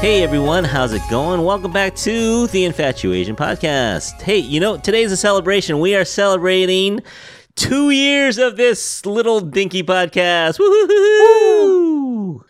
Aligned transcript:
Hey 0.00 0.22
everyone, 0.22 0.64
how's 0.64 0.94
it 0.94 1.02
going? 1.10 1.44
Welcome 1.44 1.72
back 1.72 1.94
to 1.96 2.46
the 2.46 2.64
Infatuasian 2.64 3.36
Podcast. 3.36 4.22
Hey, 4.22 4.38
you 4.38 4.58
know, 4.58 4.78
today's 4.78 5.12
a 5.12 5.16
celebration. 5.16 5.78
We 5.78 5.94
are 5.94 6.06
celebrating 6.06 7.00
two 7.54 7.90
years 7.90 8.38
of 8.38 8.56
this 8.56 9.04
little 9.04 9.42
dinky 9.42 9.82
podcast. 9.82 10.56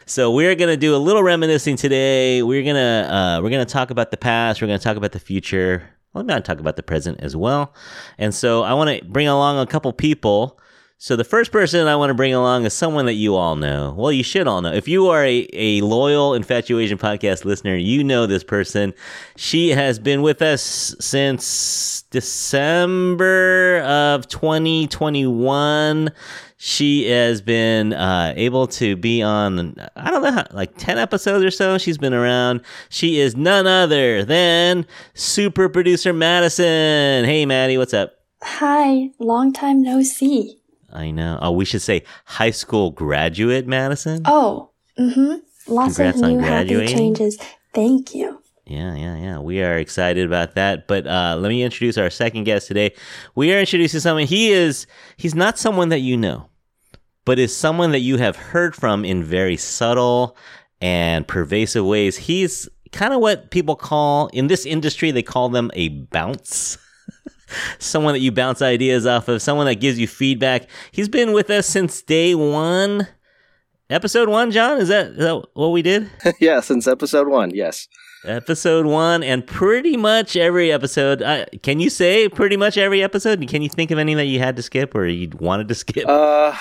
So 0.06 0.30
we're 0.30 0.54
gonna 0.54 0.76
do 0.76 0.94
a 0.94 0.98
little 0.98 1.24
reminiscing 1.24 1.74
today. 1.74 2.40
We're 2.44 2.62
gonna 2.62 3.08
uh, 3.10 3.42
we're 3.42 3.50
gonna 3.50 3.64
talk 3.64 3.90
about 3.90 4.12
the 4.12 4.16
past. 4.16 4.62
We're 4.62 4.68
gonna 4.68 4.78
talk 4.78 4.96
about 4.96 5.10
the 5.10 5.18
future. 5.18 5.90
Well, 6.12 6.22
gonna 6.22 6.42
talk 6.42 6.60
about 6.60 6.76
the 6.76 6.84
present 6.84 7.20
as 7.20 7.34
well. 7.34 7.74
And 8.16 8.32
so 8.32 8.62
I 8.62 8.74
want 8.74 8.96
to 8.96 9.04
bring 9.04 9.26
along 9.26 9.58
a 9.58 9.66
couple 9.66 9.92
people. 9.92 10.60
So 11.02 11.16
the 11.16 11.24
first 11.24 11.50
person 11.50 11.86
I 11.86 11.96
want 11.96 12.10
to 12.10 12.14
bring 12.14 12.34
along 12.34 12.66
is 12.66 12.74
someone 12.74 13.06
that 13.06 13.14
you 13.14 13.34
all 13.34 13.56
know. 13.56 13.94
Well, 13.96 14.12
you 14.12 14.22
should 14.22 14.46
all 14.46 14.60
know. 14.60 14.70
If 14.70 14.86
you 14.86 15.06
are 15.06 15.24
a, 15.24 15.48
a 15.54 15.80
loyal 15.80 16.32
Infatuasian 16.32 16.98
podcast 16.98 17.46
listener, 17.46 17.74
you 17.74 18.04
know 18.04 18.26
this 18.26 18.44
person. 18.44 18.92
She 19.34 19.70
has 19.70 19.98
been 19.98 20.20
with 20.20 20.42
us 20.42 20.94
since 21.00 22.02
December 22.10 23.80
of 23.80 24.28
2021. 24.28 26.10
She 26.58 27.08
has 27.08 27.40
been 27.40 27.94
uh, 27.94 28.34
able 28.36 28.66
to 28.66 28.94
be 28.94 29.22
on, 29.22 29.76
I 29.96 30.10
don't 30.10 30.22
know, 30.22 30.32
how, 30.32 30.46
like 30.50 30.76
10 30.76 30.98
episodes 30.98 31.42
or 31.42 31.50
so. 31.50 31.78
She's 31.78 31.96
been 31.96 32.12
around. 32.12 32.60
She 32.90 33.20
is 33.20 33.34
none 33.34 33.66
other 33.66 34.22
than 34.22 34.86
super 35.14 35.70
producer 35.70 36.12
Madison. 36.12 37.24
Hey, 37.24 37.46
Maddie, 37.46 37.78
what's 37.78 37.94
up? 37.94 38.16
Hi, 38.42 39.10
long 39.18 39.54
time 39.54 39.82
no 39.82 40.02
see. 40.02 40.59
I 40.92 41.10
know. 41.10 41.38
Oh, 41.40 41.52
we 41.52 41.64
should 41.64 41.82
say 41.82 42.04
high 42.24 42.50
school 42.50 42.90
graduate 42.90 43.66
Madison. 43.66 44.22
Oh, 44.24 44.70
mm-hmm. 44.98 45.36
Lots 45.72 45.96
Congrats 45.96 46.20
of 46.20 46.28
new 46.30 46.38
happy 46.38 46.86
changes. 46.86 47.38
Thank 47.72 48.14
you. 48.14 48.42
Yeah, 48.66 48.94
yeah, 48.94 49.16
yeah. 49.16 49.38
We 49.40 49.62
are 49.62 49.78
excited 49.78 50.24
about 50.24 50.54
that. 50.54 50.86
But 50.86 51.06
uh, 51.06 51.36
let 51.38 51.48
me 51.48 51.62
introduce 51.62 51.98
our 51.98 52.10
second 52.10 52.44
guest 52.44 52.68
today. 52.68 52.94
We 53.34 53.52
are 53.52 53.58
introducing 53.58 54.00
someone. 54.00 54.26
He 54.26 54.52
is. 54.52 54.86
He's 55.16 55.34
not 55.34 55.58
someone 55.58 55.88
that 55.88 56.00
you 56.00 56.16
know, 56.16 56.48
but 57.24 57.38
is 57.38 57.56
someone 57.56 57.90
that 57.92 58.00
you 58.00 58.16
have 58.18 58.36
heard 58.36 58.76
from 58.76 59.04
in 59.04 59.24
very 59.24 59.56
subtle 59.56 60.36
and 60.80 61.26
pervasive 61.26 61.84
ways. 61.84 62.16
He's 62.16 62.68
kind 62.92 63.12
of 63.12 63.20
what 63.20 63.50
people 63.50 63.76
call 63.76 64.28
in 64.28 64.46
this 64.46 64.64
industry. 64.64 65.10
They 65.10 65.22
call 65.22 65.48
them 65.48 65.70
a 65.74 65.88
bounce. 65.88 66.78
someone 67.78 68.14
that 68.14 68.20
you 68.20 68.32
bounce 68.32 68.62
ideas 68.62 69.06
off 69.06 69.28
of. 69.28 69.42
Someone 69.42 69.66
that 69.66 69.76
gives 69.76 69.98
you 69.98 70.06
feedback. 70.06 70.68
He's 70.92 71.08
been 71.08 71.32
with 71.32 71.50
us 71.50 71.66
since 71.66 72.02
day 72.02 72.34
one. 72.34 73.08
Episode 73.88 74.28
one, 74.28 74.50
John. 74.50 74.78
Is 74.78 74.88
that, 74.88 75.08
is 75.08 75.18
that 75.18 75.42
what 75.54 75.68
we 75.68 75.82
did? 75.82 76.10
yeah, 76.40 76.60
since 76.60 76.86
episode 76.86 77.28
one, 77.28 77.50
yes. 77.54 77.88
episode 78.24 78.86
one 78.86 79.22
and 79.22 79.46
pretty 79.46 79.96
much 79.96 80.36
every 80.36 80.70
episode 80.70 81.22
uh, 81.22 81.46
can 81.62 81.80
you 81.80 81.88
say 81.88 82.28
pretty 82.28 82.54
much 82.54 82.76
every 82.76 83.02
episode 83.02 83.42
can 83.48 83.62
you 83.62 83.68
think 83.70 83.90
of 83.90 83.98
any 83.98 84.12
that 84.12 84.26
you 84.26 84.38
had 84.38 84.56
to 84.56 84.62
skip 84.62 84.94
or 84.94 85.06
you 85.06 85.30
wanted 85.40 85.66
to 85.66 85.74
skip 85.74 86.06
Uh, 86.06 86.54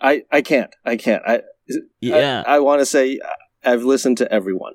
I 0.00 0.22
I 0.30 0.42
can't. 0.42 0.74
I 0.84 0.96
can't. 0.96 1.22
I 1.26 1.42
yeah 2.00 2.42
I, 2.46 2.56
I 2.56 2.58
want 2.60 2.80
to 2.80 2.86
say 2.86 3.20
I've 3.64 3.82
listened 3.82 4.18
to 4.18 4.32
everyone. 4.32 4.72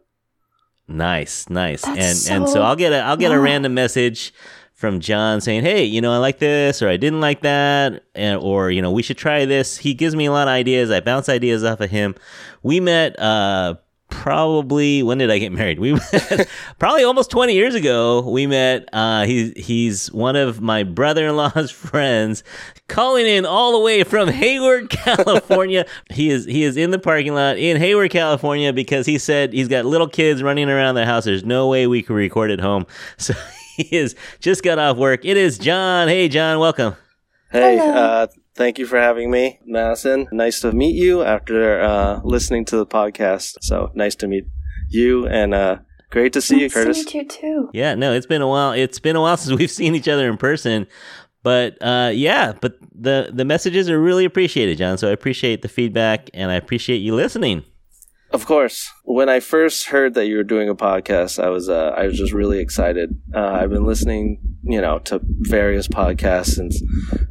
Nice 0.88 1.50
nice. 1.50 1.81
That's 1.81 2.28
and 2.30 2.41
and 2.44 2.47
so 2.50 2.55
so- 2.55 2.61
i'll 2.61 2.75
get 2.75 2.94
a 2.94 3.00
i'll 3.02 3.17
get 3.17 3.31
a 3.31 3.39
random 3.39 3.73
message 3.73 4.33
from 4.73 5.00
john 5.00 5.41
saying 5.41 5.64
hey 5.64 5.83
you 5.83 6.02
know 6.02 6.11
i 6.14 6.17
like 6.17 6.38
this 6.39 6.81
or 6.81 6.89
i 6.89 6.97
didn't 6.97 7.22
like 7.22 7.41
that 7.41 8.03
and, 8.14 8.39
or 8.39 8.69
you 8.69 8.81
know 8.81 8.91
we 8.91 9.01
should 9.03 9.18
try 9.18 9.46
this. 9.46 9.78
He 9.78 9.94
gives 9.94 10.16
me 10.16 10.25
a 10.25 10.31
lot 10.31 10.47
of 10.47 10.51
ideas. 10.51 10.91
I 10.91 11.00
bounce 11.00 11.28
ideas 11.29 11.63
off 11.63 11.79
of 11.81 11.90
him. 11.90 12.16
We 12.63 12.79
met 12.79 13.18
uh 13.19 13.75
probably 14.09 15.03
when 15.03 15.17
did 15.17 15.29
I 15.31 15.38
get 15.39 15.51
married? 15.51 15.79
We 15.79 15.93
met 15.93 16.47
probably 16.79 17.03
almost 17.03 17.29
20 17.31 17.53
years 17.53 17.75
ago. 17.75 18.21
We 18.29 18.47
met 18.47 18.88
uh 18.93 19.25
he's 19.25 19.53
he's 19.57 20.11
one 20.11 20.35
of 20.35 20.61
my 20.61 20.83
brother-in-law's 20.83 21.71
friends 21.91 22.43
calling 22.88 23.25
in 23.25 23.45
all 23.45 23.71
the 23.73 23.79
way 23.79 24.03
from 24.03 24.29
Hayward, 24.29 24.89
California. 24.91 25.85
he 26.11 26.29
is 26.29 26.45
he 26.45 26.63
is 26.63 26.77
in 26.77 26.91
the 26.91 26.99
parking 26.99 27.33
lot 27.33 27.57
in 27.57 27.77
Hayward, 27.77 28.11
California 28.11 28.71
because 28.73 29.05
he 29.05 29.17
said 29.17 29.53
he's 29.53 29.67
got 29.67 29.85
little 29.85 30.07
kids 30.09 30.41
running 30.43 30.69
around 30.69 30.95
the 30.95 31.05
house. 31.05 31.25
There's 31.25 31.43
no 31.43 31.67
way 31.67 31.87
we 31.87 32.01
could 32.01 32.16
record 32.16 32.51
at 32.51 32.59
home. 32.59 32.85
So 33.17 33.33
he 33.75 33.83
is 33.95 34.16
just 34.39 34.63
got 34.63 34.79
off 34.79 34.97
work. 34.97 35.25
It 35.25 35.37
is 35.37 35.57
John. 35.57 36.07
Hey 36.07 36.29
John, 36.29 36.59
welcome. 36.59 36.95
Hey, 37.51 37.77
Hello. 37.77 37.93
uh, 37.93 38.27
thank 38.55 38.79
you 38.79 38.85
for 38.85 38.97
having 38.97 39.29
me, 39.31 39.59
Madison. 39.66 40.27
Nice 40.31 40.59
to 40.61 40.71
meet 40.71 40.95
you 40.95 41.23
after 41.23 41.81
uh, 41.81 42.21
listening 42.23 42.66
to 42.66 42.77
the 42.77 42.85
podcast. 42.85 43.57
So 43.61 43.91
nice 43.93 44.16
to 44.16 44.27
meet 44.27 44.45
you, 44.89 45.27
and 45.27 45.53
uh, 45.53 45.77
great 46.09 46.33
to 46.33 46.41
see 46.41 46.55
you, 46.55 46.61
nice 46.63 46.73
to 46.73 46.79
Curtis. 46.79 46.97
meet 46.97 47.13
you 47.13 47.27
too. 47.27 47.69
Yeah, 47.73 47.95
no, 47.95 48.13
it's 48.13 48.25
been 48.27 48.41
a 48.41 48.47
while. 48.47 48.71
It's 48.71 48.99
been 48.99 49.16
a 49.16 49.21
while 49.21 49.38
since 49.41 49.57
we've 49.57 49.71
seen 49.71 49.95
each 49.95 50.07
other 50.07 50.29
in 50.29 50.38
person. 50.38 50.88
But 51.43 51.77
uh, 51.79 52.11
yeah, 52.13 52.53
but 52.59 52.77
the 52.91 53.29
the 53.31 53.45
messages 53.45 53.88
are 53.89 53.99
really 53.99 54.25
appreciated, 54.25 54.79
John. 54.79 54.97
So 54.97 55.09
I 55.09 55.11
appreciate 55.11 55.61
the 55.61 55.67
feedback 55.67 56.29
and 56.33 56.49
I 56.49 56.55
appreciate 56.55 56.97
you 56.97 57.13
listening. 57.13 57.63
Of 58.31 58.47
course. 58.47 58.91
When 59.03 59.29
I 59.29 59.39
first 59.39 59.87
heard 59.87 60.16
that 60.16 60.25
you 60.25 60.37
were 60.37 60.43
doing 60.43 60.67
a 60.67 60.75
podcast, 60.75 61.41
I 61.41 61.49
was 61.49 61.69
uh, 61.69 61.93
I 61.95 62.07
was 62.07 62.17
just 62.17 62.33
really 62.33 62.59
excited. 62.59 63.11
Uh, 63.33 63.45
I've 63.45 63.69
been 63.69 63.85
listening, 63.85 64.54
you 64.66 64.81
know, 64.81 65.00
to 65.00 65.20
various 65.24 65.88
podcasts 65.88 66.56
since 66.56 66.81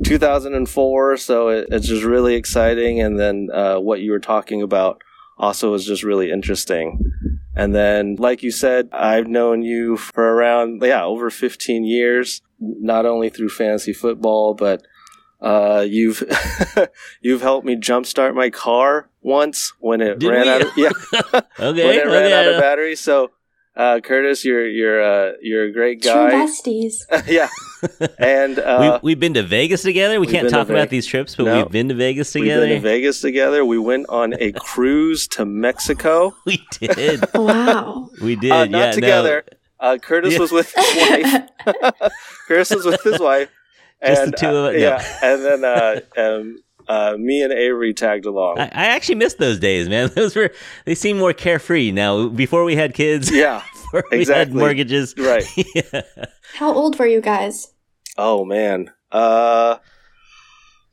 2004, 0.04 1.16
so 1.16 1.48
it, 1.48 1.68
it's 1.70 1.86
just 1.88 2.04
really 2.04 2.34
exciting. 2.34 3.00
And 3.00 3.18
then 3.18 3.48
uh, 3.52 3.78
what 3.78 4.00
you 4.00 4.12
were 4.12 4.20
talking 4.20 4.62
about 4.62 5.02
also 5.38 5.70
was 5.70 5.84
just 5.84 6.02
really 6.02 6.30
interesting. 6.30 6.98
And 7.56 7.74
then, 7.74 8.16
like 8.18 8.42
you 8.42 8.50
said, 8.50 8.88
I've 8.92 9.28
known 9.28 9.62
you 9.62 9.96
for 9.96 10.24
around 10.34 10.82
yeah 10.82 11.04
over 11.04 11.30
15 11.30 11.84
years, 11.84 12.42
not 12.58 13.06
only 13.06 13.30
through 13.30 13.50
fantasy 13.50 13.92
football, 13.92 14.54
but 14.54 14.82
uh, 15.40 15.84
you've 15.88 16.22
you've 17.20 17.42
helped 17.42 17.66
me 17.66 17.76
jumpstart 17.76 18.34
my 18.34 18.50
car 18.50 19.08
once 19.22 19.72
when 19.78 20.00
it 20.00 20.18
Did 20.18 20.30
ran 20.30 20.46
we? 20.46 20.50
out 20.50 20.62
of 20.62 20.68
yeah 20.76 20.90
Okay, 21.60 21.86
when 21.86 21.98
it 21.98 22.06
ran 22.06 22.32
out 22.32 22.54
of 22.54 22.60
battery. 22.60 22.96
So, 22.96 23.30
uh, 23.76 24.00
Curtis, 24.00 24.44
you're 24.44 24.66
you're 24.68 25.02
uh, 25.02 25.32
you're 25.40 25.64
a 25.64 25.72
great 25.72 26.02
guy. 26.02 26.30
True 26.30 26.30
guy. 26.30 26.46
besties. 26.46 26.94
yeah, 27.26 27.48
and 28.18 28.58
uh, 28.58 29.00
we, 29.02 29.10
we've 29.10 29.20
been 29.20 29.34
to 29.34 29.42
Vegas 29.42 29.82
together. 29.82 30.20
We 30.20 30.26
can't 30.26 30.44
been 30.44 30.52
to 30.52 30.56
talk 30.58 30.68
about 30.68 30.90
these 30.90 31.06
trips, 31.06 31.34
but 31.36 31.44
No. 31.44 31.56
we've 31.58 31.70
been 31.72 31.88
to 31.88 31.94
Vegas 31.94 32.32
together. 32.32 32.60
we've 32.62 32.68
been 32.70 32.82
to 32.82 32.88
Vegas 32.88 33.20
together. 33.20 33.64
We 33.64 33.78
went 33.78 34.08
on 34.08 34.34
a 34.38 34.52
cruise 34.58 35.26
to 35.28 35.44
Mexico. 35.44 36.34
we 36.44 36.64
did. 36.78 37.24
Wow. 37.34 38.10
We 38.22 38.36
did. 38.36 38.52
Uh, 38.52 38.64
not 38.66 38.70
yeah, 38.70 38.86
no. 38.86 38.92
together. 38.92 39.44
Uh, 39.80 39.98
Curtis 40.00 40.34
Yeah. 40.34 40.38
was 40.38 40.52
with 40.52 40.72
his 40.72 40.96
wife. 40.96 41.42
Curtis 42.48 42.70
was 42.74 42.84
with 42.86 43.02
his 43.02 43.20
wife. 43.20 43.50
Just 44.04 44.20
the 44.20 44.26
and, 44.26 44.36
two 44.36 44.46
uh, 44.46 44.50
of 44.50 44.64
us? 44.66 44.72
No. 44.72 44.78
Yeah, 44.78 45.18
and 45.22 45.44
then 45.44 45.64
uh, 45.64 46.00
um, 46.16 46.58
uh, 46.88 47.16
me 47.18 47.42
and 47.42 47.52
Avery 47.52 47.94
tagged 47.94 48.26
along. 48.26 48.58
I, 48.58 48.64
I 48.64 48.86
actually 48.86 49.16
missed 49.16 49.38
those 49.38 49.58
days, 49.58 49.88
man. 49.88 50.10
Those 50.14 50.36
were 50.36 50.50
they 50.84 50.94
seem 50.94 51.18
more 51.18 51.32
carefree 51.32 51.90
now. 51.92 52.28
Before 52.28 52.64
we 52.64 52.76
had 52.76 52.94
kids, 52.94 53.30
yeah, 53.34 53.62
before 53.92 54.04
we 54.10 54.24
had 54.24 54.54
mortgages, 54.54 55.14
right. 55.18 55.44
yeah. 55.56 56.02
How 56.54 56.72
old 56.72 56.98
were 56.98 57.06
you 57.06 57.20
guys? 57.20 57.72
Oh 58.18 58.44
man. 58.44 58.90
Uh 59.10 59.78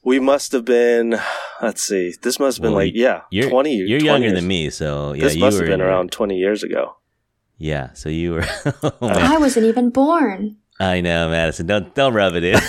we 0.03 0.19
must 0.19 0.51
have 0.51 0.65
been 0.65 1.19
let's 1.61 1.83
see. 1.83 2.13
This 2.21 2.39
must 2.39 2.57
have 2.57 2.63
been 2.63 2.71
Well, 2.71 2.85
like 2.85 2.93
yeah, 2.95 3.21
You're 3.29 3.49
20 3.49 3.75
You're 3.75 3.99
20 3.99 4.05
younger 4.05 4.27
years. 4.27 4.39
than 4.39 4.47
me, 4.47 4.69
so 4.69 5.13
yeah. 5.13 5.23
this 5.23 5.35
you 5.35 5.41
must 5.41 5.57
were 5.57 5.63
have 5.65 5.71
been 5.71 5.81
around 5.81 6.11
20 6.11 6.35
years 6.37 6.63
ago. 6.63 6.95
Yeah, 7.57 7.93
so 7.93 8.09
you 8.09 8.31
were. 8.31 8.45
oh. 8.83 8.91
I 9.01 9.37
wasn't 9.37 9.67
even 9.67 9.91
born. 9.91 10.57
I 10.79 11.01
know, 11.01 11.29
Madison. 11.29 11.67
Don't 11.67 11.93
don't 11.93 12.15
rub 12.15 12.33
it 12.35 12.43
in. 12.43 12.59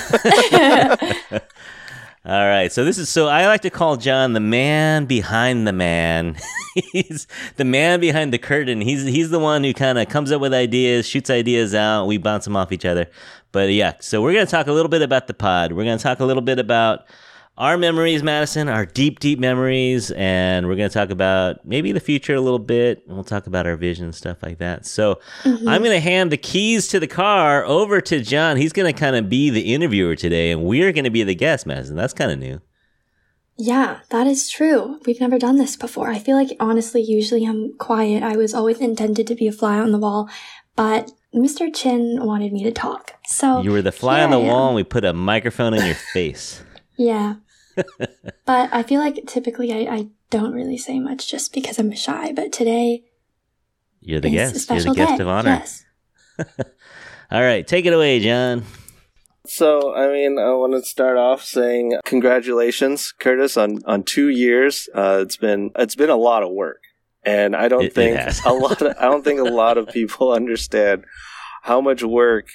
All 2.25 2.47
right. 2.47 2.71
So 2.71 2.85
this 2.85 2.99
is 2.99 3.09
so 3.09 3.27
I 3.27 3.47
like 3.47 3.63
to 3.63 3.71
call 3.71 3.97
John 3.97 4.33
the 4.33 4.41
man 4.41 5.07
behind 5.07 5.67
the 5.67 5.73
man. 5.73 6.37
he's 6.93 7.27
the 7.57 7.65
man 7.65 7.99
behind 7.99 8.33
the 8.33 8.39
curtain. 8.39 8.81
He's 8.81 9.03
he's 9.03 9.31
the 9.31 9.41
one 9.41 9.65
who 9.65 9.75
kind 9.75 9.99
of 9.99 10.09
comes 10.09 10.31
up 10.31 10.41
with 10.41 10.55
ideas, 10.55 11.09
shoots 11.09 11.31
ideas 11.31 11.75
out. 11.75 12.07
We 12.07 12.19
bounce 12.19 12.45
them 12.45 12.55
off 12.55 12.71
each 12.71 12.85
other. 12.85 13.09
But 13.51 13.73
yeah, 13.73 13.95
so 13.99 14.23
we're 14.23 14.35
gonna 14.35 14.47
talk 14.47 14.69
a 14.69 14.73
little 14.73 14.89
bit 14.89 15.03
about 15.03 15.27
the 15.27 15.35
pod. 15.35 15.73
We're 15.73 15.83
gonna 15.83 15.99
talk 15.99 16.21
a 16.21 16.25
little 16.25 16.43
bit 16.43 16.61
about 16.61 17.07
our 17.59 17.77
memories, 17.77 18.23
Madison, 18.23 18.69
our 18.69 18.87
deep, 18.87 19.21
deep 19.21 19.39
memories, 19.39 20.11
and 20.13 20.67
we're 20.67 20.75
gonna 20.75 20.89
talk 20.89 21.11
about 21.11 21.65
maybe 21.67 21.93
the 21.93 22.01
future 22.01 22.35
a 22.35 22.41
little 22.41 22.59
bit. 22.59 23.03
And 23.07 23.15
we'll 23.15 23.25
talk 23.25 23.47
about 23.47 23.67
our 23.67 23.77
vision 23.77 24.07
and 24.07 24.15
stuff 24.15 24.43
like 24.43 24.59
that. 24.59 24.87
So 24.87 25.21
Mhm. 25.45 25.69
I'm 25.69 25.83
going 25.83 25.95
to 25.95 26.01
hand 26.01 26.33
the 26.33 26.37
keys 26.39 26.89
to 26.89 26.99
the 26.99 27.07
car 27.07 27.65
over 27.65 28.01
to 28.01 28.21
John. 28.21 28.57
He's 28.57 28.73
going 28.73 28.93
to 28.93 28.99
kind 28.99 29.17
of 29.17 29.29
be 29.29 29.51
the 29.51 29.75
interviewer 29.75 30.17
today, 30.17 30.51
and 30.51 30.63
we're 30.65 30.93
going 30.93 31.05
to 31.05 31.11
be 31.11 31.23
the 31.25 31.35
guest, 31.35 31.67
Madison. 31.67 31.95
That's 31.97 32.15
kind 32.15 32.31
of 32.33 32.39
new. 32.39 32.61
Yeah, 33.59 33.99
that 34.09 34.27
is 34.27 34.49
true. 34.49 34.99
We've 35.07 35.21
never 35.21 35.39
done 35.39 35.57
this 35.59 35.77
before. 35.77 36.09
I 36.11 36.19
feel 36.19 36.37
like, 36.37 36.57
honestly, 36.59 37.03
usually 37.03 37.45
I'm 37.45 37.75
quiet. 37.79 38.23
I 38.23 38.35
was 38.37 38.55
always 38.55 38.79
intended 38.81 39.27
to 39.27 39.35
be 39.35 39.47
a 39.47 39.53
fly 39.53 39.79
on 39.79 39.93
the 39.93 39.99
wall, 39.99 40.29
but 40.75 41.13
Mr. 41.35 41.73
Chin 41.73 42.19
wanted 42.25 42.53
me 42.53 42.65
to 42.65 42.73
talk. 42.73 43.13
So, 43.27 43.61
You 43.61 43.73
were 43.73 43.83
the 43.83 43.93
fly 43.93 44.23
on 44.23 44.31
the 44.31 44.41
wall, 44.41 44.69
and 44.69 44.77
we 44.77 44.85
put 44.85 45.05
a 45.05 45.13
microphone 45.13 45.75
in 45.75 45.85
your 45.85 45.95
face. 45.95 46.63
Yeah. 46.97 47.37
but 48.45 48.69
I 48.73 48.83
feel 48.83 49.01
like 49.01 49.25
typically 49.27 49.73
I, 49.73 49.95
I 49.95 50.07
don't 50.31 50.53
really 50.53 50.79
say 50.79 50.99
much 51.01 51.31
just 51.31 51.53
because 51.53 51.79
I'm 51.79 51.93
shy. 51.93 52.33
But 52.33 52.53
today 52.53 53.05
You're 54.01 54.21
the 54.21 54.29
is 54.29 54.33
a 54.33 54.37
guest. 54.37 54.55
You're 54.55 54.61
special 54.61 54.95
the 54.95 54.97
guest 54.99 55.17
day. 55.19 55.23
of 55.23 55.29
honor. 55.29 55.51
Yes. 55.51 55.85
All 57.31 57.41
right, 57.41 57.67
take 57.67 57.87
it 57.87 57.93
away, 57.95 58.21
John. 58.21 58.65
So, 59.47 59.95
I 59.95 60.13
mean, 60.13 60.39
I 60.39 60.51
want 60.55 60.73
to 60.75 60.83
start 60.89 61.17
off 61.17 61.43
saying 61.43 61.99
congratulations, 62.05 63.13
Curtis, 63.19 63.57
on 63.57 63.81
on 63.87 64.03
two 64.05 64.29
years. 64.29 64.89
Uh, 64.95 65.21
it's 65.23 65.37
been 65.37 65.71
it's 65.77 65.95
been 65.95 66.11
a 66.11 66.17
lot 66.17 66.43
of 66.43 66.51
work, 66.53 66.83
and 67.25 67.57
I 67.57 67.69
don't 67.69 67.83
It- 67.83 67.87
it 67.87 67.95
think 67.95 68.17
has. 68.19 68.45
a 68.45 68.53
lot. 68.53 68.81
Of, 68.83 68.95
I 69.01 69.07
don't 69.07 69.25
think 69.25 69.41
a 69.41 69.45
lot 69.45 69.79
of 69.79 69.89
people 69.89 70.31
understand 70.41 71.05
how 71.63 71.81
much 71.81 72.03
work 72.03 72.49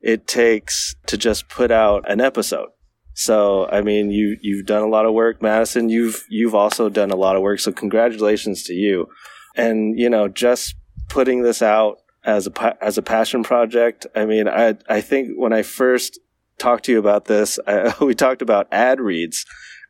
it 0.00 0.26
takes 0.26 0.94
to 1.06 1.16
just 1.16 1.48
put 1.48 1.70
out 1.70 2.04
an 2.10 2.20
episode. 2.20 2.68
So, 3.14 3.68
I 3.70 3.80
mean, 3.80 4.10
you 4.10 4.36
you've 4.42 4.66
done 4.66 4.82
a 4.82 4.88
lot 4.88 5.06
of 5.06 5.14
work, 5.14 5.40
Madison. 5.40 5.88
You've 5.88 6.24
you've 6.28 6.54
also 6.54 6.88
done 6.88 7.10
a 7.10 7.16
lot 7.16 7.36
of 7.36 7.42
work. 7.42 7.60
So, 7.60 7.72
congratulations 7.72 8.62
to 8.64 8.74
you. 8.74 9.08
And 9.56 9.98
you 9.98 10.10
know, 10.10 10.28
just 10.28 10.74
putting 11.08 11.42
this 11.42 11.62
out 11.62 11.98
as 12.24 12.46
a 12.48 12.84
as 12.84 12.98
a 12.98 13.02
passion 13.02 13.42
project. 13.44 14.06
I 14.16 14.24
mean, 14.26 14.48
I 14.48 14.76
I 14.88 15.00
think 15.00 15.30
when 15.36 15.52
I 15.52 15.62
first 15.62 16.18
talked 16.58 16.84
to 16.86 16.92
you 16.92 16.98
about 16.98 17.26
this, 17.26 17.58
I, 17.66 17.94
we 18.00 18.14
talked 18.14 18.42
about 18.42 18.66
ad 18.72 19.00
reads, 19.00 19.44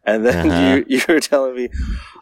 and 0.04 0.24
then 0.26 0.50
Uh-huh. 0.50 0.74
you 0.76 0.84
you 0.98 1.02
were 1.08 1.20
telling 1.20 1.54
me, 1.56 1.68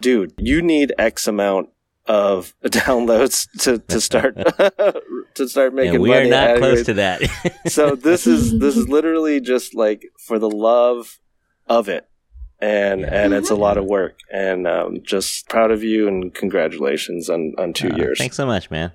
dude, 0.01 0.33
you 0.39 0.63
need 0.63 0.93
X 0.99 1.27
amount 1.27 1.69
of 2.07 2.55
downloads 2.65 3.47
to 3.63 3.79
to 3.79 4.01
start 4.01 4.37
to 5.35 5.49
start 5.49 5.75
making 5.75 5.95
And 5.95 6.03
we 6.03 6.11
money. 6.11 6.27
are 6.27 6.31
not 6.31 6.51
ad 6.51 6.59
close 6.59 6.77
reads. 6.79 6.87
to 6.87 6.95
that. 6.95 7.21
so 7.69 7.95
this 7.95 8.27
is 8.27 8.59
this 8.59 8.77
is 8.77 8.89
literally 8.89 9.41
just 9.41 9.75
like 9.75 10.05
for 10.19 10.39
the 10.39 10.51
love 10.51 11.19
of 11.69 11.89
it. 11.89 12.09
And 12.61 13.01
Yeah. 13.01 13.25
and 13.25 13.35
it's 13.35 13.51
a 13.51 13.57
lot 13.57 13.77
of 13.77 13.85
work, 13.87 14.19
and 14.33 14.69
um, 14.69 14.99
just 15.03 15.49
proud 15.49 15.73
of 15.73 15.83
you, 15.83 16.07
and 16.07 16.33
congratulations 16.33 17.29
on 17.29 17.55
on 17.59 17.73
two 17.73 17.91
Uh, 17.91 17.97
years. 17.97 18.19
Thanks 18.19 18.37
so 18.37 18.47
much, 18.47 18.71
man. 18.71 18.93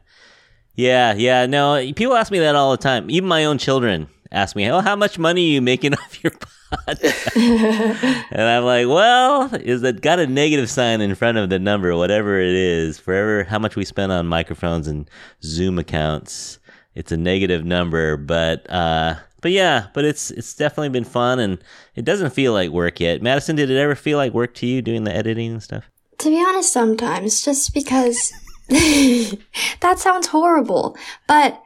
Yeah, 0.76 1.14
yeah. 1.14 1.48
No, 1.48 1.92
people 1.94 2.16
ask 2.16 2.32
me 2.32 2.40
that 2.40 2.56
all 2.56 2.72
the 2.72 2.78
time. 2.78 3.10
Even 3.12 3.28
my 3.28 3.44
own 3.44 3.58
children 3.58 4.08
ask 4.32 4.56
me, 4.56 4.70
"Oh, 4.72 4.80
how 4.80 4.96
much 4.96 5.20
money 5.20 5.50
are 5.50 5.54
you 5.56 5.62
making 5.62 5.94
off 5.96 6.24
your 6.24 6.32
pod?" 6.32 6.48
and 6.88 8.42
I'm 8.42 8.64
like, 8.64 8.88
"Well, 8.88 9.54
is 9.56 9.84
it 9.84 10.02
got 10.02 10.20
a 10.20 10.28
negative 10.28 10.70
sign 10.70 11.02
in 11.02 11.16
front 11.16 11.38
of 11.38 11.50
the 11.50 11.60
number, 11.60 11.96
whatever 11.96 12.40
it 12.40 12.54
is, 12.54 13.00
forever 13.00 13.44
how 13.44 13.60
much 13.60 13.76
we 13.76 13.86
spend 13.86 14.12
on 14.12 14.28
microphones 14.28 14.88
and 14.88 15.10
Zoom 15.44 15.80
accounts? 15.80 16.60
It's 16.96 17.12
a 17.12 17.18
negative 17.18 17.64
number, 17.64 18.18
but 18.18 18.70
uh, 18.70 19.16
but 19.42 19.52
yeah, 19.52 19.88
but 19.94 20.04
it's 20.04 20.32
it's 20.32 20.54
definitely 20.56 20.90
been 20.90 21.04
fun, 21.04 21.40
and 21.40 21.60
it 21.96 22.04
doesn't 22.04 22.32
feel 22.32 22.54
like 22.54 22.72
work 22.72 23.00
yet. 23.00 23.22
Madison, 23.22 23.56
did 23.56 23.70
it 23.70 23.78
ever 23.78 23.96
feel 23.96 24.18
like 24.18 24.34
work 24.34 24.54
to 24.56 24.66
you 24.66 24.82
doing 24.82 25.04
the 25.04 25.16
editing 25.16 25.52
and 25.52 25.64
stuff? 25.64 25.90
To 26.20 26.30
be 26.30 26.44
honest, 26.44 26.74
sometimes, 26.74 27.44
just 27.44 27.74
because 27.74 28.34
that 28.70 29.98
sounds 29.98 30.28
horrible, 30.28 30.98
but 31.28 31.62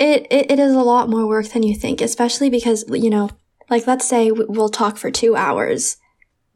it, 0.00 0.26
it, 0.30 0.50
it 0.52 0.58
is 0.58 0.72
a 0.74 0.80
lot 0.80 1.10
more 1.10 1.26
work 1.26 1.48
than 1.48 1.62
you 1.62 1.74
think, 1.74 2.00
especially 2.00 2.48
because, 2.48 2.84
you 2.88 3.10
know, 3.10 3.28
like 3.70 3.86
let's 3.86 4.06
say 4.06 4.30
we'll 4.30 4.68
talk 4.68 4.96
for 4.96 5.10
two 5.10 5.36
hours. 5.36 5.96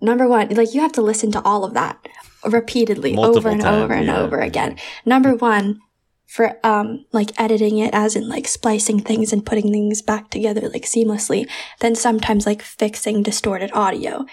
Number 0.00 0.28
one, 0.28 0.48
like 0.50 0.74
you 0.74 0.80
have 0.82 0.92
to 0.92 1.02
listen 1.02 1.32
to 1.32 1.42
all 1.42 1.64
of 1.64 1.74
that 1.74 2.06
repeatedly 2.44 3.14
Multiple 3.14 3.38
over 3.38 3.48
and 3.48 3.64
over 3.64 3.94
and 3.94 4.06
yeah. 4.06 4.18
over 4.18 4.40
again. 4.40 4.76
Number 5.06 5.34
one, 5.34 5.80
for 6.26 6.58
um 6.64 7.04
like 7.12 7.38
editing 7.40 7.78
it 7.78 7.94
as 7.94 8.16
in 8.16 8.28
like 8.28 8.48
splicing 8.48 8.98
things 8.98 9.32
and 9.32 9.46
putting 9.46 9.70
things 9.70 10.02
back 10.02 10.30
together 10.30 10.68
like 10.68 10.82
seamlessly 10.82 11.48
then 11.80 11.94
sometimes 11.94 12.46
like 12.46 12.62
fixing 12.62 13.22
distorted 13.22 13.70
audio 13.72 14.24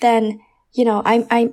then 0.00 0.40
you 0.72 0.84
know 0.84 1.02
i 1.04 1.26
i 1.30 1.50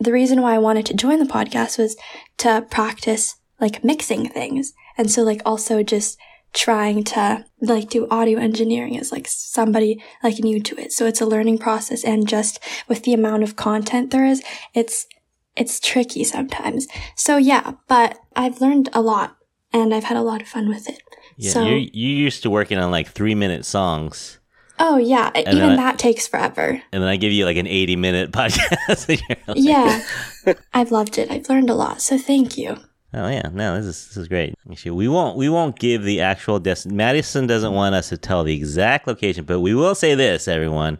the 0.00 0.12
reason 0.12 0.42
why 0.42 0.54
i 0.54 0.58
wanted 0.58 0.84
to 0.86 0.94
join 0.94 1.18
the 1.18 1.24
podcast 1.24 1.78
was 1.78 1.96
to 2.36 2.64
practice 2.70 3.36
like 3.60 3.82
mixing 3.82 4.28
things 4.28 4.74
and 4.98 5.10
so 5.10 5.22
like 5.22 5.40
also 5.44 5.82
just 5.82 6.18
trying 6.52 7.02
to 7.02 7.44
like 7.60 7.88
do 7.88 8.06
audio 8.10 8.38
engineering 8.38 8.98
as 8.98 9.10
like 9.10 9.26
somebody 9.28 10.02
like 10.22 10.38
new 10.40 10.60
to 10.60 10.78
it 10.78 10.92
so 10.92 11.06
it's 11.06 11.20
a 11.20 11.26
learning 11.26 11.56
process 11.58 12.04
and 12.04 12.28
just 12.28 12.58
with 12.88 13.04
the 13.04 13.14
amount 13.14 13.42
of 13.42 13.56
content 13.56 14.10
there 14.10 14.26
is 14.26 14.42
it's 14.74 15.06
it's 15.54 15.78
tricky 15.80 16.24
sometimes. 16.24 16.88
So 17.14 17.36
yeah, 17.36 17.72
but 17.86 18.16
I've 18.34 18.62
learned 18.62 18.88
a 18.94 19.02
lot 19.02 19.36
and 19.72 19.92
I've 19.94 20.04
had 20.04 20.16
a 20.16 20.22
lot 20.22 20.40
of 20.40 20.48
fun 20.48 20.66
with 20.68 20.88
it. 20.88 21.02
Yeah, 21.36 21.52
so 21.52 21.62
you're 21.64 21.76
you 21.76 22.08
used 22.08 22.42
to 22.44 22.50
working 22.50 22.78
on 22.78 22.90
like 22.90 23.08
three 23.08 23.34
minute 23.34 23.66
songs. 23.66 24.38
oh 24.78 24.96
yeah, 24.96 25.30
even 25.36 25.56
then 25.58 25.70
I- 25.72 25.76
that 25.76 25.98
takes 25.98 26.26
forever. 26.26 26.80
and 26.90 27.02
then 27.02 27.08
I 27.08 27.16
give 27.16 27.32
you 27.32 27.44
like 27.44 27.58
an 27.58 27.66
80 27.66 27.96
minute 27.96 28.32
podcast. 28.40 29.08
like, 29.10 29.40
Yeah. 29.54 30.02
I've 30.72 30.90
loved 30.90 31.18
it. 31.18 31.30
I've 31.30 31.48
learned 31.50 31.68
a 31.68 31.74
lot. 31.74 32.00
So 32.00 32.16
thank 32.16 32.56
you. 32.56 32.78
Oh 33.14 33.28
yeah, 33.28 33.50
no, 33.52 33.76
this 33.76 33.86
is 33.86 34.08
this 34.08 34.16
is 34.16 34.28
great. 34.28 34.54
Actually, 34.70 34.92
we 34.92 35.08
won't 35.08 35.36
we 35.36 35.48
won't 35.48 35.78
give 35.78 36.02
the 36.02 36.20
actual 36.20 36.58
destination. 36.58 36.96
Madison 36.96 37.46
doesn't 37.46 37.72
want 37.74 37.94
us 37.94 38.08
to 38.08 38.16
tell 38.16 38.42
the 38.42 38.54
exact 38.54 39.06
location, 39.06 39.44
but 39.44 39.60
we 39.60 39.74
will 39.74 39.94
say 39.94 40.14
this, 40.14 40.48
everyone. 40.48 40.98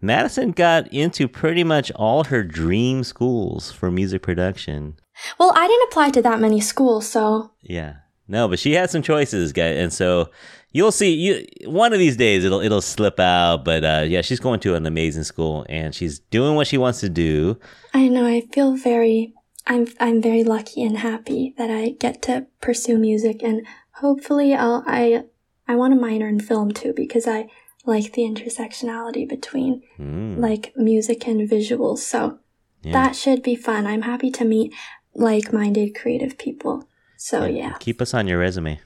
Madison 0.00 0.52
got 0.52 0.92
into 0.92 1.26
pretty 1.26 1.64
much 1.64 1.90
all 1.92 2.24
her 2.24 2.42
dream 2.42 3.02
schools 3.02 3.70
for 3.72 3.90
music 3.90 4.22
production. 4.22 4.96
Well, 5.38 5.52
I 5.56 5.66
didn't 5.66 5.88
apply 5.88 6.10
to 6.10 6.22
that 6.22 6.40
many 6.40 6.60
schools, 6.60 7.08
so 7.08 7.52
Yeah, 7.62 7.94
no, 8.28 8.48
but 8.48 8.58
she 8.58 8.72
had 8.72 8.90
some 8.90 9.02
choices, 9.02 9.52
guys, 9.52 9.78
and 9.78 9.92
so 9.92 10.30
you'll 10.72 10.92
see. 10.92 11.14
You 11.14 11.46
one 11.70 11.92
of 11.92 12.00
these 12.00 12.16
days 12.16 12.44
it'll 12.44 12.60
it'll 12.60 12.82
slip 12.82 13.20
out, 13.20 13.64
but 13.64 13.84
uh, 13.84 14.04
yeah, 14.06 14.20
she's 14.20 14.40
going 14.40 14.58
to 14.60 14.74
an 14.74 14.84
amazing 14.84 15.24
school 15.24 15.64
and 15.68 15.94
she's 15.94 16.18
doing 16.18 16.56
what 16.56 16.66
she 16.66 16.76
wants 16.76 17.00
to 17.00 17.08
do. 17.08 17.56
I 17.94 18.08
know 18.08 18.26
I 18.26 18.42
feel 18.52 18.76
very 18.76 19.32
I'm 19.66 19.86
I'm 19.98 20.22
very 20.22 20.44
lucky 20.44 20.82
and 20.82 20.98
happy 20.98 21.54
that 21.58 21.70
I 21.70 21.90
get 21.90 22.22
to 22.22 22.46
pursue 22.60 22.98
music 22.98 23.42
and 23.42 23.66
hopefully 23.94 24.54
I'll 24.54 24.84
I 24.86 25.24
I 25.66 25.74
want 25.74 25.94
to 25.94 26.00
minor 26.00 26.28
in 26.28 26.40
film 26.40 26.72
too 26.72 26.92
because 26.94 27.26
I 27.26 27.48
like 27.84 28.12
the 28.12 28.22
intersectionality 28.22 29.28
between 29.28 29.82
Mm, 29.98 30.38
like 30.38 30.72
music 30.76 31.26
and 31.26 31.48
visuals. 31.48 31.98
So 31.98 32.38
yeah. 32.82 32.92
that 32.92 33.16
should 33.16 33.42
be 33.42 33.56
fun. 33.56 33.86
I'm 33.86 34.02
happy 34.02 34.30
to 34.32 34.44
meet 34.44 34.74
like 35.14 35.52
minded 35.52 35.94
creative 35.94 36.38
people. 36.38 36.88
So 37.16 37.46
yeah. 37.46 37.76
Keep 37.80 38.02
us 38.02 38.14
on 38.14 38.26
your 38.26 38.38
resume. 38.38 38.80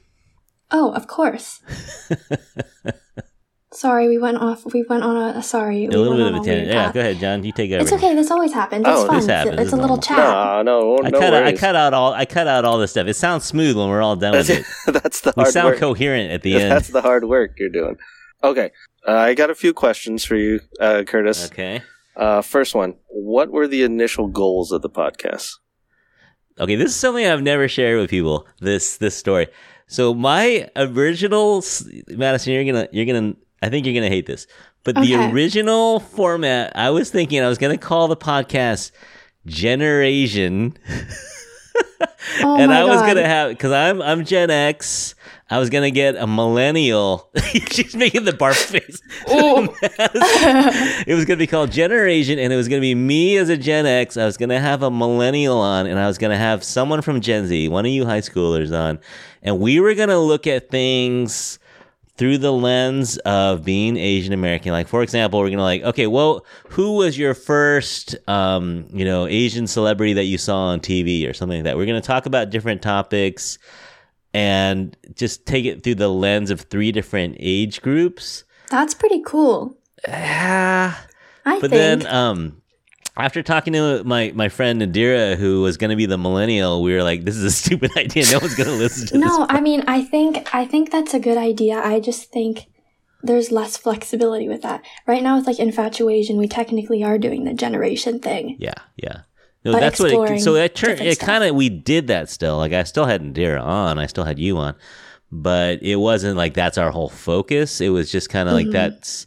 Oh, 0.70 0.92
of 0.92 1.06
course. 1.06 1.60
sorry, 3.72 4.08
we 4.08 4.18
went 4.18 4.38
off. 4.38 4.64
We 4.72 4.82
went 4.82 5.02
on 5.04 5.16
a, 5.16 5.38
a 5.38 5.42
sorry. 5.42 5.86
A 5.86 5.90
little 5.90 6.16
went 6.16 6.18
bit 6.18 6.34
of 6.34 6.42
a 6.42 6.44
tangent. 6.44 6.68
Yeah, 6.68 6.84
path. 6.86 6.94
go 6.94 7.00
ahead, 7.00 7.18
John. 7.18 7.44
You 7.44 7.52
take 7.52 7.70
over. 7.72 7.82
It's 7.82 7.92
okay. 7.92 8.14
This 8.14 8.30
always 8.30 8.52
happens. 8.52 8.86
It's 8.86 8.98
Oh, 8.98 9.06
fun. 9.06 9.16
this 9.16 9.24
It's- 9.24 9.38
happens. 9.44 9.60
It's, 9.60 9.70
This 9.70 9.72
a 9.72 9.76
is 9.76 9.80
little 9.82 9.98
chat. 9.98 10.16
No, 10.18 10.62
no, 10.62 10.98
I 11.04 11.10
no 11.10 11.18
cut 11.18 11.34
out, 11.34 11.42
I 11.44 11.52
cut 11.56 11.76
out 11.76 11.94
all 11.94 12.12
I 12.12 12.24
cut 12.24 12.46
out 12.46 12.64
all 12.64 12.78
this 12.78 12.90
stuff. 12.92 13.06
It 13.06 13.14
sounds 13.14 13.44
smooth 13.44 13.76
when 13.76 13.88
we're 13.88 14.02
all 14.02 14.16
done 14.16 14.32
with 14.32 14.50
it. 14.50 14.64
That's 15.02 15.20
the 15.20 15.32
We 15.36 15.42
hard 15.42 15.52
sound 15.52 15.68
work. 15.70 15.78
coherent 15.78 16.30
at 16.32 16.42
the 16.42 16.54
end. 16.60 16.70
That's 16.72 16.88
the 16.88 17.02
hard 17.02 17.24
work 17.24 17.52
you're 17.58 17.68
doing. 17.68 17.96
Okay, 18.42 18.70
uh, 19.06 19.12
I 19.12 19.34
got 19.34 19.50
a 19.50 19.54
few 19.54 19.72
questions 19.74 20.24
for 20.24 20.34
you, 20.36 20.60
uh, 20.80 21.02
Curtis. 21.06 21.46
Okay. 21.46 21.82
Uh, 22.16 22.40
first 22.42 22.74
one: 22.74 22.94
What 23.08 23.50
were 23.50 23.68
the 23.68 23.82
initial 23.82 24.28
goals 24.28 24.72
of 24.72 24.80
the 24.82 24.88
podcast? 24.90 25.52
Okay, 26.58 26.74
this 26.74 26.90
is 26.90 26.96
something 26.96 27.26
I've 27.26 27.42
never 27.42 27.68
shared 27.68 27.98
with 28.00 28.10
people. 28.10 28.46
This 28.60 28.96
this 28.96 29.16
story. 29.16 29.46
So 29.86 30.14
my 30.14 30.68
original 30.76 31.62
Madison, 32.08 32.52
you're 32.52 32.64
gonna 32.64 32.88
you're 32.92 33.06
gonna 33.06 33.34
I 33.62 33.68
think 33.68 33.84
you're 33.86 33.94
gonna 33.94 34.08
hate 34.08 34.26
this, 34.26 34.46
but 34.84 34.94
the 34.94 35.14
original 35.30 36.00
format 36.00 36.72
I 36.74 36.90
was 36.90 37.10
thinking 37.10 37.42
I 37.42 37.48
was 37.48 37.58
gonna 37.58 37.78
call 37.78 38.08
the 38.08 38.16
podcast 38.16 38.90
Generation, 39.46 40.76
Oh 42.42 42.56
and 42.58 42.72
I 42.72 42.84
was 42.84 43.00
God. 43.00 43.06
gonna 43.08 43.26
have 43.26 43.50
because 43.50 43.72
I'm 43.72 44.00
I'm 44.02 44.24
Gen 44.24 44.50
X. 44.50 45.14
I 45.50 45.58
was 45.58 45.68
gonna 45.70 45.90
get 45.90 46.16
a 46.16 46.26
millennial. 46.26 47.30
She's 47.70 47.96
making 47.96 48.24
the 48.24 48.32
barf 48.32 48.54
face. 48.56 49.00
it 51.06 51.14
was 51.14 51.24
gonna 51.24 51.38
be 51.38 51.46
called 51.46 51.70
Generation, 51.72 52.38
and 52.38 52.52
it 52.52 52.56
was 52.56 52.68
gonna 52.68 52.80
be 52.80 52.94
me 52.94 53.36
as 53.36 53.48
a 53.48 53.56
Gen 53.56 53.86
X. 53.86 54.16
I 54.16 54.24
was 54.26 54.36
gonna 54.36 54.60
have 54.60 54.82
a 54.82 54.90
millennial 54.90 55.58
on, 55.58 55.86
and 55.86 55.98
I 55.98 56.06
was 56.06 56.18
gonna 56.18 56.36
have 56.38 56.62
someone 56.62 57.02
from 57.02 57.20
Gen 57.20 57.46
Z, 57.46 57.68
one 57.68 57.84
of 57.84 57.92
you 57.92 58.04
high 58.06 58.20
schoolers 58.20 58.76
on, 58.76 58.98
and 59.42 59.58
we 59.58 59.80
were 59.80 59.94
gonna 59.94 60.20
look 60.20 60.46
at 60.46 60.70
things 60.70 61.58
through 62.20 62.36
the 62.36 62.52
lens 62.52 63.16
of 63.24 63.64
being 63.64 63.96
Asian 63.96 64.34
American. 64.34 64.72
Like, 64.72 64.88
for 64.88 65.02
example, 65.02 65.40
we're 65.40 65.48
gonna 65.48 65.62
like, 65.62 65.82
okay, 65.82 66.06
well, 66.06 66.44
who 66.68 66.96
was 66.96 67.16
your 67.16 67.32
first, 67.32 68.14
um, 68.28 68.86
you 68.92 69.06
know, 69.06 69.26
Asian 69.26 69.66
celebrity 69.66 70.12
that 70.12 70.24
you 70.24 70.36
saw 70.36 70.66
on 70.66 70.80
TV 70.80 71.26
or 71.26 71.32
something 71.32 71.60
like 71.60 71.64
that? 71.64 71.78
We're 71.78 71.86
gonna 71.86 72.02
talk 72.02 72.26
about 72.26 72.50
different 72.50 72.82
topics 72.82 73.58
and 74.34 74.94
just 75.14 75.46
take 75.46 75.64
it 75.64 75.82
through 75.82 75.94
the 75.94 76.10
lens 76.10 76.50
of 76.50 76.60
three 76.60 76.92
different 76.92 77.36
age 77.40 77.80
groups. 77.80 78.44
That's 78.68 78.92
pretty 78.92 79.22
cool. 79.24 79.78
Ah, 80.06 81.06
I 81.46 81.58
but 81.58 81.70
think. 81.70 82.02
then, 82.02 82.06
um, 82.06 82.60
after 83.16 83.42
talking 83.42 83.72
to 83.74 84.02
my, 84.04 84.32
my 84.34 84.48
friend 84.48 84.80
Nadira, 84.80 85.36
who 85.36 85.62
was 85.62 85.76
going 85.76 85.90
to 85.90 85.96
be 85.96 86.06
the 86.06 86.18
millennial, 86.18 86.82
we 86.82 86.92
were 86.94 87.02
like, 87.02 87.24
"This 87.24 87.36
is 87.36 87.44
a 87.44 87.50
stupid 87.62 87.90
idea. 87.96 88.24
No 88.32 88.38
one's 88.38 88.54
going 88.54 88.68
to 88.68 88.74
listen 88.76 89.06
to 89.08 89.12
this." 89.14 89.22
no, 89.22 89.46
I 89.48 89.60
mean, 89.60 89.82
I 89.86 90.02
think 90.02 90.48
I 90.54 90.64
think 90.66 90.90
that's 90.90 91.14
a 91.14 91.20
good 91.20 91.38
idea. 91.38 91.78
I 91.78 92.00
just 92.00 92.30
think 92.32 92.66
there's 93.22 93.50
less 93.52 93.76
flexibility 93.76 94.48
with 94.48 94.62
that. 94.62 94.82
Right 95.06 95.22
now, 95.22 95.36
with 95.36 95.46
like 95.46 95.58
infatuasian, 95.58 96.36
we 96.36 96.48
technically 96.48 97.02
are 97.04 97.18
doing 97.18 97.44
the 97.44 97.52
generation 97.54 98.18
thing. 98.20 98.56
Yeah, 98.58 98.74
yeah. 98.96 99.22
No, 99.64 99.72
but 99.72 99.80
that's 99.80 100.00
what. 100.00 100.30
It, 100.30 100.40
so 100.40 100.54
that 100.54 100.74
turned. 100.74 101.00
It 101.00 101.18
kind 101.18 101.44
of 101.44 101.54
we 101.54 101.68
did 101.68 102.06
that 102.06 102.30
still. 102.30 102.56
Like 102.56 102.72
I 102.72 102.84
still 102.84 103.04
had 103.04 103.22
Indira 103.22 103.62
on. 103.62 103.98
I 103.98 104.06
still 104.06 104.24
had 104.24 104.38
you 104.38 104.56
on, 104.56 104.74
but 105.30 105.82
it 105.82 105.96
wasn't 105.96 106.36
like 106.38 106.54
that's 106.54 106.78
our 106.78 106.90
whole 106.90 107.10
focus. 107.10 107.80
It 107.82 107.90
was 107.90 108.10
just 108.10 108.30
kind 108.30 108.48
of 108.48 108.54
Mm-hmm. 108.54 108.66
like 108.68 108.72
that's. 108.72 109.26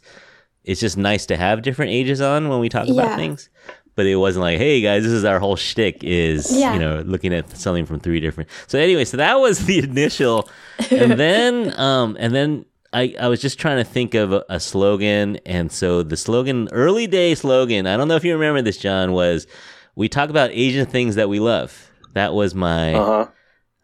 It's 0.64 0.80
just 0.80 0.96
nice 0.96 1.26
to 1.26 1.36
have 1.36 1.62
different 1.62 1.92
ages 1.92 2.20
on 2.20 2.48
when 2.48 2.60
we 2.60 2.68
talk 2.68 2.88
about 2.88 3.16
things. 3.16 3.48
But 3.96 4.06
it 4.06 4.16
wasn't 4.16 4.42
like, 4.42 4.58
hey 4.58 4.80
guys, 4.80 5.04
this 5.04 5.12
is 5.12 5.24
our 5.24 5.38
whole 5.38 5.54
shtick 5.56 6.02
is 6.02 6.50
Yeah. 6.56 6.74
you 6.74 6.80
know 6.80 7.00
looking 7.06 7.32
at 7.32 7.56
something 7.56 7.86
from 7.86 8.00
three 8.00 8.18
different. 8.18 8.50
So 8.66 8.78
anyway, 8.78 9.04
so 9.04 9.18
that 9.18 9.38
was 9.38 9.64
the 9.66 9.78
initial, 9.80 10.48
and 10.90 11.12
then 11.20 11.78
um 11.78 12.16
and 12.18 12.34
then 12.34 12.64
I 12.92 13.14
I 13.20 13.28
was 13.28 13.40
just 13.40 13.58
trying 13.58 13.76
to 13.76 13.84
think 13.84 14.14
of 14.14 14.32
a, 14.32 14.44
a 14.48 14.58
slogan, 14.58 15.36
and 15.46 15.70
so 15.70 16.02
the 16.02 16.16
slogan, 16.16 16.68
early 16.72 17.06
day 17.06 17.34
slogan. 17.36 17.86
I 17.86 17.96
don't 17.96 18.08
know 18.08 18.16
if 18.16 18.24
you 18.24 18.32
remember 18.32 18.62
this, 18.62 18.78
John. 18.78 19.12
Was 19.12 19.46
we 19.94 20.08
talk 20.08 20.28
about 20.30 20.50
Asian 20.52 20.86
things 20.86 21.14
that 21.14 21.28
we 21.28 21.38
love. 21.38 21.90
That 22.14 22.34
was 22.34 22.52
my 22.54 22.94
Uh 22.94 23.04
huh. 23.04 23.26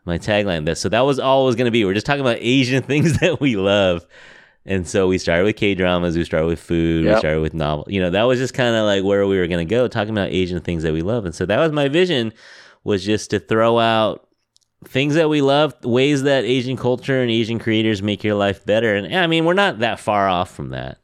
my 0.07 0.19
tagline. 0.19 0.65
That 0.67 0.77
so 0.79 0.89
that 0.89 1.03
was 1.03 1.21
all 1.21 1.43
it 1.45 1.47
was 1.47 1.57
going 1.57 1.67
to 1.67 1.71
be. 1.71 1.85
We're 1.85 1.95
just 1.95 2.07
talking 2.07 2.21
about 2.23 2.39
Asian 2.41 2.83
things 2.91 3.19
that 3.21 3.41
we 3.41 3.55
love. 3.57 4.07
And 4.67 4.87
so 4.87 5.09
we 5.09 5.17
started 5.19 5.45
with 5.45 5.57
K 5.57 5.75
dramas, 5.75 6.17
we 6.17 6.25
started 6.25 6.47
with 6.47 6.61
food, 6.61 7.05
we 7.07 7.11
started 7.19 7.41
with 7.41 7.55
novel. 7.55 7.87
You 7.89 8.01
know, 8.01 8.11
that 8.11 8.25
was 8.25 8.39
just 8.39 8.53
kind 8.55 8.77
of 8.77 8.85
like 8.85 9.03
where 9.03 9.27
we 9.27 9.39
were 9.39 9.47
going 9.47 9.67
to 9.67 9.71
go, 9.71 9.89
talking 9.89 10.13
about 10.13 10.29
Asian 10.31 10.61
things 10.61 10.83
that 10.83 10.93
we 10.93 11.01
love. 11.03 11.25
And 11.25 11.35
so 11.35 11.47
that 11.47 11.59
was 11.59 11.73
my 11.73 11.89
vision, 11.89 12.33
was 12.85 13.05
just 13.05 13.31
to 13.31 13.41
throw 13.41 13.79
out 13.79 14.29
things 14.85 15.15
that 15.15 15.29
we 15.31 15.41
love, 15.41 15.75
ways 15.85 16.23
that 16.25 16.45
Asian 16.45 16.77
culture 16.77 17.21
and 17.23 17.31
Asian 17.31 17.59
creators 17.59 18.03
make 18.03 18.23
your 18.23 18.35
life 18.35 18.65
better. 18.67 18.95
And 18.97 19.15
I 19.17 19.27
mean, 19.27 19.45
we're 19.47 19.55
not 19.55 19.79
that 19.81 19.99
far 19.99 20.29
off 20.29 20.51
from 20.55 20.71
that. 20.71 20.99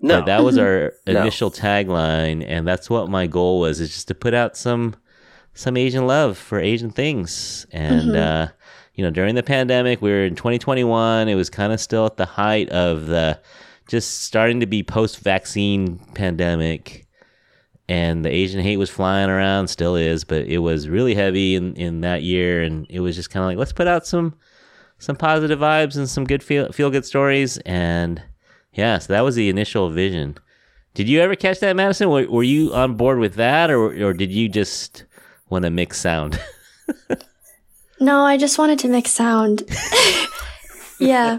No. 0.00 0.18
But 0.18 0.26
that 0.26 0.42
was 0.44 0.58
our 0.58 0.92
No. 1.06 1.20
initial 1.22 1.50
tagline, 1.50 2.44
and 2.46 2.66
that's 2.66 2.90
what 2.90 3.08
my 3.08 3.26
goal 3.26 3.60
was: 3.60 3.80
is 3.80 3.90
just 3.90 4.08
to 4.08 4.14
put 4.14 4.34
out 4.34 4.56
some 4.56 4.94
some 5.54 5.76
Asian 5.76 6.06
love 6.06 6.36
for 6.38 6.58
Asian 6.58 6.90
things. 6.90 7.66
And 7.72 8.16
uh, 8.16 8.48
you 8.94 9.04
know, 9.04 9.10
during 9.10 9.34
the 9.34 9.42
pandemic, 9.42 10.02
we 10.02 10.10
were 10.10 10.24
in 10.24 10.34
2021. 10.34 11.28
It 11.28 11.34
was 11.34 11.50
kind 11.50 11.72
of 11.72 11.80
still 11.80 12.06
at 12.06 12.16
the 12.16 12.26
height 12.26 12.68
of 12.70 13.06
the 13.06 13.40
just 13.88 14.22
starting 14.22 14.60
to 14.60 14.66
be 14.66 14.82
post-vaccine 14.82 15.98
pandemic, 16.14 17.06
and 17.88 18.24
the 18.24 18.30
Asian 18.30 18.60
hate 18.60 18.76
was 18.76 18.90
flying 18.90 19.28
around, 19.28 19.68
still 19.68 19.96
is, 19.96 20.24
but 20.24 20.46
it 20.46 20.58
was 20.58 20.88
really 20.88 21.14
heavy 21.14 21.54
in 21.54 21.74
in 21.76 22.02
that 22.02 22.22
year, 22.22 22.62
and 22.62 22.86
it 22.90 23.00
was 23.00 23.16
just 23.16 23.30
kind 23.30 23.42
of 23.42 23.48
like 23.48 23.58
let's 23.58 23.72
put 23.72 23.88
out 23.88 24.06
some 24.06 24.34
some 24.98 25.16
positive 25.16 25.58
vibes 25.58 25.96
and 25.96 26.08
some 26.08 26.24
good 26.24 26.42
feel 26.42 26.70
feel 26.70 26.90
good 26.90 27.04
stories 27.04 27.58
and 27.58 28.22
yeah, 28.72 28.98
so 28.98 29.12
that 29.12 29.20
was 29.22 29.34
the 29.34 29.48
initial 29.48 29.90
vision. 29.90 30.36
Did 30.94 31.08
you 31.08 31.20
ever 31.20 31.34
catch 31.34 31.60
that, 31.60 31.76
Madison? 31.76 32.10
Were, 32.10 32.28
were 32.28 32.42
you 32.42 32.72
on 32.74 32.96
board 32.96 33.18
with 33.18 33.34
that, 33.34 33.70
or 33.70 33.86
or 34.04 34.12
did 34.12 34.30
you 34.30 34.48
just 34.48 35.04
want 35.48 35.64
to 35.64 35.70
mix 35.70 36.00
sound? 36.00 36.40
No, 38.02 38.24
I 38.24 38.36
just 38.36 38.58
wanted 38.58 38.78
to 38.80 38.88
make 38.88 39.06
sound. 39.08 39.62
yeah. 40.98 41.38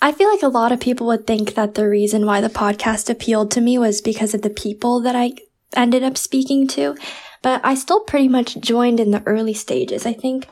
I 0.00 0.12
feel 0.12 0.30
like 0.30 0.42
a 0.42 0.48
lot 0.48 0.72
of 0.72 0.80
people 0.80 1.06
would 1.08 1.26
think 1.26 1.54
that 1.54 1.74
the 1.74 1.88
reason 1.88 2.24
why 2.26 2.40
the 2.40 2.48
podcast 2.48 3.10
appealed 3.10 3.50
to 3.52 3.60
me 3.60 3.78
was 3.78 4.00
because 4.00 4.34
of 4.34 4.42
the 4.42 4.50
people 4.50 5.00
that 5.00 5.16
I 5.16 5.32
ended 5.74 6.02
up 6.02 6.16
speaking 6.16 6.66
to, 6.68 6.96
but 7.42 7.60
I 7.64 7.74
still 7.74 8.00
pretty 8.00 8.28
much 8.28 8.58
joined 8.60 9.00
in 9.00 9.10
the 9.10 9.22
early 9.26 9.54
stages. 9.54 10.06
I 10.06 10.12
think, 10.12 10.48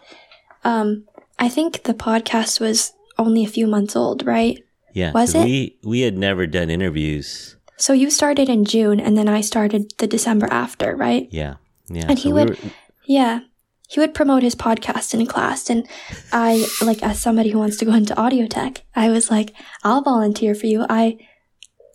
um, 0.65 1.05
I 1.39 1.49
think 1.49 1.85
the 1.85 1.95
podcast 1.95 2.61
was 2.61 2.93
only 3.19 3.45
a 3.45 3.49
few 3.49 3.67
months 3.67 3.95
old, 3.97 4.27
right? 4.27 4.59
yeah, 4.93 5.13
Was 5.13 5.35
it? 5.35 5.45
We 5.45 5.79
we 5.85 6.01
had 6.01 6.17
never 6.17 6.47
done 6.47 6.71
interviews. 6.71 7.57
So 7.77 7.93
you 7.93 8.09
started 8.11 8.49
in 8.49 8.65
June 8.65 8.99
and 8.99 9.17
then 9.17 9.29
I 9.29 9.43
started 9.43 9.93
the 9.99 10.07
December 10.07 10.49
after, 10.51 10.97
right? 10.97 11.29
Yeah, 11.31 11.57
yeah. 11.89 12.07
And 12.09 12.19
so 12.19 12.23
he 12.23 12.33
we 12.33 12.41
would- 12.41 12.51
were- 12.51 12.71
Yeah. 13.07 13.41
He 13.89 14.01
would 14.01 14.15
promote 14.15 14.43
his 14.43 14.55
podcast 14.57 15.15
in 15.15 15.25
class 15.27 15.71
and 15.71 15.87
I 16.33 16.67
like 16.83 17.03
as 17.03 17.21
somebody 17.21 17.51
who 17.51 17.59
wants 17.59 17.77
to 17.79 17.85
go 17.85 17.93
into 17.95 18.17
audio 18.19 18.47
tech, 18.47 18.83
I 18.95 19.11
was 19.11 19.31
like, 19.31 19.53
I'll 19.85 20.03
volunteer 20.03 20.55
for 20.55 20.67
you. 20.67 20.85
I 20.89 21.19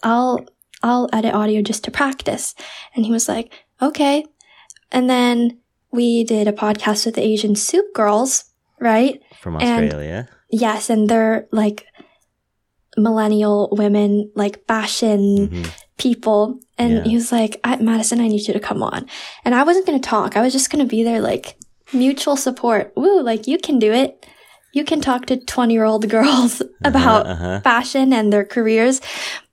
I'll 0.04 0.46
I'll 0.84 1.10
edit 1.14 1.34
audio 1.34 1.62
just 1.62 1.84
to 1.86 1.92
practice. 1.92 2.56
And 2.96 3.06
he 3.06 3.12
was 3.12 3.28
like, 3.28 3.52
Okay. 3.82 4.26
And 4.92 5.10
then 5.10 5.60
we 5.92 6.24
did 6.24 6.48
a 6.48 6.54
podcast 6.54 7.06
with 7.06 7.16
the 7.16 7.22
Asian 7.26 7.56
Soup 7.56 7.86
Girls, 7.94 8.46
right? 8.80 9.22
from 9.42 9.58
and- 9.58 9.86
Australia. 9.86 10.30
Yes, 10.50 10.90
and 10.90 11.10
they're 11.10 11.48
like 11.52 11.86
millennial 12.98 13.70
women, 13.72 14.32
like 14.36 14.66
fashion 14.68 15.48
Mhm. 15.48 15.72
people. 15.98 16.60
And 16.78 16.94
Yeah. 16.98 17.04
he 17.04 17.16
was 17.16 17.32
like, 17.32 17.60
I, 17.64 17.78
Madison, 17.78 18.20
I 18.20 18.28
need 18.28 18.48
you 18.48 18.54
to 18.54 18.60
come 18.60 18.84
on. 18.84 19.06
And 19.46 19.56
I 19.56 19.64
wasn't 19.64 19.86
going 19.86 20.00
to 20.02 20.10
talk. 20.10 20.36
I 20.36 20.42
was 20.42 20.52
just 20.54 20.70
going 20.72 20.84
to 20.86 20.90
be 20.90 21.04
there, 21.04 21.22
like, 21.22 21.56
mutual 21.94 22.36
support. 22.36 22.94
Woo, 22.96 23.22
like, 23.22 23.48
you 23.48 23.58
can 23.58 23.80
do 23.80 23.92
it. 23.92 24.26
You 24.74 24.84
can 24.86 25.02
talk 25.02 25.26
to 25.28 25.38
20 25.38 25.74
year 25.74 25.84
old 25.84 26.10
girls 26.10 26.62
about 26.86 27.28
uh-huh. 27.28 27.62
fashion 27.62 28.14
and 28.14 28.32
their 28.32 28.46
careers 28.46 29.02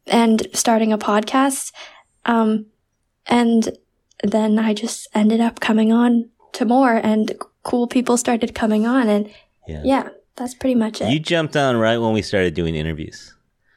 and 0.06 0.46
starting 0.52 0.92
a 0.92 0.98
podcast. 0.98 1.72
Um, 2.24 2.66
and 3.26 3.68
then 4.22 4.58
I 4.58 4.74
just 4.74 5.08
ended 5.14 5.40
up 5.40 5.60
coming 5.60 5.92
on 5.92 6.28
to 6.52 6.64
more 6.64 6.94
and 6.94 7.34
cool 7.62 7.86
people 7.86 8.16
started 8.16 8.54
coming 8.54 8.86
on. 8.86 9.08
And 9.08 9.30
Yeah. 9.66 9.82
yeah, 9.84 10.08
that's 10.36 10.54
pretty 10.54 10.74
much 10.76 11.00
it. 11.00 11.10
You 11.10 11.18
jumped 11.18 11.56
on 11.56 11.76
right 11.76 11.98
when 11.98 12.12
we 12.12 12.22
started 12.22 12.54
doing 12.54 12.74
interviews. 12.74 13.34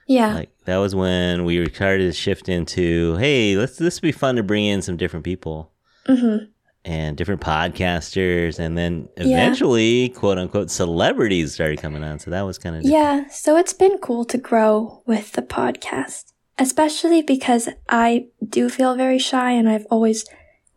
yeah. 0.07 0.33
Like 0.35 0.49
that 0.65 0.77
was 0.77 0.93
when 0.95 1.43
we 1.45 1.65
started 1.69 2.05
to 2.05 2.13
shift 2.13 2.49
into, 2.49 3.15
hey, 3.17 3.57
let's 3.57 3.77
this 3.77 3.97
would 3.97 4.07
be 4.07 4.11
fun 4.11 4.35
to 4.35 4.43
bring 4.43 4.65
in 4.65 4.81
some 4.81 4.95
different 4.97 5.25
people. 5.25 5.71
hmm 6.05 6.37
and 6.83 7.15
different 7.15 7.41
podcasters 7.41 8.57
and 8.59 8.77
then 8.77 9.07
Yeah. 9.17 9.25
eventually 9.25 10.09
quote 10.09 10.37
unquote 10.37 10.71
celebrities 10.71 11.53
started 11.53 11.79
coming 11.79 12.03
on 12.03 12.17
so 12.19 12.31
that 12.31 12.41
was 12.41 12.57
kind 12.57 12.75
of 12.75 12.83
Yeah, 12.83 13.27
so 13.29 13.55
it's 13.57 13.73
been 13.73 13.97
cool 13.99 14.25
to 14.25 14.37
grow 14.37 15.03
with 15.05 15.33
the 15.33 15.41
podcast, 15.43 16.33
especially 16.57 17.21
because 17.21 17.69
I 17.89 18.27
do 18.47 18.67
feel 18.69 18.95
very 18.95 19.19
shy 19.19 19.51
and 19.51 19.69
I've 19.69 19.85
always 19.91 20.25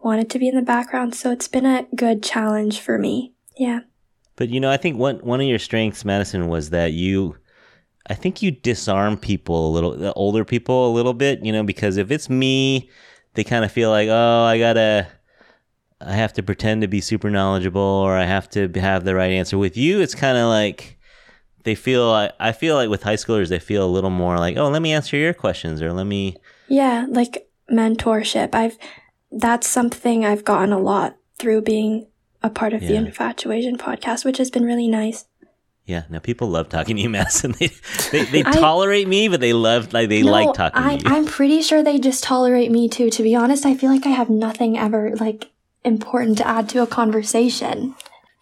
wanted 0.00 0.28
to 0.30 0.38
be 0.38 0.48
in 0.48 0.54
the 0.56 0.62
background, 0.62 1.14
so 1.14 1.30
it's 1.32 1.48
been 1.48 1.64
a 1.64 1.86
good 1.96 2.22
challenge 2.22 2.80
for 2.80 2.98
me. 2.98 3.32
Yeah. 3.56 3.80
but 4.36 4.48
you 4.48 4.58
know 4.60 4.68
i 4.70 4.76
think 4.76 4.98
one 4.98 5.16
one 5.20 5.40
of 5.40 5.46
your 5.46 5.60
strengths 5.60 6.04
madison 6.04 6.48
was 6.48 6.70
that 6.70 6.92
you 6.92 7.36
i 8.10 8.14
think 8.14 8.42
you 8.42 8.50
disarm 8.50 9.16
people 9.16 9.68
a 9.68 9.72
little 9.72 9.92
the 9.96 10.12
older 10.14 10.44
people 10.44 10.88
a 10.90 10.92
little 10.92 11.14
bit 11.14 11.44
you 11.44 11.52
know 11.52 11.62
because 11.62 11.96
if 11.96 12.10
it's 12.10 12.28
me 12.28 12.90
they 13.34 13.44
kind 13.44 13.64
of 13.64 13.70
feel 13.70 13.90
like 13.90 14.08
oh 14.10 14.42
i 14.42 14.58
gotta 14.58 15.06
i 16.06 16.12
have 16.12 16.32
to 16.32 16.42
pretend 16.42 16.82
to 16.82 16.88
be 16.88 17.00
super 17.00 17.30
knowledgeable 17.30 17.80
or 17.80 18.16
i 18.16 18.24
have 18.24 18.48
to 18.48 18.68
have 18.80 19.04
the 19.04 19.14
right 19.14 19.30
answer 19.32 19.58
with 19.58 19.76
you 19.76 20.00
it's 20.00 20.14
kind 20.14 20.36
of 20.38 20.48
like 20.48 20.98
they 21.64 21.74
feel 21.74 22.10
I, 22.10 22.30
I 22.38 22.52
feel 22.52 22.74
like 22.76 22.90
with 22.90 23.02
high 23.02 23.16
schoolers 23.16 23.48
they 23.48 23.58
feel 23.58 23.84
a 23.84 23.88
little 23.88 24.10
more 24.10 24.36
like 24.38 24.56
oh 24.56 24.68
let 24.68 24.82
me 24.82 24.92
answer 24.92 25.16
your 25.16 25.32
questions 25.34 25.80
or 25.80 25.92
let 25.92 26.04
me 26.04 26.36
Yeah, 26.68 27.06
like 27.08 27.48
mentorship. 27.70 28.54
I've 28.54 28.76
that's 29.32 29.66
something 29.66 30.24
I've 30.24 30.44
gotten 30.44 30.72
a 30.72 30.78
lot 30.78 31.16
through 31.36 31.62
being 31.62 32.06
a 32.42 32.50
part 32.50 32.72
of 32.72 32.80
the 32.82 32.94
Infatuasian 32.94 33.76
podcast, 33.78 34.24
which 34.24 34.38
has 34.38 34.50
been 34.50 34.64
really 34.64 34.86
nice. 34.86 35.24
Yeah, 35.86 36.04
no, 36.08 36.20
people 36.20 36.48
love 36.48 36.68
talking 36.68 36.96
to 36.96 37.02
you, 37.02 37.10
Madison. 37.18 37.52
They 37.58 37.70
they, 38.12 38.24
they 38.24 38.44
I- 38.44 38.52
tolerate 38.52 39.08
me, 39.08 39.28
but 39.28 39.40
they 39.40 39.52
love 39.52 39.92
like 39.92 40.08
they 40.08 40.22
like 40.22 40.52
talking 40.54 40.82
I, 40.82 40.96
to 40.98 41.08
you. 41.08 41.14
I'm 41.14 41.24
pretty 41.26 41.62
sure 41.62 41.82
they 41.82 41.98
just 41.98 42.22
tolerate 42.22 42.70
me 42.70 42.88
too. 42.88 43.10
To 43.10 43.22
be 43.22 43.34
honest, 43.34 43.64
I 43.66 43.74
feel 43.74 43.90
like 43.90 44.06
I 44.06 44.10
have 44.10 44.30
nothing 44.30 44.78
ever 44.78 45.16
like 45.16 45.50
important 45.84 46.38
to 46.38 46.46
add 46.46 46.68
to 46.70 46.82
a 46.82 46.86
conversation. 46.86 47.94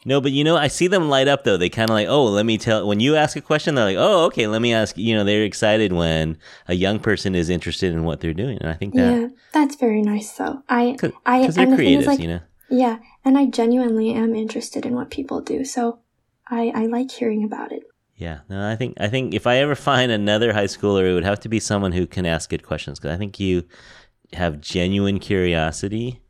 no, 0.04 0.20
but 0.20 0.32
you 0.32 0.42
know, 0.44 0.56
I 0.56 0.68
see 0.68 0.88
them 0.88 1.08
light 1.08 1.28
up 1.28 1.44
though. 1.44 1.56
They 1.56 1.68
kind 1.68 1.90
of 1.90 1.94
like, 1.94 2.08
oh, 2.08 2.25
let 2.25 2.46
me 2.46 2.58
tell. 2.58 2.87
When 2.87 3.00
you 3.00 3.16
ask 3.16 3.37
a 3.37 3.40
question, 3.40 3.75
they're 3.75 3.84
like, 3.84 3.96
oh, 3.99 4.25
okay, 4.26 4.46
let 4.46 4.61
me 4.62 4.72
ask. 4.72 4.96
You 4.96 5.14
know, 5.14 5.25
they're 5.25 5.44
excited 5.44 5.92
when 5.92 6.38
a 6.68 6.75
young 6.75 6.99
person 6.99 7.34
is 7.34 7.49
interested 7.50 7.92
in 7.92 8.04
what 8.04 8.20
they're 8.20 8.34
doing, 8.34 8.58
and 8.61 8.68
I 8.68 8.75
think 8.75 8.94
that 8.94 9.20
Yeah, 9.20 9.28
that's 9.52 9.76
very 9.76 10.02
nice 10.02 10.30
though. 10.32 10.62
I 10.68 10.92
because 10.92 11.12
I 11.26 11.46
they're 11.50 11.64
and 11.64 11.72
the 11.72 11.76
thing 11.76 11.87
creatives, 11.99 12.00
is 12.00 12.06
like 12.06 12.20
you 12.20 12.28
know. 12.28 12.40
yeah, 12.68 12.99
and 13.25 13.37
I 13.38 13.46
genuinely 13.46 14.12
am 14.12 14.34
interested 14.34 14.87
in 14.87 14.94
what 14.94 15.11
people 15.11 15.40
do. 15.40 15.64
So 15.64 16.00
I 16.49 16.72
I 16.75 16.87
like 16.87 17.11
hearing 17.11 17.44
about 17.44 17.72
it. 17.72 17.82
Yeah, 18.16 18.40
no, 18.49 18.68
I 18.68 18.76
think 18.76 18.96
I 19.00 19.08
think 19.08 19.34
if 19.34 19.46
I 19.46 19.56
ever 19.56 19.75
find 19.75 20.12
another 20.12 20.52
high 20.52 20.66
schooler, 20.66 21.08
it 21.11 21.14
would 21.14 21.25
have 21.25 21.40
to 21.40 21.49
be 21.49 21.58
someone 21.61 21.92
who 21.92 22.06
can 22.06 22.26
ask 22.26 22.50
good 22.50 22.62
questions 22.64 22.99
because 22.99 23.14
I 23.14 23.18
think 23.18 23.40
you 23.40 23.64
have 24.32 24.61
genuine 24.61 25.18
curiosity 25.18 26.22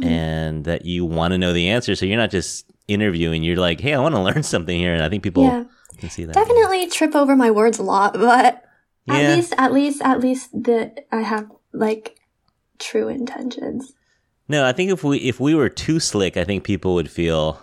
Mhm. 0.00 0.04
and 0.06 0.64
that 0.64 0.84
you 0.84 1.04
want 1.04 1.32
to 1.32 1.38
know 1.38 1.52
the 1.52 1.68
answer. 1.68 1.94
So 1.94 2.06
you're 2.06 2.16
not 2.18 2.30
just 2.30 2.66
interviewing; 2.88 3.42
you're 3.42 3.56
like, 3.56 3.80
hey, 3.80 3.94
I 3.94 3.98
want 4.00 4.14
to 4.14 4.20
learn 4.20 4.42
something 4.54 4.78
here, 4.78 4.94
and 4.94 5.02
I 5.02 5.08
think 5.08 5.22
people 5.22 5.44
Yeah, 5.44 5.64
can 5.98 6.10
see 6.10 6.24
that. 6.24 6.34
definitely 6.34 6.86
trip 6.88 7.14
over 7.14 7.34
my 7.36 7.50
words 7.50 7.78
a 7.78 7.82
lot, 7.82 8.14
but 8.30 8.62
Yeah. 9.06 9.14
at 9.14 9.36
least 9.36 9.54
at 9.58 9.72
least 9.72 10.02
at 10.02 10.20
least 10.20 10.50
that 10.64 11.06
I 11.12 11.20
have 11.22 11.50
like 11.72 12.16
true 12.78 13.08
intentions. 13.08 13.92
No, 14.48 14.66
I 14.66 14.72
think 14.72 14.90
if 14.90 15.02
we 15.04 15.18
if 15.18 15.40
we 15.40 15.54
were 15.54 15.68
too 15.70 15.98
slick, 16.00 16.36
I 16.36 16.44
think 16.44 16.64
people 16.64 16.94
would 16.94 17.10
feel 17.10 17.60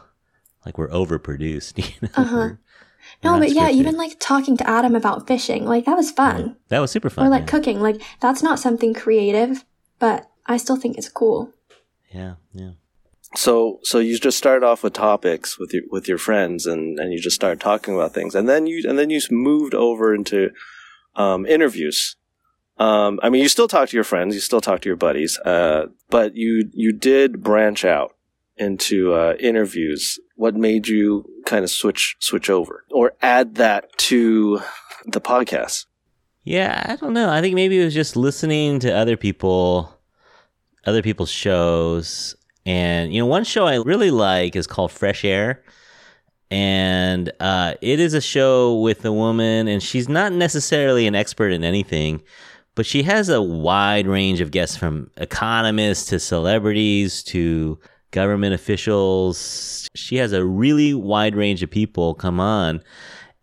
like 0.65 0.77
we're 0.77 0.89
overproduced. 0.89 1.77
You 2.01 2.07
know? 2.07 2.09
Uh-huh. 2.23 2.49
No, 3.23 3.39
but 3.39 3.51
yeah, 3.51 3.69
even 3.69 3.97
like 3.97 4.19
talking 4.19 4.57
to 4.57 4.67
Adam 4.69 4.95
about 4.95 5.27
fishing, 5.27 5.65
like 5.65 5.85
that 5.85 5.97
was 5.97 6.11
fun. 6.11 6.55
that 6.69 6.79
was 6.79 6.91
super 6.91 7.09
fun. 7.09 7.25
or 7.25 7.29
like 7.29 7.41
yeah. 7.43 7.47
cooking, 7.47 7.79
like 7.81 8.01
that's 8.19 8.41
not 8.43 8.59
something 8.59 8.93
creative, 8.93 9.65
but 9.99 10.29
I 10.45 10.57
still 10.57 10.75
think 10.77 10.97
it's 10.97 11.09
cool. 11.09 11.51
Yeah, 12.13 12.35
yeah. 12.53 12.71
So 13.35 13.79
so 13.83 13.99
you 13.99 14.17
just 14.19 14.37
start 14.37 14.63
off 14.63 14.83
with 14.83 14.93
topics 14.93 15.57
with 15.57 15.73
your 15.73 15.83
with 15.89 16.07
your 16.07 16.17
friends 16.17 16.65
and 16.65 16.99
and 16.99 17.13
you 17.13 17.19
just 17.19 17.35
start 17.35 17.59
talking 17.59 17.95
about 17.95 18.13
things 18.13 18.35
and 18.35 18.49
then 18.49 18.67
you 18.67 18.83
and 18.87 18.99
then 18.99 19.09
you 19.09 19.21
moved 19.31 19.73
over 19.73 20.13
into 20.13 20.51
um, 21.15 21.45
interviews. 21.45 22.15
Um, 22.77 23.19
I 23.21 23.29
mean, 23.29 23.41
you 23.41 23.49
still 23.49 23.67
talk 23.67 23.89
to 23.89 23.97
your 23.97 24.03
friends, 24.03 24.33
you 24.33 24.41
still 24.41 24.61
talk 24.61 24.81
to 24.81 24.89
your 24.89 24.95
buddies, 24.95 25.37
uh, 25.39 25.87
but 26.09 26.35
you 26.35 26.69
you 26.73 26.91
did 26.91 27.43
branch 27.43 27.85
out 27.85 28.15
into 28.57 29.13
uh, 29.13 29.35
interviews. 29.39 30.19
What 30.35 30.55
made 30.55 30.87
you 30.87 31.25
kind 31.45 31.63
of 31.63 31.69
switch 31.69 32.15
switch 32.19 32.49
over 32.49 32.85
or 32.91 33.13
add 33.21 33.55
that 33.55 33.95
to 34.09 34.61
the 35.05 35.21
podcast? 35.21 35.85
Yeah, 36.43 36.83
I 36.87 36.95
don't 36.95 37.13
know. 37.13 37.29
I 37.29 37.41
think 37.41 37.53
maybe 37.53 37.79
it 37.79 37.85
was 37.85 37.93
just 37.93 38.15
listening 38.15 38.79
to 38.79 38.91
other 38.91 39.15
people, 39.15 39.95
other 40.85 41.01
people's 41.01 41.31
shows, 41.31 42.35
and 42.65 43.13
you 43.13 43.19
know, 43.19 43.25
one 43.25 43.43
show 43.43 43.65
I 43.65 43.75
really 43.75 44.11
like 44.11 44.55
is 44.55 44.67
called 44.67 44.91
Fresh 44.91 45.25
Air, 45.25 45.63
and 46.49 47.31
uh, 47.39 47.75
it 47.81 47.99
is 47.99 48.13
a 48.13 48.21
show 48.21 48.79
with 48.79 49.05
a 49.05 49.11
woman, 49.11 49.67
and 49.67 49.81
she's 49.81 50.09
not 50.09 50.33
necessarily 50.33 51.07
an 51.07 51.15
expert 51.15 51.51
in 51.51 51.63
anything, 51.63 52.21
but 52.75 52.85
she 52.85 53.03
has 53.03 53.29
a 53.29 53.41
wide 53.41 54.07
range 54.07 54.41
of 54.41 54.51
guests 54.51 54.77
from 54.77 55.09
economists 55.17 56.07
to 56.07 56.19
celebrities 56.19 57.23
to 57.23 57.79
government 58.11 58.53
officials. 58.53 59.87
She 59.95 60.17
has 60.17 60.33
a 60.33 60.45
really 60.45 60.93
wide 60.93 61.35
range 61.35 61.63
of 61.63 61.71
people 61.71 62.13
come 62.13 62.39
on. 62.39 62.83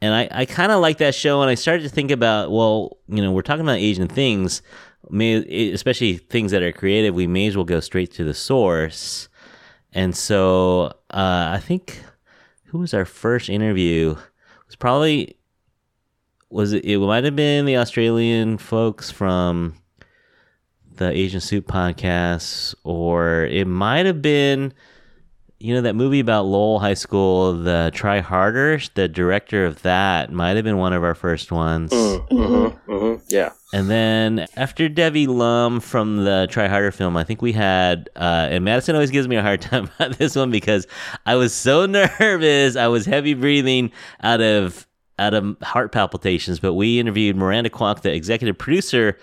And 0.00 0.14
I, 0.14 0.28
I 0.30 0.44
kind 0.44 0.70
of 0.70 0.80
like 0.80 0.98
that 0.98 1.14
show, 1.14 1.42
and 1.42 1.50
I 1.50 1.56
started 1.56 1.82
to 1.82 1.88
think 1.88 2.12
about, 2.12 2.52
well, 2.52 2.98
you 3.08 3.20
know, 3.20 3.32
we're 3.32 3.42
talking 3.42 3.62
about 3.62 3.78
Asian 3.78 4.06
things, 4.06 4.62
may, 5.10 5.72
especially 5.72 6.16
things 6.16 6.52
that 6.52 6.62
are 6.62 6.72
creative. 6.72 7.14
We 7.14 7.26
may 7.26 7.46
as 7.46 7.56
well 7.56 7.64
go 7.64 7.80
straight 7.80 8.12
to 8.14 8.24
the 8.24 8.34
source. 8.34 9.28
And 9.92 10.16
so 10.16 10.92
uh, 11.10 11.50
I 11.54 11.60
think 11.62 12.02
who 12.66 12.78
was 12.78 12.94
our 12.94 13.04
first 13.04 13.48
interview? 13.48 14.12
It 14.12 14.66
was 14.66 14.76
probably 14.76 15.36
was 16.50 16.72
it? 16.72 16.84
It 16.84 16.98
might 16.98 17.24
have 17.24 17.36
been 17.36 17.64
the 17.64 17.76
Australian 17.76 18.58
folks 18.58 19.10
from 19.10 19.74
the 20.94 21.10
Asian 21.10 21.40
Soup 21.40 21.66
podcast, 21.66 22.74
or 22.84 23.44
it 23.44 23.66
might 23.66 24.06
have 24.06 24.22
been 24.22 24.72
you 25.58 25.74
know 25.74 25.82
that 25.82 25.94
movie 25.94 26.20
about 26.20 26.46
Lowell 26.46 26.78
High 26.78 26.94
School, 26.94 27.52
the 27.52 27.90
Try 27.94 28.20
Harder. 28.20 28.80
The 28.94 29.08
director 29.08 29.64
of 29.64 29.82
that 29.82 30.32
might 30.32 30.56
have 30.56 30.64
been 30.64 30.78
one 30.78 30.92
of 30.92 31.02
our 31.02 31.14
first 31.14 31.50
ones. 31.50 31.90
Mm, 31.90 32.28
mm-hmm, 32.28 32.92
mm-hmm, 32.92 33.24
yeah. 33.28 33.52
And 33.72 33.90
then 33.90 34.46
after 34.56 34.88
Debbie 34.88 35.26
Lum 35.26 35.80
from 35.80 36.24
the 36.24 36.46
Try 36.50 36.68
Harder 36.68 36.90
film, 36.90 37.16
I 37.16 37.24
think 37.24 37.42
we 37.42 37.52
had, 37.52 38.08
uh, 38.16 38.48
and 38.50 38.64
Madison 38.64 38.94
always 38.94 39.10
gives 39.10 39.28
me 39.28 39.36
a 39.36 39.42
hard 39.42 39.60
time 39.62 39.90
about 39.98 40.16
this 40.16 40.36
one 40.36 40.50
because 40.50 40.86
I 41.26 41.34
was 41.34 41.52
so 41.52 41.84
nervous. 42.20 42.76
I 42.76 42.86
was 42.88 43.04
heavy 43.06 43.34
breathing 43.34 43.92
out 44.22 44.40
of 44.40 44.86
out 45.18 45.34
of 45.34 45.56
heart 45.62 45.92
palpitations. 45.92 46.60
But 46.60 46.74
we 46.74 46.98
interviewed 46.98 47.36
Miranda 47.36 47.70
Kwok, 47.70 48.02
the 48.02 48.14
executive 48.14 48.56
producer 48.56 49.18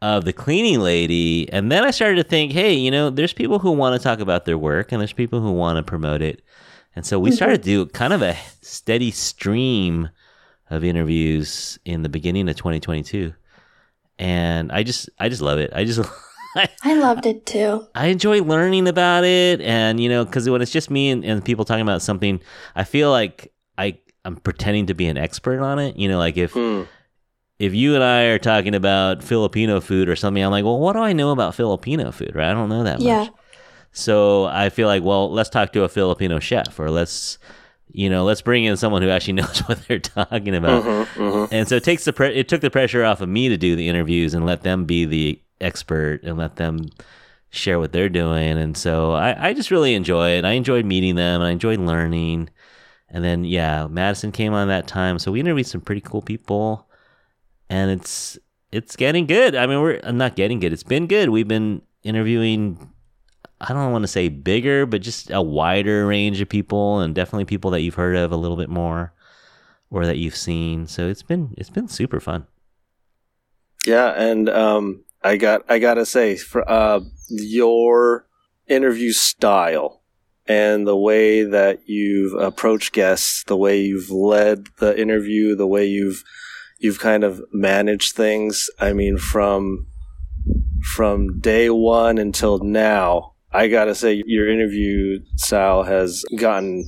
of 0.00 0.24
the 0.24 0.32
cleaning 0.32 0.80
lady. 0.80 1.50
And 1.52 1.70
then 1.70 1.84
I 1.84 1.90
started 1.90 2.16
to 2.16 2.24
think, 2.24 2.52
hey, 2.52 2.72
you 2.72 2.90
know, 2.90 3.10
there's 3.10 3.32
people 3.32 3.58
who 3.58 3.72
want 3.72 4.00
to 4.00 4.02
talk 4.02 4.20
about 4.20 4.44
their 4.44 4.56
work 4.56 4.92
and 4.92 5.00
there's 5.00 5.12
people 5.12 5.40
who 5.40 5.52
want 5.52 5.76
to 5.76 5.82
promote 5.82 6.22
it. 6.22 6.42
And 6.96 7.04
so 7.04 7.18
we 7.18 7.30
started 7.30 7.62
to 7.62 7.64
do 7.64 7.86
kind 7.86 8.12
of 8.12 8.22
a 8.22 8.36
steady 8.62 9.10
stream 9.10 10.08
of 10.70 10.84
interviews 10.84 11.78
in 11.84 12.02
the 12.02 12.08
beginning 12.08 12.48
of 12.48 12.56
2022. 12.56 13.34
And 14.20 14.70
I 14.70 14.82
just 14.82 15.08
I 15.18 15.28
just 15.30 15.40
love 15.40 15.58
it. 15.58 15.72
I 15.74 15.84
just 15.84 15.98
I 16.84 16.94
loved 16.94 17.24
it 17.26 17.46
too. 17.46 17.86
I 17.94 18.06
enjoy 18.08 18.42
learning 18.42 18.86
about 18.86 19.24
it 19.24 19.60
and 19.62 19.98
you 19.98 20.08
know 20.08 20.24
cuz 20.26 20.48
when 20.48 20.60
it's 20.60 20.70
just 20.70 20.90
me 20.90 21.10
and, 21.10 21.24
and 21.24 21.42
people 21.44 21.64
talking 21.64 21.82
about 21.82 22.02
something, 22.02 22.38
I 22.76 22.84
feel 22.84 23.10
like 23.10 23.52
I 23.78 23.98
I'm 24.26 24.36
pretending 24.36 24.86
to 24.86 24.94
be 24.94 25.06
an 25.06 25.16
expert 25.16 25.60
on 25.60 25.78
it. 25.78 25.96
You 25.96 26.08
know, 26.08 26.18
like 26.18 26.36
if 26.36 26.52
Hmm. 26.52 26.82
if 27.58 27.74
you 27.74 27.94
and 27.94 28.04
I 28.04 28.24
are 28.24 28.38
talking 28.38 28.74
about 28.74 29.22
Filipino 29.22 29.80
food 29.80 30.08
or 30.08 30.16
something, 30.16 30.42
I'm 30.44 30.50
like, 30.50 30.64
well, 30.64 30.78
what 30.78 30.92
do 30.92 30.98
I 31.00 31.14
know 31.14 31.30
about 31.30 31.54
Filipino 31.54 32.10
food? 32.12 32.32
Right? 32.34 32.50
I 32.50 32.54
don't 32.54 32.68
know 32.68 32.84
that 32.84 33.00
Yeah. 33.00 33.24
much. 33.24 33.32
So 33.92 34.44
I 34.44 34.68
feel 34.68 34.86
like, 34.86 35.02
well, 35.02 35.32
let's 35.32 35.48
talk 35.50 35.72
to 35.72 35.82
a 35.84 35.88
Filipino 35.88 36.38
chef, 36.38 36.78
or 36.78 36.90
let's, 36.90 37.38
you 37.92 38.10
know, 38.10 38.24
let's 38.24 38.42
bring 38.42 38.64
in 38.64 38.76
someone 38.76 39.02
who 39.02 39.08
actually 39.10 39.32
knows 39.42 39.60
what 39.60 39.86
they're 39.86 39.98
talking 39.98 40.54
about. 40.54 40.84
Mm-hmm, 40.84 41.20
mm-hmm. 41.20 41.54
And 41.54 41.68
so 41.68 41.76
it 41.76 41.84
takes 41.84 42.04
the 42.04 42.12
pre- 42.12 42.34
it 42.34 42.48
took 42.48 42.60
the 42.60 42.70
pressure 42.70 43.04
off 43.04 43.20
of 43.20 43.28
me 43.28 43.48
to 43.48 43.56
do 43.56 43.76
the 43.76 43.88
interviews 43.88 44.34
and 44.34 44.46
let 44.46 44.62
them 44.62 44.84
be 44.84 45.04
the 45.04 45.40
expert 45.60 46.22
and 46.22 46.38
let 46.38 46.56
them 46.56 46.88
share 47.50 47.78
what 47.78 47.92
they're 47.92 48.08
doing. 48.08 48.58
And 48.58 48.76
so 48.76 49.12
I, 49.12 49.48
I 49.48 49.54
just 49.54 49.70
really 49.70 49.94
enjoy 49.94 50.30
it. 50.30 50.44
I 50.44 50.52
enjoyed 50.52 50.84
meeting 50.84 51.16
them 51.16 51.40
and 51.40 51.48
I 51.48 51.50
enjoyed 51.50 51.80
learning. 51.80 52.48
And 53.08 53.24
then 53.24 53.44
yeah, 53.44 53.86
Madison 53.88 54.32
came 54.32 54.54
on 54.54 54.68
that 54.68 54.86
time, 54.86 55.18
so 55.18 55.32
we 55.32 55.40
interviewed 55.40 55.66
some 55.66 55.80
pretty 55.80 56.00
cool 56.00 56.22
people, 56.22 56.88
and 57.68 57.90
it's 57.90 58.38
it's 58.70 58.94
getting 58.94 59.26
good. 59.26 59.56
I 59.56 59.66
mean, 59.66 59.80
we're 59.80 60.00
uh, 60.02 60.12
not 60.12 60.36
getting 60.36 60.60
good. 60.60 60.72
It's 60.72 60.84
been 60.84 61.06
good. 61.06 61.28
We've 61.28 61.48
been 61.48 61.82
interviewing. 62.04 62.90
I 63.60 63.72
don't 63.74 63.92
want 63.92 64.04
to 64.04 64.08
say 64.08 64.28
bigger, 64.28 64.86
but 64.86 65.02
just 65.02 65.30
a 65.30 65.42
wider 65.42 66.06
range 66.06 66.40
of 66.40 66.48
people, 66.48 67.00
and 67.00 67.14
definitely 67.14 67.44
people 67.44 67.70
that 67.72 67.82
you've 67.82 67.94
heard 67.94 68.16
of 68.16 68.32
a 68.32 68.36
little 68.36 68.56
bit 68.56 68.70
more, 68.70 69.12
or 69.90 70.06
that 70.06 70.16
you've 70.16 70.36
seen. 70.36 70.86
So 70.86 71.08
it's 71.08 71.22
been 71.22 71.54
it's 71.58 71.70
been 71.70 71.88
super 71.88 72.20
fun. 72.20 72.46
Yeah, 73.86 74.10
and 74.10 74.48
um, 74.48 75.04
I 75.22 75.36
got 75.36 75.62
I 75.68 75.78
gotta 75.78 76.06
say, 76.06 76.36
for 76.36 76.68
uh, 76.70 77.00
your 77.28 78.26
interview 78.66 79.12
style 79.12 80.02
and 80.46 80.86
the 80.86 80.96
way 80.96 81.42
that 81.42 81.80
you've 81.86 82.32
approached 82.34 82.92
guests, 82.92 83.44
the 83.44 83.56
way 83.56 83.80
you've 83.80 84.10
led 84.10 84.68
the 84.78 84.98
interview, 84.98 85.54
the 85.54 85.66
way 85.66 85.86
you've 85.86 86.24
you've 86.78 86.98
kind 86.98 87.24
of 87.24 87.42
managed 87.52 88.14
things. 88.14 88.70
I 88.80 88.92
mean, 88.92 89.18
from 89.18 89.86
from 90.94 91.40
day 91.40 91.68
one 91.68 92.18
until 92.18 92.58
now, 92.58 93.29
I 93.52 93.68
gotta 93.68 93.94
say, 93.94 94.22
your 94.26 94.48
interview 94.48 95.20
style 95.36 95.82
has 95.82 96.24
gotten 96.36 96.84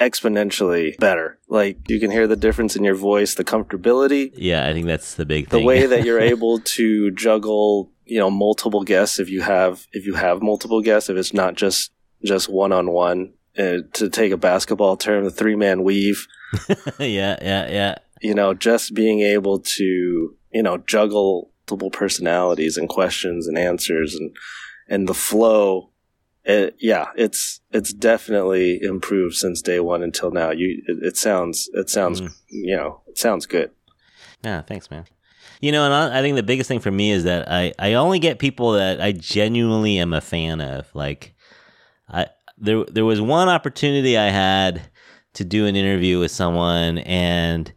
exponentially 0.00 0.96
better. 0.98 1.38
Like 1.48 1.78
you 1.88 2.00
can 2.00 2.10
hear 2.10 2.26
the 2.26 2.36
difference 2.36 2.74
in 2.74 2.84
your 2.84 2.94
voice, 2.94 3.34
the 3.34 3.44
comfortability, 3.44 4.32
Yeah, 4.34 4.66
I 4.66 4.72
think 4.72 4.86
that's 4.86 5.14
the 5.14 5.26
big 5.26 5.48
thing. 5.48 5.60
the 5.60 5.66
way 5.66 5.86
that 5.86 6.04
you're 6.06 6.20
able 6.20 6.60
to 6.60 7.10
juggle 7.12 7.92
you 8.06 8.18
know 8.18 8.30
multiple 8.30 8.82
guests 8.82 9.20
if 9.20 9.30
you 9.30 9.40
have 9.42 9.86
if 9.92 10.04
you 10.04 10.14
have 10.14 10.42
multiple 10.42 10.80
guests 10.82 11.08
if 11.08 11.16
it's 11.16 11.32
not 11.32 11.54
just 11.54 11.92
just 12.24 12.48
one 12.48 12.72
on 12.72 12.90
one 12.90 13.32
to 13.56 14.08
take 14.10 14.32
a 14.32 14.36
basketball 14.36 14.96
term 14.96 15.22
the 15.24 15.30
three 15.30 15.54
man 15.54 15.84
weave 15.84 16.26
yeah, 16.98 17.36
yeah, 17.40 17.70
yeah. 17.70 17.94
you 18.20 18.34
know 18.34 18.52
just 18.52 18.94
being 18.94 19.20
able 19.20 19.60
to 19.60 20.34
you 20.52 20.62
know 20.62 20.78
juggle 20.78 21.52
multiple 21.70 21.90
personalities 21.90 22.76
and 22.76 22.88
questions 22.88 23.46
and 23.46 23.56
answers 23.56 24.16
and 24.16 24.34
and 24.88 25.08
the 25.08 25.14
flow 25.14 25.89
it, 26.44 26.76
yeah 26.80 27.06
it's 27.16 27.60
it's 27.70 27.92
definitely 27.92 28.80
improved 28.82 29.34
since 29.34 29.60
day 29.62 29.80
one 29.80 30.02
until 30.02 30.30
now 30.30 30.50
you 30.50 30.82
it, 30.86 30.98
it 31.02 31.16
sounds 31.16 31.68
it 31.74 31.90
sounds 31.90 32.20
Mm. 32.20 32.32
you 32.48 32.76
know 32.76 33.00
it 33.06 33.18
sounds 33.18 33.46
good 33.46 33.70
Yeah, 34.42 34.62
thanks, 34.62 34.90
man. 34.90 35.04
You 35.60 35.72
know, 35.72 35.84
and 35.84 35.92
I, 35.92 36.18
I 36.18 36.22
think 36.22 36.36
the 36.36 36.42
biggest 36.42 36.68
thing 36.68 36.80
for 36.80 36.90
me 36.90 37.10
is 37.10 37.24
that 37.24 37.50
I, 37.50 37.74
I 37.78 37.92
only 37.94 38.18
get 38.18 38.38
people 38.38 38.72
that 38.72 38.98
I 39.02 39.12
genuinely 39.12 39.98
am 39.98 40.14
a 40.14 40.20
fan 40.22 40.62
of. 40.62 40.88
Like, 40.94 41.34
I 42.08 42.28
there 42.56 42.84
there 42.86 43.04
was 43.04 43.20
one 43.20 43.50
opportunity 43.50 44.16
I 44.16 44.30
had 44.30 44.80
to 45.34 45.44
do 45.44 45.66
an 45.66 45.76
interview 45.76 46.18
with 46.18 46.30
someone, 46.30 46.98
and 46.98 47.70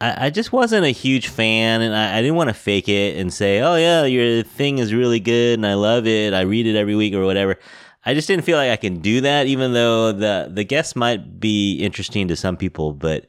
I, 0.00 0.26
I 0.26 0.30
just 0.30 0.50
wasn't 0.52 0.86
a 0.86 0.90
huge 0.90 1.28
fan, 1.28 1.82
and 1.82 1.94
I, 1.94 2.16
I 2.16 2.22
didn't 2.22 2.36
want 2.36 2.48
to 2.48 2.54
fake 2.54 2.88
it 2.88 3.18
and 3.20 3.30
say, 3.30 3.60
"Oh 3.60 3.76
yeah, 3.76 4.04
your 4.04 4.42
thing 4.42 4.78
is 4.78 4.94
really 4.94 5.20
good, 5.20 5.58
and 5.58 5.66
I 5.66 5.74
love 5.74 6.06
it. 6.06 6.32
I 6.32 6.40
read 6.40 6.66
it 6.66 6.74
every 6.76 6.96
week 6.96 7.12
or 7.12 7.26
whatever." 7.26 7.58
I 8.04 8.14
just 8.14 8.28
didn't 8.28 8.44
feel 8.44 8.56
like 8.56 8.70
I 8.70 8.76
can 8.76 9.00
do 9.00 9.20
that, 9.22 9.46
even 9.46 9.72
though 9.72 10.12
the 10.12 10.50
the 10.52 10.64
guests 10.64 10.96
might 10.96 11.38
be 11.40 11.76
interesting 11.76 12.28
to 12.28 12.36
some 12.36 12.56
people, 12.56 12.92
but. 12.92 13.26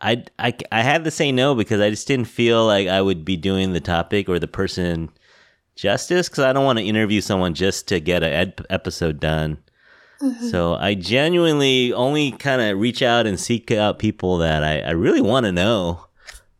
I, 0.00 0.24
I, 0.38 0.52
I 0.70 0.82
had 0.82 1.04
to 1.04 1.10
say 1.10 1.32
no 1.32 1.54
because 1.54 1.80
I 1.80 1.88
just 1.88 2.06
didn't 2.06 2.26
feel 2.26 2.66
like 2.66 2.88
I 2.88 3.00
would 3.00 3.24
be 3.24 3.38
doing 3.38 3.72
the 3.72 3.80
topic 3.80 4.28
or 4.28 4.38
the 4.38 4.48
person 4.48 5.08
justice 5.76 6.28
because 6.28 6.44
I 6.44 6.52
don't 6.52 6.64
want 6.64 6.78
to 6.78 6.84
interview 6.84 7.22
someone 7.22 7.54
just 7.54 7.88
to 7.88 8.00
get 8.00 8.22
an 8.22 8.30
ed- 8.32 8.66
episode 8.68 9.18
done. 9.18 9.58
So 10.50 10.74
I 10.74 10.94
genuinely 10.94 11.92
only 11.94 12.32
kind 12.32 12.60
of 12.60 12.78
reach 12.78 13.02
out 13.02 13.26
and 13.26 13.38
seek 13.40 13.70
out 13.70 13.98
people 13.98 14.38
that 14.38 14.62
I, 14.62 14.80
I 14.80 14.90
really 14.90 15.22
want 15.22 15.44
to 15.46 15.52
know 15.52 16.04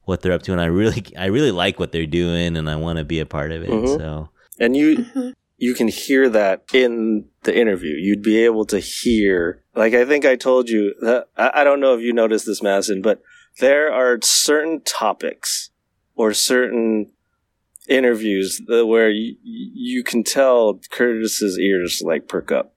what 0.05 0.23
they're 0.23 0.33
up 0.33 0.43
to 0.45 0.53
and 0.53 0.61
I 0.61 0.67
really 0.67 1.05
I 1.19 1.27
really 1.27 1.53
like 1.53 1.79
what 1.79 1.93
they're 1.93 2.07
doing 2.07 2.57
and 2.57 2.71
I 2.71 2.77
want 2.77 2.99
to 2.99 3.05
be 3.05 3.21
a 3.21 3.27
part 3.27 3.53
of 3.53 3.63
it. 3.63 3.69
Mhm. 3.69 3.99
So 3.99 4.29
and 4.59 4.75
you 4.77 4.97
Mhm. 4.99 5.33
You 5.67 5.73
can 5.79 5.89
hear 5.89 6.25
that 6.41 6.57
in 6.73 7.25
the 7.47 7.55
interview. 7.63 7.95
You'd 8.07 8.23
be 8.33 8.39
able 8.49 8.65
to 8.67 8.79
hear, 8.79 9.63
like 9.75 9.95
I 9.95 10.05
think 10.05 10.25
I 10.25 10.37
told 10.37 10.69
you 10.69 10.83
that 11.01 11.21
I, 11.37 11.47
I 11.61 11.65
don't 11.65 11.81
know 11.81 11.95
if 11.97 12.01
you 12.07 12.13
noticed 12.13 12.47
this, 12.47 12.63
Madison, 12.63 13.01
but 13.03 13.17
there 13.61 13.87
are 14.01 14.19
certain 14.23 14.81
topics 14.83 15.71
or 16.17 16.33
certain 16.35 17.11
interviews 17.89 18.61
the, 18.67 18.85
where 18.87 19.11
you, 19.11 19.37
you 19.43 20.03
can 20.03 20.23
tell 20.25 20.81
Curtis's 20.91 21.59
ears 21.59 22.03
like 22.05 22.29
perk 22.29 22.51
up. 22.53 22.75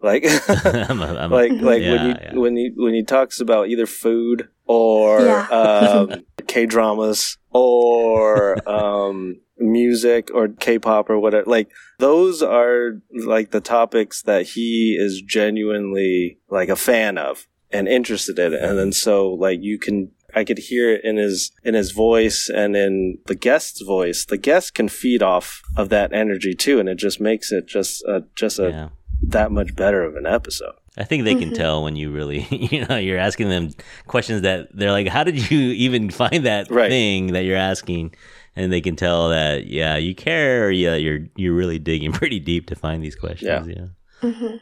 Like, 0.00 0.24
I'm 0.90 1.00
a- 1.00 1.16
I'm 1.22 1.32
a- 1.32 1.34
like, 1.34 1.52
like 1.52 1.82
Yeah, 1.82 1.90
when 1.92 2.00
he 2.04 2.08
yeah. 2.22 2.34
when 2.34 2.56
he 2.56 2.70
when 2.76 2.94
he 2.94 3.02
talks 3.02 3.40
about 3.40 3.68
either 3.68 3.86
food 3.86 4.48
or 4.66 5.20
Yeah. 5.20 5.46
um, 5.48 6.24
K 6.46 6.66
dramas 6.66 7.38
or 7.50 8.56
um, 8.68 9.40
music 9.58 10.30
or 10.34 10.48
K 10.48 10.78
pop 10.78 11.08
or 11.10 11.18
whatever. 11.18 11.48
Like 11.48 11.68
those 11.98 12.42
are 12.42 13.00
like 13.12 13.50
the 13.50 13.60
topics 13.60 14.22
that 14.22 14.46
he 14.48 14.96
is 14.98 15.22
genuinely 15.22 16.38
like 16.50 16.68
a 16.68 16.76
fan 16.76 17.18
of 17.18 17.46
and 17.72 17.88
interested 17.88 18.38
in, 18.38 18.54
and 18.54 18.78
then 18.78 18.92
so 18.92 19.28
like 19.32 19.60
you 19.62 19.78
can. 19.78 20.10
I 20.34 20.44
could 20.44 20.58
hear 20.58 20.92
it 20.92 21.00
in 21.02 21.16
his 21.16 21.50
in 21.64 21.72
his 21.72 21.92
voice 21.92 22.50
and 22.54 22.76
in 22.76 23.18
the 23.26 23.34
guest's 23.34 23.80
voice. 23.80 24.26
The 24.26 24.36
guest 24.36 24.74
can 24.74 24.88
feed 24.88 25.22
off 25.22 25.62
of 25.78 25.88
that 25.88 26.12
energy 26.12 26.54
too, 26.54 26.78
and 26.78 26.90
it 26.90 26.96
just 26.96 27.20
makes 27.20 27.50
it 27.52 27.66
just 27.66 28.02
a, 28.04 28.22
just 28.34 28.58
a 28.58 28.68
yeah. 28.70 28.88
that 29.28 29.50
much 29.50 29.74
better 29.74 30.02
of 30.02 30.14
an 30.14 30.26
episode. 30.26 30.74
I 30.98 31.04
think 31.04 31.24
they 31.24 31.36
can 31.36 31.50
Mhm. 31.52 31.54
tell 31.54 31.82
when 31.84 31.96
you 31.96 32.10
really, 32.10 32.46
you 32.50 32.84
know, 32.86 32.96
you're 32.96 33.18
asking 33.18 33.48
them 33.48 33.70
questions 34.08 34.42
that 34.42 34.68
they're 34.74 34.92
like, 34.92 35.08
"How 35.08 35.24
did 35.24 35.50
you 35.50 35.58
even 35.58 36.10
find 36.22 36.44
that 36.44 36.70
Right. 36.70 36.90
thing 36.90 37.28
that 37.28 37.44
you're 37.44 37.56
asking?" 37.56 38.14
And 38.56 38.72
they 38.72 38.80
can 38.80 38.96
tell 38.96 39.28
that, 39.28 39.66
yeah, 39.66 39.96
you 39.96 40.14
care, 40.14 40.66
or 40.66 40.70
yeah, 40.70 40.94
you're 40.94 41.20
you're 41.36 41.54
really 41.54 41.78
digging 41.78 42.12
pretty 42.20 42.40
deep 42.40 42.66
to 42.68 42.74
find 42.74 43.02
these 43.04 43.16
questions. 43.16 43.68
Yeah. 43.68 43.86
hmm 44.20 44.56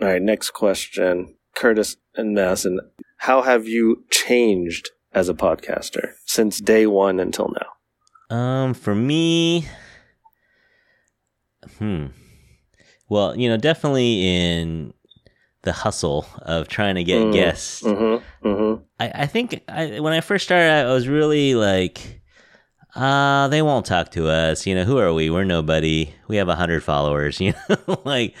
All 0.00 0.08
right, 0.08 0.20
next 0.20 0.50
question. 0.50 1.36
Curtis 1.54 1.96
and 2.16 2.34
Madison, 2.34 2.80
how 3.18 3.42
have 3.42 3.68
you 3.68 4.04
changed 4.10 4.90
as 5.12 5.28
a 5.28 5.34
podcaster 5.34 6.14
since 6.26 6.60
day 6.60 6.86
one 6.86 7.20
until 7.20 7.52
now? 8.30 8.36
Um, 8.36 8.74
for 8.74 8.94
me, 8.96 9.68
hmm. 11.78 12.06
Well, 13.08 13.38
you 13.38 13.48
know, 13.48 13.56
definitely 13.56 14.26
in 14.26 14.92
the 15.62 15.72
hustle 15.72 16.26
of 16.42 16.68
trying 16.68 16.96
to 16.96 17.04
get 17.04 17.22
Mm, 17.22 17.32
guests. 17.32 17.82
Mm-hmm. 17.82 18.48
Mm-hmm. 18.48 18.82
I, 19.00 19.12
I 19.22 19.26
think 19.26 19.62
I, 19.68 20.00
when 20.00 20.12
I 20.12 20.20
first 20.20 20.44
started, 20.44 20.70
I 20.70 20.92
was 20.92 21.06
really 21.06 21.54
like, 21.54 22.20
uh, 22.94 23.48
they 23.48 23.62
won't 23.62 23.86
talk 23.86 24.10
to 24.12 24.28
us. 24.28 24.66
You 24.66 24.74
know, 24.74 24.84
who 24.84 24.98
are 24.98 25.12
we? 25.12 25.30
We're 25.30 25.44
nobody. 25.44 26.14
We 26.28 26.36
have 26.36 26.48
a 26.48 26.56
hundred 26.56 26.82
followers. 26.82 27.40
You 27.44 27.54
know, 27.68 28.00
like, 28.04 28.34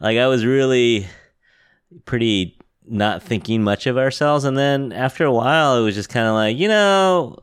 like 0.00 0.18
I 0.18 0.26
was 0.26 0.44
really 0.44 1.06
pretty 2.04 2.58
not 2.86 3.22
thinking 3.22 3.62
much 3.62 3.86
of 3.86 3.96
ourselves. 3.96 4.44
And 4.44 4.56
then 4.56 4.92
after 4.92 5.24
a 5.24 5.32
while, 5.32 5.78
it 5.78 5.82
was 5.82 5.94
just 5.94 6.10
kind 6.10 6.26
of 6.26 6.34
like, 6.34 6.56
you 6.56 6.68
know, 6.68 7.38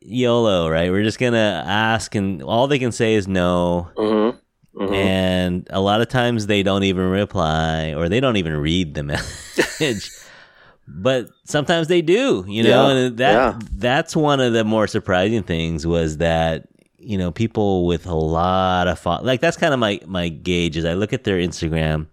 YOLO, 0.00 0.68
right? 0.68 0.90
We're 0.90 1.02
just 1.02 1.18
gonna 1.18 1.64
ask, 1.66 2.14
and 2.14 2.42
all 2.42 2.66
they 2.66 2.78
can 2.78 2.92
say 2.92 3.14
is 3.14 3.26
no. 3.26 3.90
Mm-hmm. 3.96 4.38
Mm-hmm. 4.82 4.94
And 4.94 5.66
a 5.70 5.80
lot 5.80 6.00
of 6.00 6.08
times 6.08 6.46
they 6.46 6.62
don't 6.62 6.82
even 6.82 7.08
reply 7.08 7.94
or 7.94 8.08
they 8.08 8.20
don't 8.20 8.36
even 8.36 8.56
read 8.56 8.94
the 8.94 9.02
message. 9.04 10.10
But 10.86 11.28
sometimes 11.44 11.88
they 11.88 12.02
do, 12.02 12.44
you 12.46 12.62
know, 12.62 12.88
Yeah, 12.88 12.94
and 12.96 13.16
that 13.18 13.32
yeah. 13.32 13.58
that's 13.72 14.14
one 14.16 14.40
of 14.40 14.52
the 14.52 14.64
more 14.64 14.86
surprising 14.86 15.42
things 15.42 15.86
was 15.86 16.18
that 16.18 16.66
you 16.98 17.18
know 17.18 17.30
people 17.30 17.86
with 17.86 18.06
a 18.06 18.14
lot 18.14 18.88
of 18.88 18.98
fo- 18.98 19.22
like 19.22 19.40
that's 19.40 19.56
kind 19.56 19.74
of 19.74 19.80
my 19.80 20.00
my 20.06 20.28
gauge 20.28 20.76
is 20.76 20.84
I 20.84 20.94
look 20.94 21.12
at 21.12 21.24
their 21.24 21.38
Instagram 21.38 22.06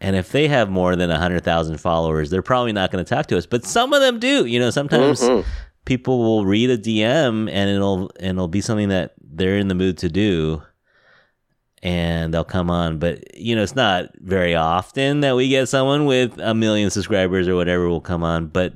and 0.00 0.16
if 0.16 0.32
they 0.32 0.48
have 0.48 0.68
more 0.68 0.96
than 0.96 1.10
100,000 1.10 1.78
followers, 1.78 2.28
they're 2.30 2.42
probably 2.42 2.72
not 2.72 2.90
going 2.90 3.04
to 3.04 3.08
talk 3.08 3.26
to 3.26 3.38
us, 3.38 3.46
but 3.46 3.64
some 3.64 3.92
of 3.92 4.00
them 4.00 4.18
do, 4.18 4.46
you 4.46 4.58
know, 4.58 4.70
sometimes 4.70 5.20
Mhm. 5.20 5.44
people 5.84 6.18
will 6.18 6.44
read 6.44 6.70
a 6.70 6.76
DM 6.78 7.48
and 7.50 7.70
it'll 7.70 8.10
and 8.18 8.36
it'll 8.36 8.48
be 8.48 8.60
something 8.60 8.88
that 8.88 9.12
they're 9.34 9.58
in 9.58 9.68
the 9.68 9.74
mood 9.76 9.98
to 9.98 10.08
do 10.08 10.62
and 11.82 12.32
they'll 12.32 12.44
come 12.44 12.70
on. 12.70 12.98
But 12.98 13.36
you 13.36 13.56
know 13.56 13.62
it's 13.62 13.76
not 13.76 14.10
very 14.18 14.54
often 14.54 15.20
that 15.20 15.36
we 15.36 15.48
get 15.48 15.68
someone 15.68 16.04
with 16.06 16.38
a 16.38 16.54
million 16.54 16.90
subscribers 16.90 17.48
or 17.48 17.56
whatever 17.56 17.88
will 17.88 18.00
come 18.00 18.22
on. 18.22 18.46
But 18.46 18.74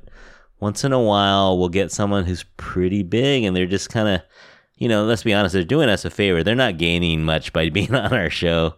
once 0.61 0.85
in 0.85 0.93
a 0.93 1.01
while 1.01 1.59
we'll 1.59 1.69
get 1.69 1.93
someone 1.93 2.25
who's 2.25 2.45
pretty 2.57 3.03
big 3.03 3.45
and 3.45 3.55
they're 3.55 3.67
just 3.67 3.91
kind 3.91 4.09
of 4.09 4.23
you 4.77 4.89
know 4.89 5.05
let's 5.05 5.23
be 5.23 5.35
honest 5.35 5.53
they're 5.53 5.65
doing 5.65 5.89
us 5.89 6.05
a 6.05 6.11
favor. 6.11 6.43
They're 6.43 6.55
not 6.55 6.79
gaining 6.79 7.23
much 7.23 7.53
by 7.53 7.69
being 7.71 7.95
on 7.95 8.13
our 8.13 8.31
show 8.31 8.75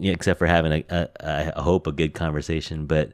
except 0.00 0.38
for 0.38 0.46
having 0.46 0.72
a, 0.72 0.84
a, 0.90 1.54
I 1.56 1.60
hope 1.60 1.86
a 1.86 1.92
good 1.92 2.14
conversation. 2.14 2.86
But 2.86 3.12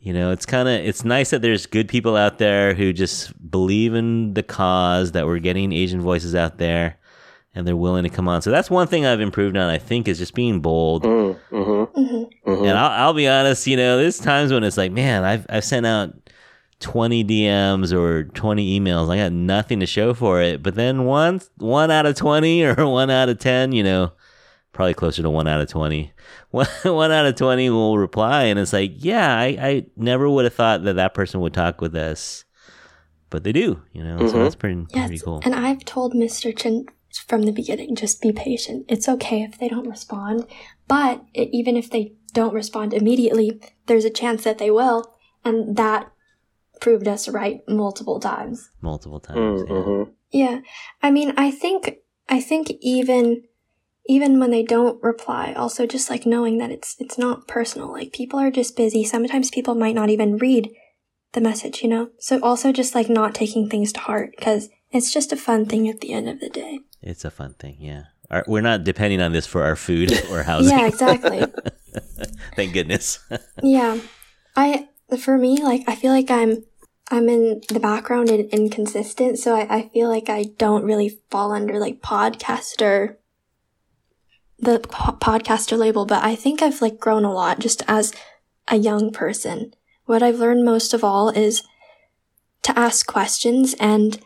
you 0.00 0.12
know 0.12 0.30
it's 0.30 0.46
kind 0.46 0.68
of 0.68 0.74
it's 0.74 1.04
nice 1.04 1.30
that 1.30 1.42
there's 1.42 1.66
good 1.66 1.88
people 1.88 2.16
out 2.16 2.38
there 2.38 2.74
who 2.74 2.92
just 2.92 3.32
believe 3.50 3.94
in 3.94 4.34
the 4.34 4.42
cause 4.42 5.12
that 5.12 5.26
we're 5.26 5.40
getting 5.40 5.72
asian 5.72 6.00
voices 6.00 6.32
out 6.32 6.58
there 6.58 6.96
and 7.56 7.66
they're 7.66 7.76
willing 7.76 8.04
to 8.04 8.08
come 8.10 8.28
on 8.28 8.40
so 8.42 8.50
that's 8.50 8.70
one 8.70 8.86
thing 8.86 9.04
i've 9.04 9.20
improved 9.20 9.56
on 9.56 9.68
i 9.68 9.78
think 9.78 10.06
is 10.06 10.18
just 10.18 10.34
being 10.34 10.60
bold 10.60 11.02
Mm-hmm. 11.02 11.56
hmm 11.56 11.84
Mm-hmm. 12.48 12.64
and 12.64 12.78
I'll, 12.78 13.06
I'll 13.08 13.14
be 13.14 13.26
honest 13.26 13.66
you 13.66 13.76
know 13.76 13.96
there's 13.96 14.18
times 14.18 14.52
when 14.52 14.62
it's 14.62 14.76
like 14.76 14.92
man 14.92 15.24
i've, 15.24 15.44
I've 15.48 15.64
sent 15.64 15.84
out 15.86 16.14
20 16.80 17.24
dms 17.24 17.92
or 17.92 18.24
20 18.24 18.78
emails 18.80 19.10
i 19.10 19.16
got 19.16 19.32
nothing 19.32 19.80
to 19.80 19.86
show 19.86 20.12
for 20.14 20.40
it 20.42 20.62
but 20.62 20.74
then 20.74 21.04
one 21.04 21.40
one 21.56 21.90
out 21.90 22.06
of 22.06 22.14
20 22.14 22.62
or 22.66 22.86
one 22.86 23.10
out 23.10 23.28
of 23.28 23.38
10 23.38 23.72
you 23.72 23.82
know 23.82 24.12
probably 24.72 24.92
closer 24.94 25.22
to 25.22 25.30
one 25.30 25.48
out 25.48 25.60
of 25.60 25.68
20 25.68 26.12
one, 26.50 26.66
one 26.84 27.10
out 27.10 27.24
of 27.26 27.34
20 27.34 27.70
will 27.70 27.96
reply 27.98 28.44
and 28.44 28.58
it's 28.58 28.72
like 28.74 28.92
yeah 28.96 29.34
I, 29.38 29.46
I 29.58 29.86
never 29.96 30.28
would 30.28 30.44
have 30.44 30.54
thought 30.54 30.84
that 30.84 30.96
that 30.96 31.14
person 31.14 31.40
would 31.40 31.54
talk 31.54 31.80
with 31.80 31.94
us 31.96 32.44
but 33.30 33.42
they 33.42 33.52
do 33.52 33.82
you 33.92 34.04
know 34.04 34.18
so 34.26 34.34
Mhm. 34.34 34.42
that's 34.42 34.54
pretty, 34.54 34.86
Yes, 34.94 35.08
pretty 35.08 35.24
cool 35.24 35.40
and 35.44 35.54
I've 35.54 35.84
told 35.86 36.12
Mr. 36.12 36.54
Chin 36.56 36.86
from 37.18 37.42
the 37.42 37.52
beginning, 37.52 37.94
just 37.94 38.20
be 38.20 38.32
patient. 38.32 38.86
It's 38.88 39.08
okay 39.08 39.42
if 39.42 39.58
they 39.58 39.68
don't 39.68 39.88
respond, 39.88 40.46
but 40.88 41.24
it, 41.34 41.48
even 41.52 41.76
if 41.76 41.90
they 41.90 42.14
don't 42.32 42.54
respond 42.54 42.92
immediately, 42.92 43.60
there's 43.86 44.04
a 44.04 44.10
chance 44.10 44.44
that 44.44 44.58
they 44.58 44.70
will, 44.70 45.14
and 45.44 45.76
that 45.76 46.12
proved 46.80 47.08
us 47.08 47.28
right 47.28 47.60
multiple 47.68 48.20
times. 48.20 48.70
multiple 48.80 49.20
times 49.20 49.62
yeah. 49.66 49.74
Mm-hmm. 49.74 50.10
Yeah. 50.30 50.60
I 51.02 51.10
mean, 51.10 51.32
I 51.36 51.50
think 51.50 51.96
I 52.28 52.40
think 52.40 52.72
even 52.80 53.44
even 54.08 54.38
when 54.38 54.50
they 54.50 54.62
don't 54.62 55.02
reply, 55.02 55.52
also 55.52 55.86
just 55.86 56.10
like 56.10 56.26
knowing 56.26 56.58
that 56.58 56.70
it's 56.70 56.96
it's 56.98 57.18
not 57.18 57.48
personal. 57.48 57.92
Like 57.92 58.12
people 58.12 58.38
are 58.38 58.50
just 58.50 58.76
busy. 58.76 59.04
Sometimes 59.04 59.50
people 59.50 59.74
might 59.74 59.94
not 59.94 60.10
even 60.10 60.36
read 60.36 60.70
the 61.32 61.40
message, 61.40 61.82
you 61.82 61.88
know? 61.88 62.10
So 62.18 62.40
also 62.40 62.72
just 62.72 62.94
like 62.94 63.08
not 63.08 63.34
taking 63.34 63.68
things 63.68 63.92
to 63.94 64.00
heart 64.00 64.34
cuz 64.40 64.68
it's 64.90 65.12
just 65.12 65.32
a 65.32 65.36
fun 65.36 65.66
thing 65.66 65.88
at 65.88 66.00
the 66.00 66.12
end 66.12 66.28
of 66.28 66.40
the 66.40 66.48
day. 66.48 66.80
It's 67.02 67.24
a 67.24 67.30
fun 67.30 67.54
thing 67.54 67.76
yeah 67.78 68.04
our, 68.30 68.44
we're 68.48 68.60
not 68.60 68.84
depending 68.84 69.20
on 69.20 69.32
this 69.32 69.46
for 69.46 69.62
our 69.62 69.76
food 69.76 70.12
or 70.30 70.42
housing 70.42 70.76
Yeah, 70.76 70.86
exactly. 70.86 71.44
thank 72.56 72.72
goodness 72.72 73.20
yeah. 73.62 73.98
I 74.56 74.88
for 75.18 75.38
me, 75.38 75.62
like 75.62 75.82
I 75.86 75.94
feel 75.94 76.12
like 76.12 76.30
I'm 76.30 76.64
I'm 77.10 77.28
in 77.28 77.60
the 77.68 77.78
background 77.78 78.30
and 78.30 78.50
inconsistent, 78.50 79.38
so 79.38 79.54
I, 79.54 79.76
I 79.76 79.88
feel 79.90 80.08
like 80.08 80.28
I 80.28 80.46
don't 80.58 80.84
really 80.84 81.20
fall 81.30 81.52
under 81.52 81.78
like 81.78 82.00
podcaster 82.00 83.16
the 84.58 84.80
po- 84.80 85.12
podcaster 85.12 85.78
label, 85.78 86.06
but 86.06 86.24
I 86.24 86.34
think 86.34 86.62
I've 86.62 86.82
like 86.82 86.98
grown 86.98 87.24
a 87.24 87.32
lot 87.32 87.60
just 87.60 87.82
as 87.86 88.12
a 88.68 88.76
young 88.76 89.12
person. 89.12 89.74
What 90.06 90.22
I've 90.22 90.38
learned 90.38 90.64
most 90.64 90.94
of 90.94 91.04
all 91.04 91.28
is 91.28 91.62
to 92.62 92.76
ask 92.76 93.06
questions 93.06 93.74
and 93.78 94.18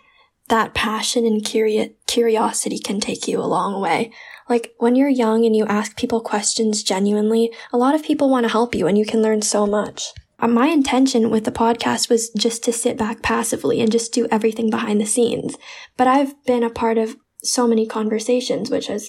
that 0.51 0.75
passion 0.75 1.25
and 1.25 1.45
curio- 1.45 1.91
curiosity 2.07 2.79
can 2.79 3.01
take 3.01 3.27
you 3.27 3.41
a 3.41 3.47
long 3.47 3.81
way. 3.81 4.13
Like 4.49 4.75
when 4.79 4.97
you're 4.97 5.09
young 5.09 5.47
and 5.47 5.55
you 5.57 5.65
ask 5.67 5.97
people 5.97 6.21
questions 6.21 6.83
genuinely, 6.83 7.53
a 7.73 7.79
lot 7.79 7.95
of 7.95 8.03
people 8.03 8.29
want 8.29 8.45
to 8.45 8.53
help 8.53 8.75
you 8.75 8.87
and 8.87 8.99
you 8.99 9.07
can 9.07 9.23
learn 9.23 9.43
so 9.43 9.67
much. 9.67 10.09
Uh, 10.41 10.49
My 10.49 10.67
intention 10.67 11.31
with 11.31 11.45
the 11.45 11.53
podcast 11.53 12.11
was 12.11 12.31
just 12.31 12.65
to 12.65 12.73
sit 12.73 12.97
back 12.97 13.23
passively 13.23 13.81
and 13.81 13.93
just 13.93 14.13
do 14.13 14.27
everything 14.31 14.71
behind 14.71 15.01
the 15.01 15.07
scenes. 15.07 15.57
But 15.97 16.09
I've 16.09 16.35
been 16.45 16.65
a 16.65 16.71
part 16.71 16.99
of 16.99 17.17
so 17.43 17.67
many 17.67 17.87
conversations, 17.87 18.71
which 18.71 18.89
has 18.89 19.09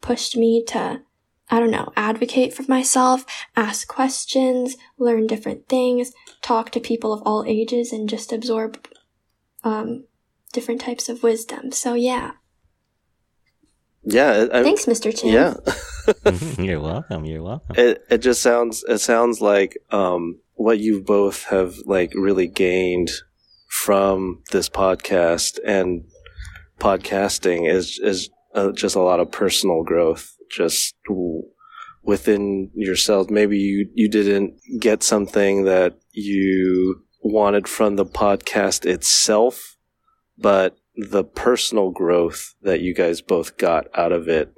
pushed 0.00 0.36
me 0.36 0.64
to, 0.68 1.02
I 1.50 1.60
don't 1.60 1.70
know, 1.70 1.92
advocate 1.96 2.54
for 2.54 2.64
myself, 2.66 3.26
ask 3.54 3.86
questions, 3.86 4.76
learn 4.98 5.26
different 5.26 5.68
things, 5.68 6.12
talk 6.40 6.70
to 6.70 6.80
people 6.80 7.12
of 7.12 7.22
all 7.26 7.44
ages, 7.46 7.92
and 7.92 8.08
just 8.08 8.32
absorb 8.32 8.88
um, 9.64 10.04
different 10.52 10.80
types 10.80 11.08
of 11.08 11.22
wisdom. 11.22 11.72
So 11.72 11.94
yeah. 11.94 12.32
Yeah. 14.04 14.46
I, 14.52 14.62
Thanks, 14.62 14.86
Mr. 14.86 15.16
Chin. 15.16 15.32
Yeah. 15.32 15.54
you're 16.58 16.80
welcome 16.80 17.24
you're 17.24 17.42
welcome 17.42 17.76
it 17.76 18.04
it 18.10 18.18
just 18.18 18.42
sounds 18.42 18.84
it 18.88 18.98
sounds 18.98 19.40
like 19.40 19.78
um 19.90 20.40
what 20.54 20.78
you 20.78 21.00
both 21.00 21.44
have 21.44 21.76
like 21.86 22.12
really 22.14 22.48
gained 22.48 23.10
from 23.68 24.42
this 24.50 24.68
podcast 24.68 25.58
and 25.64 26.04
podcasting 26.80 27.70
is 27.70 28.00
is 28.02 28.30
uh, 28.54 28.72
just 28.72 28.96
a 28.96 29.00
lot 29.00 29.20
of 29.20 29.30
personal 29.30 29.82
growth 29.82 30.36
just 30.50 30.94
within 32.02 32.70
yourself 32.74 33.30
maybe 33.30 33.58
you 33.58 33.88
you 33.94 34.08
didn't 34.08 34.54
get 34.80 35.02
something 35.02 35.64
that 35.64 35.96
you 36.10 37.02
wanted 37.22 37.68
from 37.68 37.96
the 37.96 38.04
podcast 38.04 38.84
itself 38.84 39.76
but 40.38 40.76
the 40.96 41.24
personal 41.24 41.90
growth 41.90 42.54
that 42.62 42.80
you 42.80 42.94
guys 42.94 43.20
both 43.20 43.56
got 43.56 43.86
out 43.94 44.12
of 44.12 44.28
it 44.28 44.52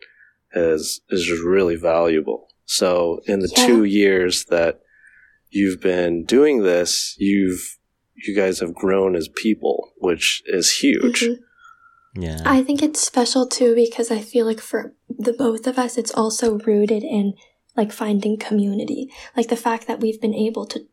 is 0.54 1.00
is 1.10 1.24
just 1.24 1.42
really 1.42 1.76
valuable. 1.76 2.48
So 2.64 3.20
in 3.26 3.40
the 3.40 3.52
Yeah. 3.56 3.66
two 3.66 3.84
years 3.84 4.44
that 4.46 4.80
you've 5.50 5.80
been 5.80 6.24
doing 6.24 6.62
this, 6.62 7.14
you've 7.18 7.78
you 8.16 8.34
guys 8.34 8.60
have 8.60 8.74
grown 8.74 9.16
as 9.16 9.28
people, 9.28 9.92
which 9.98 10.42
is 10.46 10.76
huge. 10.78 11.22
Mhm. 11.24 11.38
Yeah. 12.16 12.40
I 12.44 12.62
think 12.62 12.82
it's 12.82 13.00
special 13.00 13.46
too 13.46 13.74
because 13.74 14.10
I 14.10 14.20
feel 14.20 14.46
like 14.46 14.60
for 14.60 14.94
the 15.08 15.32
both 15.32 15.66
of 15.66 15.78
us, 15.78 15.98
it's 15.98 16.12
also 16.14 16.58
rooted 16.60 17.02
in 17.02 17.34
like 17.76 17.92
finding 17.92 18.36
community. 18.38 19.10
Like 19.36 19.48
the 19.48 19.56
fact 19.56 19.86
that 19.88 20.00
we've 20.00 20.20
been 20.20 20.34
able 20.34 20.64
to 20.66 20.86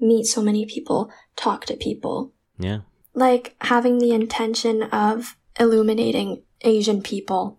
meet 0.00 0.24
so 0.24 0.42
many 0.42 0.64
people, 0.66 1.10
talk 1.36 1.66
to 1.66 1.76
people, 1.76 2.32
yeah. 2.58 2.80
Like 3.14 3.54
having 3.60 3.98
the 3.98 4.12
intention 4.12 4.82
of 4.84 5.36
illuminating 5.58 6.42
Asian 6.62 7.02
people 7.02 7.58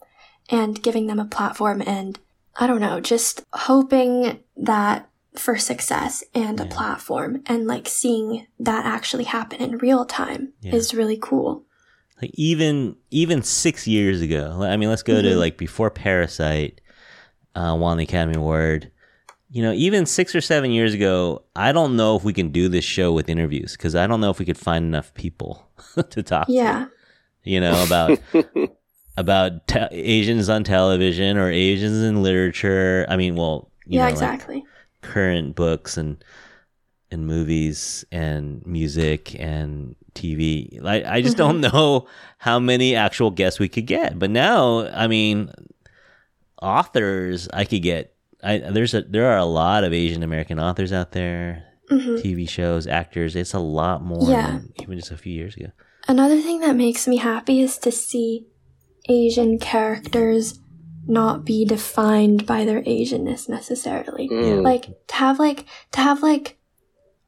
and 0.50 0.82
giving 0.82 1.08
them 1.08 1.20
a 1.20 1.26
platform 1.26 1.82
and 1.86 2.20
I 2.60 2.68
don't 2.68 2.82
know, 2.82 3.00
just 3.00 3.42
hoping 3.54 4.40
that 4.58 5.10
for 5.36 5.58
success 5.58 6.24
and 6.36 6.60
a 6.60 6.66
platform 6.66 7.42
and 7.48 7.66
like 7.66 7.88
seeing 7.88 8.46
that 8.60 8.86
actually 8.86 9.24
happen 9.24 9.60
in 9.60 9.80
real 9.80 10.06
time 10.06 10.54
Yeah. 10.62 10.76
is 10.76 10.94
really 10.94 11.18
cool. 11.20 11.66
like 12.22 12.30
even 12.36 12.96
even 13.10 13.42
six 13.42 13.88
years 13.88 14.22
ago 14.22 14.60
i 14.62 14.78
mean 14.78 14.88
let's 14.88 15.02
go 15.02 15.20
to 15.20 15.28
Mhm. 15.30 15.40
like 15.40 15.58
before 15.58 15.90
parasite 15.90 16.80
uh, 17.56 17.76
won 17.78 17.98
the 17.98 18.04
academy 18.04 18.36
award 18.38 18.92
you 19.54 19.62
know 19.62 19.72
even 19.72 20.06
six 20.06 20.36
or 20.36 20.42
seven 20.42 20.72
years 20.72 20.94
ago 20.94 21.44
i 21.56 21.72
don't 21.72 21.96
know 21.96 22.16
if 22.18 22.24
we 22.24 22.34
can 22.34 22.50
do 22.50 22.68
this 22.68 22.84
show 22.84 23.14
with 23.14 23.30
interviews 23.30 23.74
because 23.74 23.96
i 23.96 24.06
don't 24.08 24.20
know 24.20 24.32
if 24.32 24.40
we 24.40 24.46
could 24.46 24.58
find 24.58 24.84
enough 24.84 25.14
people 25.14 25.70
to 26.10 26.24
talk 26.24 26.48
to 26.48 26.54
Yeah. 26.54 26.88
you 27.44 27.62
know 27.62 27.82
about 27.84 28.20
about 29.18 29.68
te- 29.68 29.88
asians 29.92 30.50
on 30.50 30.64
television 30.64 31.38
or 31.38 31.50
asians 31.50 32.02
in 32.02 32.24
literature 32.24 33.06
i 33.08 33.16
mean 33.16 33.36
well 33.36 33.70
you 33.86 33.98
yeah, 33.98 34.02
know, 34.02 34.06
like 34.06 34.14
exactly. 34.14 34.66
current 35.02 35.56
books 35.56 35.98
and 35.98 36.24
and 37.12 37.28
movies 37.28 38.04
and 38.12 38.66
music 38.66 39.40
and 39.40 39.96
TV. 40.16 40.84
I, 40.84 41.18
I 41.18 41.22
just 41.22 41.38
don't 41.38 41.62
mm-hmm. 41.62 41.76
know 41.76 42.08
how 42.40 42.60
many 42.60 42.96
actual 42.96 43.30
guests 43.30 43.60
we 43.60 43.70
could 43.70 43.86
get. 43.86 44.18
But 44.18 44.32
now, 44.32 44.88
I 44.88 45.08
mean, 45.08 45.52
authors 46.62 47.48
I 47.54 47.66
could 47.66 47.84
get. 47.84 48.13
I 48.44 48.58
there's 48.58 48.94
a 48.94 49.02
there 49.02 49.32
are 49.32 49.38
a 49.38 49.46
lot 49.46 49.84
of 49.84 49.94
Asian 49.94 50.24
American 50.24 50.60
authors 50.60 50.92
out 50.92 51.12
there, 51.12 51.64
hmm 51.90 52.16
TV 52.16 52.48
shows, 52.48 52.88
actors. 52.88 53.36
It's 53.36 53.54
a 53.54 53.60
lot 53.60 54.04
more 54.04 54.30
Yeah. 54.30 54.48
than 54.48 54.74
even 54.82 54.98
just 55.00 55.12
a 55.12 55.18
few 55.18 55.34
years 55.34 55.56
ago. 55.56 55.68
Another 56.08 56.40
thing 56.42 56.60
that 56.60 56.76
makes 56.76 57.08
me 57.08 57.18
happy 57.18 57.62
is 57.62 57.78
to 57.80 57.92
see 57.92 58.48
Asian 59.08 59.58
characters 59.60 60.60
not 61.06 61.46
be 61.46 61.66
defined 61.66 62.46
by 62.46 62.64
their 62.66 62.82
Asianness 62.84 63.50
necessarily. 63.50 64.30
Mm. 64.30 64.64
Like 64.64 64.86
to 65.08 65.16
have 65.16 65.40
like 65.40 65.66
to 65.92 66.02
have 66.02 66.22
like 66.24 66.58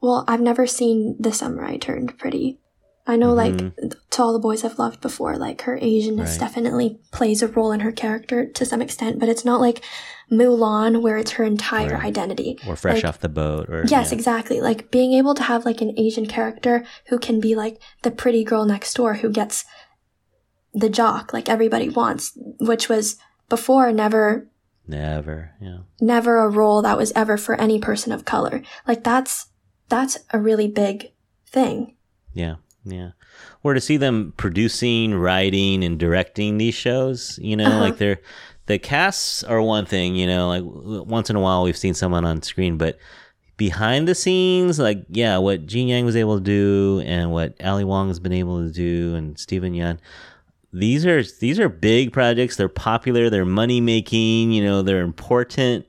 well, 0.01 0.23
I've 0.27 0.41
never 0.41 0.67
seen 0.67 1.15
The 1.19 1.33
Summer 1.33 1.63
I 1.65 1.77
Turned 1.77 2.17
Pretty. 2.19 2.59
I 3.07 3.17
know 3.17 3.33
like 3.33 3.53
mm-hmm. 3.53 3.89
to 4.09 4.21
all 4.21 4.33
the 4.33 4.39
boys 4.39 4.63
I've 4.63 4.79
loved 4.79 4.99
before, 5.01 5.37
like 5.37 5.61
her 5.61 5.77
Asianness 5.77 6.31
Right. 6.31 6.39
definitely 6.39 6.99
plays 7.11 7.43
a 7.43 7.47
role 7.47 7.71
in 7.71 7.81
her 7.81 7.91
character 7.91 8.47
to 8.47 8.65
some 8.65 8.81
extent, 8.81 9.19
but 9.19 9.29
it's 9.29 9.45
not 9.45 9.61
like 9.61 9.83
Mulan 10.31 11.01
where 11.03 11.17
it's 11.17 11.31
her 11.31 11.43
entire 11.43 11.93
Right. 11.93 12.03
identity. 12.05 12.57
Or 12.67 12.75
fresh 12.75 12.95
Like- 12.97 13.05
off 13.05 13.19
the 13.19 13.29
boat, 13.29 13.69
or 13.69 13.83
Yes, 13.87 14.09
yeah. 14.11 14.15
exactly. 14.15 14.59
Like 14.59 14.89
being 14.89 15.13
able 15.13 15.35
to 15.35 15.43
have 15.43 15.65
like 15.65 15.81
an 15.81 15.93
Asian 15.99 16.25
character 16.25 16.83
who 17.09 17.19
can 17.19 17.39
be 17.39 17.53
like 17.55 17.79
the 18.01 18.09
pretty 18.11 18.43
girl 18.43 18.65
next 18.65 18.95
door 18.95 19.15
who 19.15 19.29
gets 19.29 19.65
the 20.73 20.89
jock 20.89 21.31
like 21.31 21.47
everybody 21.47 21.89
wants, 21.89 22.37
which 22.59 22.89
was 22.89 23.17
before 23.49 23.91
never 23.91 24.47
never. 24.87 25.51
Yeah, 25.61 25.79
never 26.01 26.37
a 26.37 26.49
role 26.49 26.81
that 26.81 26.97
was 26.97 27.11
ever 27.15 27.37
for 27.37 27.55
any 27.61 27.79
person 27.79 28.11
of 28.11 28.25
color. 28.25 28.61
Like 28.87 29.03
that's 29.03 29.47
that's 29.89 30.17
a 30.31 30.39
really 30.39 30.67
big 30.67 31.11
thing. 31.45 31.95
yeah, 32.33 32.55
yeah. 32.85 33.11
Or 33.63 33.73
to 33.73 33.81
see 33.81 33.97
them 33.97 34.33
producing, 34.37 35.13
writing, 35.15 35.83
and 35.83 35.99
directing 35.99 36.57
these 36.57 36.75
shows. 36.75 37.37
You 37.41 37.57
know, 37.57 37.65
Uh-huh. 37.65 37.79
like 37.79 37.97
they're 37.97 38.19
the 38.67 38.79
casts 38.79 39.43
are 39.43 39.61
one 39.61 39.85
thing. 39.85 40.15
You 40.15 40.27
know, 40.27 40.47
like 40.47 40.63
once 41.07 41.29
in 41.29 41.35
a 41.35 41.39
while 41.41 41.63
we've 41.63 41.77
seen 41.77 41.93
someone 41.93 42.25
on 42.25 42.41
screen, 42.41 42.77
but 42.77 42.97
behind 43.57 44.07
the 44.07 44.15
scenes, 44.15 44.79
like 44.79 45.03
yeah, 45.09 45.37
what 45.37 45.65
Gene 45.65 45.87
Yang 45.87 46.05
was 46.05 46.15
able 46.15 46.37
to 46.37 46.43
do, 46.43 47.01
and 47.05 47.31
what 47.31 47.55
Ali 47.63 47.83
Wong 47.83 48.07
has 48.07 48.19
been 48.19 48.33
able 48.33 48.61
to 48.65 48.71
do, 48.71 49.15
and 49.15 49.37
Steven 49.39 49.73
Yeun. 49.73 49.97
These 50.73 51.05
are 51.05 51.23
these 51.23 51.57
are 51.59 51.69
big 51.69 52.11
projects. 52.11 52.57
They're 52.57 52.67
popular. 52.67 53.29
They're 53.29 53.45
money 53.45 53.79
making. 53.79 54.51
You 54.51 54.63
know, 54.63 54.81
they're 54.81 55.01
important, 55.03 55.85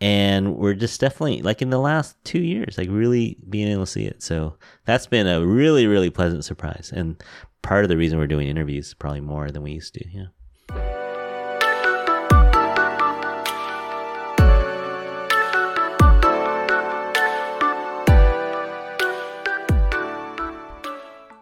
and 0.00 0.56
we're 0.56 0.74
just 0.74 1.00
definitely 1.00 1.42
like 1.42 1.62
in 1.62 1.70
the 1.70 1.78
last 1.78 2.16
two 2.24 2.42
years, 2.42 2.76
like 2.78 2.88
really 2.90 3.38
being 3.48 3.68
able 3.68 3.86
to 3.86 3.90
see 3.90 4.04
it. 4.04 4.22
So 4.22 4.56
that's 4.84 5.06
been 5.06 5.26
a 5.26 5.44
really 5.44 5.86
really 5.86 6.10
pleasant 6.10 6.44
surprise, 6.44 6.92
and 6.94 7.22
part 7.62 7.84
of 7.84 7.88
the 7.88 7.96
reason 7.96 8.18
we're 8.18 8.26
doing 8.26 8.48
interviews 8.48 8.94
probably 8.94 9.20
more 9.20 9.50
than 9.50 9.62
we 9.62 9.72
used 9.72 9.94
to. 9.94 10.08
Yeah. 10.08 10.26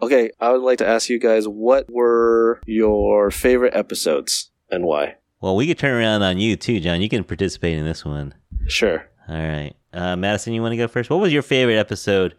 Okay, 0.04 0.30
I 0.38 0.52
would 0.52 0.60
like 0.60 0.76
to 0.78 0.86
ask 0.86 1.08
you 1.08 1.18
guys 1.18 1.48
what 1.48 1.90
were 1.90 2.60
your 2.66 3.30
favorite 3.30 3.74
episodes 3.74 4.50
and 4.70 4.84
why? 4.84 5.16
Well, 5.40 5.56
we 5.56 5.66
could 5.66 5.78
turn 5.78 5.98
around 5.98 6.22
on 6.22 6.38
you 6.38 6.56
too, 6.56 6.78
John. 6.78 7.00
You 7.00 7.08
can 7.08 7.24
participate 7.24 7.78
in 7.78 7.86
this 7.86 8.04
one. 8.04 8.34
Sure. 8.66 9.08
All 9.28 9.36
right, 9.36 9.74
uh, 9.92 10.16
Madison, 10.16 10.52
you 10.52 10.62
want 10.62 10.72
to 10.72 10.76
go 10.76 10.88
first? 10.88 11.10
What 11.10 11.20
was 11.20 11.32
your 11.32 11.42
favorite 11.42 11.76
episode 11.78 12.34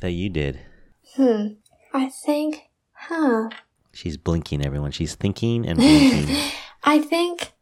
that 0.00 0.12
you 0.12 0.28
did? 0.28 0.60
Hmm. 1.14 1.46
I 1.92 2.08
think 2.08 2.68
huh. 2.92 3.50
She's 3.92 4.16
blinking, 4.16 4.64
everyone. 4.64 4.90
She's 4.90 5.14
thinking 5.14 5.66
and 5.66 5.78
blinking. 5.78 6.36
I 6.84 7.00
think, 7.00 7.52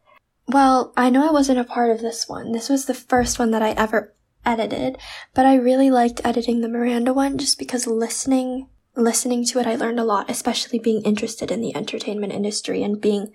well, 0.47 0.91
I 0.97 1.09
know 1.09 1.27
I 1.27 1.31
wasn't 1.31 1.59
a 1.59 1.63
part 1.63 1.91
of 1.91 2.01
this 2.01 2.27
one. 2.27 2.51
This 2.51 2.67
was 2.67 2.85
the 2.85 2.93
first 2.93 3.39
one 3.39 3.51
that 3.51 3.61
I 3.61 3.71
ever 3.71 4.13
edited, 4.45 4.97
but 5.33 5.45
I 5.45 5.55
really 5.55 5.89
liked 5.89 6.21
editing 6.23 6.61
the 6.61 6.67
Miranda 6.67 7.13
one 7.13 7.37
just 7.37 7.57
because 7.57 7.87
listening, 7.87 8.67
listening 8.95 9.45
to 9.45 9.59
it, 9.59 9.67
I 9.67 9.75
learned 9.75 9.99
a 9.99 10.03
lot, 10.03 10.29
especially 10.29 10.79
being 10.79 11.01
interested 11.03 11.51
in 11.51 11.61
the 11.61 11.75
entertainment 11.75 12.33
industry 12.33 12.83
and 12.83 12.99
being 13.01 13.33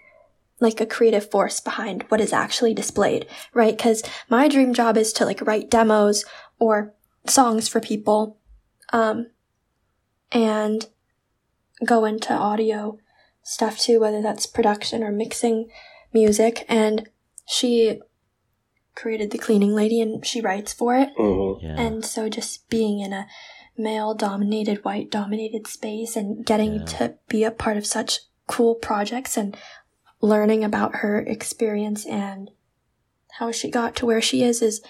like 0.61 0.81
a 0.81 0.87
creative 0.87 1.31
force 1.31 1.59
behind 1.61 2.05
what 2.11 2.21
is 2.21 2.33
actually 2.33 2.75
displayed, 2.75 3.27
right? 3.55 3.77
Because 3.77 4.03
my 4.29 4.47
dream 4.47 4.75
job 4.75 4.97
is 4.97 5.13
to 5.15 5.25
like 5.25 5.41
write 5.41 5.71
demos 5.71 6.25
or 6.59 6.95
songs 7.27 7.67
for 7.67 7.81
people, 7.81 8.39
um, 8.93 9.27
and 10.33 10.89
go 11.85 12.05
into 12.05 12.33
audio 12.33 12.99
stuff 13.43 13.79
too, 13.79 13.99
whether 14.01 14.21
that's 14.23 14.47
production 14.47 15.03
or 15.03 15.11
mixing 15.11 15.69
music. 16.13 16.65
And 16.69 17.09
she 17.47 18.01
created 18.95 19.31
the 19.31 19.39
cleaning 19.39 19.75
lady 19.75 20.01
and 20.01 20.25
she 20.27 20.41
writes 20.41 20.73
for 20.73 20.95
it. 20.97 21.09
Mm-hmm. 21.19 21.65
Yeah. 21.67 21.81
And 21.81 22.05
so 22.05 22.29
just 22.29 22.69
being 22.69 23.01
in 23.01 23.13
a 23.13 23.27
male 23.79 24.15
dominated, 24.15 24.85
white 24.85 25.11
dominated 25.11 25.67
space 25.67 26.17
and 26.17 26.45
getting 26.45 26.75
Yeah. 26.81 26.85
to 26.85 27.15
be 27.29 27.45
a 27.45 27.51
part 27.51 27.77
of 27.77 27.87
such 27.87 28.21
cool 28.47 28.75
projects 28.75 29.37
and 29.37 29.57
learning 30.21 30.65
about 30.65 30.97
her 30.97 31.21
experience 31.21 32.07
and 32.07 32.51
how 33.39 33.51
she 33.51 33.71
got 33.71 33.97
to 33.97 34.07
where 34.07 34.21
she 34.21 34.43
is 34.43 34.61
is 34.61 34.83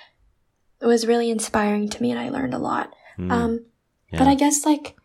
was 0.81 1.07
really 1.07 1.31
inspiring 1.31 1.89
to 1.89 2.03
me 2.03 2.11
and 2.11 2.19
I 2.19 2.31
learned 2.31 2.55
a 2.55 2.59
lot. 2.59 2.93
Mm, 3.19 3.31
Um 3.31 3.67
yeah. 4.13 4.19
but 4.19 4.29
I 4.29 4.35
guess 4.35 4.65
like 4.65 4.97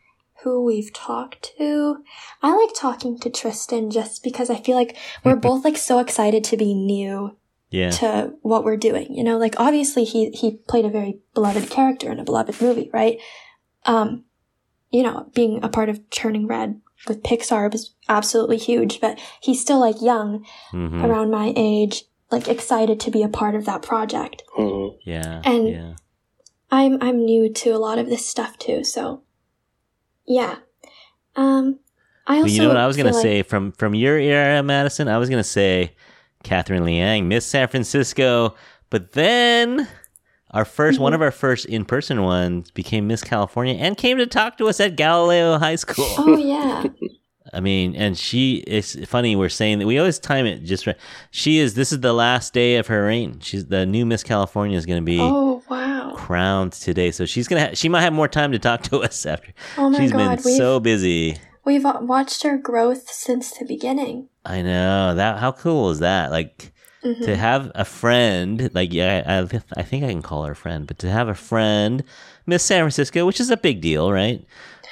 who 0.44 0.64
we've 0.64 0.94
talked 0.94 1.54
to, 1.58 1.98
I 2.42 2.56
like 2.56 2.76
talking 2.76 3.20
to 3.20 3.30
Tristan 3.30 3.90
just 3.90 4.24
because 4.24 4.50
I 4.50 4.58
feel 4.58 4.76
like 4.76 4.96
we're 5.24 5.36
both 5.50 5.64
like 5.64 5.78
so 5.78 6.00
excited 6.00 6.44
to 6.46 6.58
be 6.58 6.74
new 6.74 7.36
yeah. 7.70 7.90
to 7.90 8.34
what 8.42 8.64
we're 8.64 8.78
doing. 8.78 9.14
You 9.14 9.24
know, 9.24 9.38
like 9.38 9.60
obviously 9.60 10.04
he 10.04 10.30
he 10.32 10.58
played 10.68 10.86
a 10.86 10.90
very 10.90 11.20
beloved 11.34 11.70
character 11.70 12.12
in 12.12 12.20
a 12.20 12.24
beloved 12.24 12.62
movie, 12.62 12.90
right? 12.94 13.20
Um, 13.86 14.26
you 14.92 15.04
know, 15.04 15.30
being 15.34 15.64
a 15.64 15.70
part 15.70 15.90
of 15.90 16.10
Turning 16.10 16.48
Red 16.48 16.80
with 17.08 17.24
Pixar 17.24 17.72
was 17.72 17.94
absolutely 18.10 18.58
huge, 18.58 19.00
but 19.02 19.20
he's 19.42 19.62
still 19.62 19.80
like 19.80 20.02
young, 20.02 20.46
Mhm. 20.74 21.04
around 21.04 21.32
my 21.32 21.54
age, 21.56 22.04
like 22.32 22.48
excited 22.48 23.00
to 23.02 23.12
be 23.12 23.24
a 23.24 23.30
part 23.30 23.56
of 23.56 23.66
that 23.66 23.82
project. 23.82 24.44
Mm-hmm. 24.58 24.98
Yeah. 25.10 25.42
and- 25.46 25.70
yeah. 25.70 25.94
I'm 26.72 26.98
I'm 27.02 27.24
new 27.24 27.48
to 27.54 27.70
a 27.70 27.78
lot 27.78 28.00
of 28.00 28.08
this 28.10 28.28
stuff 28.28 28.58
too, 28.58 28.84
so 28.84 29.22
yeah. 30.26 30.56
Um, 31.36 31.80
I 32.28 32.38
also 32.38 32.44
Well, 32.46 32.52
you 32.54 32.62
know 32.64 32.68
what 32.70 32.78
I 32.78 32.88
was 32.88 32.98
gonna 32.98 33.12
like- 33.12 33.22
say 33.22 33.44
from 33.44 33.72
from 33.74 33.94
your 33.94 34.18
era, 34.18 34.64
Madison. 34.64 35.08
I 35.08 35.18
was 35.20 35.30
gonna 35.30 35.44
say 35.44 35.96
Catherine 36.44 36.84
Liang, 36.84 37.28
Miss 37.28 37.46
San 37.46 37.68
Francisco, 37.68 38.56
but 38.90 39.12
then 39.14 39.88
our 40.56 40.66
1st 40.66 40.98
one 41.00 41.12
Mhm. 41.12 41.16
of 41.16 41.22
our 41.22 41.32
first 41.32 41.66
in 41.66 41.86
person 41.86 42.24
ones 42.24 42.72
became 42.72 43.06
Miss 43.08 43.22
California 43.24 43.76
and 43.76 43.96
came 43.98 44.18
to 44.18 44.26
talk 44.26 44.58
to 44.58 44.68
us 44.68 44.80
at 44.80 44.96
Galileo 44.96 45.58
High 45.60 45.76
School. 45.76 46.06
Oh 46.18 46.38
yeah, 46.38 46.86
I 47.54 47.60
mean, 47.60 47.96
and 47.96 48.18
she. 48.18 48.64
It's 48.66 48.96
funny. 49.06 49.36
We're 49.36 49.50
saying 49.50 49.80
that 49.80 49.86
we 49.86 50.00
always 50.00 50.18
time 50.18 50.46
it 50.48 50.64
just 50.64 50.88
right. 50.88 50.98
She 51.30 51.60
is. 51.60 51.76
This 51.76 51.92
is 51.92 52.00
the 52.00 52.12
last 52.14 52.54
day 52.54 52.78
of 52.78 52.88
her 52.88 53.06
reign. 53.06 53.40
She's 53.42 53.68
the 53.68 53.86
new 53.86 54.06
Miss 54.06 54.24
California 54.24 54.78
is 54.78 54.86
going 54.88 55.00
to 55.02 55.06
be 55.06 55.20
Oh 55.22 55.62
wow. 55.70 56.14
crowned 56.16 56.72
today. 56.74 57.12
So 57.12 57.26
she's 57.26 57.48
gonna. 57.48 57.68
Ha- 57.68 57.74
she 57.76 57.88
might 57.88 58.02
have 58.02 58.14
more 58.14 58.28
time 58.28 58.52
to 58.54 58.60
talk 58.60 58.82
to 58.90 59.00
us 59.04 59.26
after. 59.26 59.54
Oh 59.78 59.90
my 59.92 60.00
She's 60.00 60.12
god. 60.12 60.42
been 60.44 60.58
so 60.58 60.80
busy. 60.80 61.38
we've 61.64 61.84
watched 61.84 62.44
her 62.44 62.58
growth 62.58 63.10
since 63.12 63.52
the 63.52 63.66
beginning. 63.66 64.30
I 64.46 64.62
know 64.62 65.14
that. 65.16 65.40
How 65.40 65.52
cool 65.52 65.92
is 65.92 66.00
that? 66.00 66.32
Like 66.32 66.72
Mhm. 67.06 67.24
to 67.26 67.36
have 67.36 67.72
a 67.76 67.86
friend. 67.86 68.70
Like 68.74 68.92
yeah, 68.94 69.24
I, 69.26 69.60
I 69.80 69.84
think 69.84 70.04
I 70.04 70.10
can 70.10 70.22
call 70.22 70.44
her 70.46 70.54
a 70.54 70.56
friend. 70.56 70.88
But 70.88 70.98
to 71.00 71.10
have 71.10 71.28
a 71.28 71.36
friend, 71.36 72.04
Miss 72.46 72.64
San 72.64 72.82
Francisco, 72.82 73.26
which 73.26 73.40
is 73.40 73.50
a 73.52 73.58
big 73.58 73.82
deal, 73.82 74.12
right? 74.12 74.44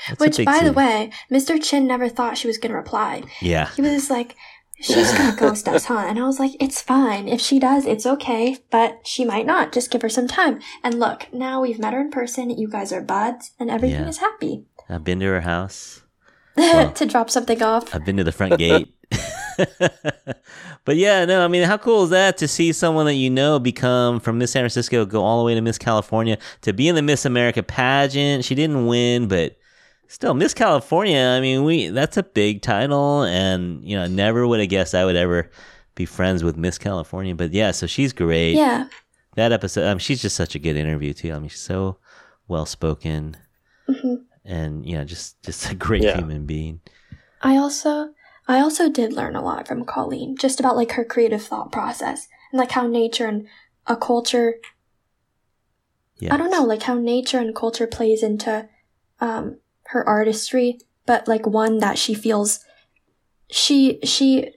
That's 0.10 0.20
Which, 0.20 0.46
by 0.46 0.60
the 0.64 0.74
way, 0.74 1.12
Mr. 1.32 1.62
Chin 1.64 1.88
never 1.88 2.10
thought 2.10 2.38
she 2.38 2.48
was 2.48 2.58
gonna 2.58 2.76
reply. 2.76 3.24
yeah, 3.42 3.70
He 3.76 3.82
was 3.82 4.10
like, 4.10 4.36
"She's 4.82 5.12
gonna 5.14 5.36
ghost 5.40 5.68
us, 5.70 5.86
huh?" 5.86 6.04
And 6.08 6.20
I 6.20 6.24
was 6.26 6.40
like, 6.40 6.52
"It's 6.60 6.82
fine. 6.82 7.28
If 7.30 7.40
she 7.40 7.58
does, 7.58 7.86
it's 7.86 8.06
okay. 8.06 8.58
But 8.70 9.00
she 9.08 9.24
might 9.24 9.46
not. 9.46 9.72
Just 9.72 9.90
give 9.92 10.02
her 10.02 10.10
some 10.10 10.28
time." 10.28 10.60
And 10.84 11.00
look, 11.00 11.28
now 11.34 11.62
we've 11.62 11.80
met 11.80 11.94
her 11.94 12.02
in 12.02 12.12
person. 12.12 12.50
You 12.50 12.68
guys 12.68 12.92
are 12.92 13.02
buds, 13.02 13.52
and 13.60 13.70
everything 13.72 14.02
Yeah. 14.02 14.10
is 14.10 14.18
happy. 14.18 14.66
I've 14.90 15.04
been 15.06 15.20
to 15.22 15.26
her 15.28 15.42
house. 15.42 16.02
Well- 16.58 16.92
to 16.92 17.06
drop 17.08 17.30
something 17.32 17.64
off. 17.64 17.96
I've 17.96 18.06
been 18.06 18.18
to 18.18 18.24
the 18.24 18.32
front 18.32 18.58
gate. 18.60 18.94
but 20.86 20.96
yeah, 20.96 21.26
no, 21.26 21.44
I 21.44 21.48
mean, 21.48 21.64
how 21.64 21.78
cool 21.78 22.04
is 22.04 22.10
that 22.12 22.38
to 22.38 22.48
see 22.48 22.72
someone 22.74 23.06
that 23.06 23.14
you 23.16 23.30
know 23.30 23.60
become 23.60 24.20
from 24.20 24.38
Miss 24.38 24.52
San 24.52 24.62
Francisco, 24.62 25.06
go 25.06 25.24
all 25.24 25.40
the 25.40 25.46
way 25.46 25.56
to 25.56 25.62
Miss 25.62 25.78
California, 25.78 26.38
to 26.62 26.74
be 26.74 26.88
in 26.88 26.96
the 26.96 27.02
Miss 27.02 27.26
America 27.26 27.64
pageant? 27.64 28.46
She 28.46 28.56
didn't 28.56 28.88
win, 28.88 29.28
but 29.28 29.58
still, 30.08 30.34
Miss 30.34 30.54
California. 30.54 31.20
I 31.20 31.40
mean, 31.42 31.64
we 31.64 31.88
that's 31.90 32.18
a 32.18 32.24
big 32.24 32.62
title, 32.62 33.24
and 33.24 33.84
you 33.88 33.96
know, 33.96 34.08
never 34.08 34.48
would 34.48 34.60
have 34.60 34.70
guessed 34.70 34.96
I 34.96 35.06
would 35.06 35.16
ever 35.16 35.50
be 35.96 36.06
friends 36.06 36.44
with 36.44 36.58
Miss 36.58 36.78
California. 36.78 37.36
But 37.36 37.54
yeah, 37.54 37.72
so 37.72 37.88
she's 37.88 38.14
great. 38.14 38.54
Yeah. 38.54 38.88
That 39.36 39.52
episode, 39.52 39.88
um, 39.88 39.98
she's 39.98 40.22
just 40.22 40.36
such 40.36 40.54
a 40.54 40.60
good 40.60 40.76
interview 40.76 41.14
too. 41.14 41.32
I 41.34 41.40
mean, 41.40 41.50
she's 41.50 41.62
so 41.62 41.98
well 42.48 42.66
spoken, 42.66 43.38
hmm 43.88 44.16
and 44.46 44.86
yeah, 44.86 45.04
just 45.06 45.42
just 45.42 45.72
a 45.72 45.76
great 45.76 46.04
Yeah. 46.04 46.18
human 46.18 46.46
being. 46.46 46.82
I 47.42 47.58
also, 47.58 48.10
I 48.48 48.60
also 48.60 48.90
did 48.90 49.14
learn 49.14 49.36
a 49.36 49.42
lot 49.44 49.68
from 49.68 49.86
Colleen, 49.86 50.36
just 50.38 50.60
about 50.60 50.76
like 50.76 50.94
her 50.94 51.06
creative 51.06 51.42
thought 51.44 51.72
process 51.72 52.28
and 52.52 52.60
like 52.60 52.72
how 52.72 52.88
nature 52.88 53.26
and 53.28 53.48
a 53.88 53.96
culture. 53.96 54.56
Yeah, 56.18 56.34
I 56.34 56.38
don't 56.38 56.52
know, 56.52 56.64
like 56.64 56.84
how 56.84 56.96
nature 56.96 57.40
and 57.40 57.56
culture 57.56 57.88
plays 57.88 58.22
into 58.24 58.68
um, 59.20 59.60
her 59.88 60.08
artistry, 60.08 60.80
but 61.06 61.28
like 61.28 61.46
one 61.48 61.78
that 61.80 61.98
she 61.98 62.14
feels 62.14 62.60
she 63.50 64.00
she 64.04 64.54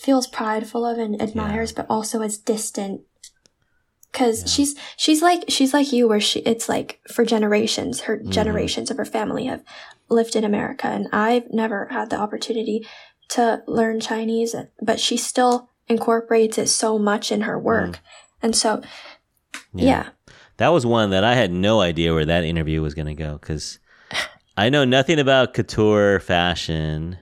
feels 0.00 0.26
prideful 0.26 0.84
of 0.84 0.98
and 0.98 1.20
admires, 1.22 1.72
but 1.72 1.86
also 1.88 2.20
as 2.20 2.36
distant. 2.38 3.02
Cause 4.12 4.42
Yeah. 4.42 4.46
she's 4.46 4.76
she's 4.96 5.22
like 5.22 5.44
she's 5.48 5.72
like 5.74 5.92
you, 5.92 6.06
where 6.06 6.20
she 6.20 6.40
it's 6.40 6.68
like 6.68 7.00
for 7.12 7.24
generations, 7.24 8.02
her 8.02 8.18
Mhm. 8.18 8.30
generations 8.30 8.90
of 8.90 8.96
her 8.96 9.04
family 9.04 9.46
have 9.46 9.64
lived 10.08 10.36
in 10.36 10.44
America, 10.44 10.86
and 10.88 11.08
I've 11.12 11.52
never 11.52 11.86
had 11.90 12.10
the 12.10 12.18
opportunity 12.18 12.86
to 13.30 13.62
learn 13.66 14.00
Chinese, 14.00 14.54
but 14.80 15.00
she 15.00 15.16
still 15.16 15.70
incorporates 15.88 16.58
it 16.58 16.68
so 16.68 16.98
much 16.98 17.32
in 17.32 17.42
her 17.42 17.58
work, 17.58 17.92
mm. 17.92 17.98
and 18.42 18.56
so 18.56 18.82
yeah. 19.72 20.08
That 20.58 20.68
was 20.68 20.86
one 20.86 21.10
that 21.10 21.24
I 21.24 21.34
had 21.34 21.50
no 21.50 21.80
idea 21.80 22.14
where 22.14 22.26
that 22.26 22.44
interview 22.44 22.80
was 22.80 22.94
going 22.94 23.08
to 23.08 23.14
go 23.14 23.38
because 23.38 23.80
I 24.56 24.70
know 24.70 24.84
nothing 24.84 25.18
about 25.18 25.54
couture 25.54 26.20
fashion, 26.20 27.18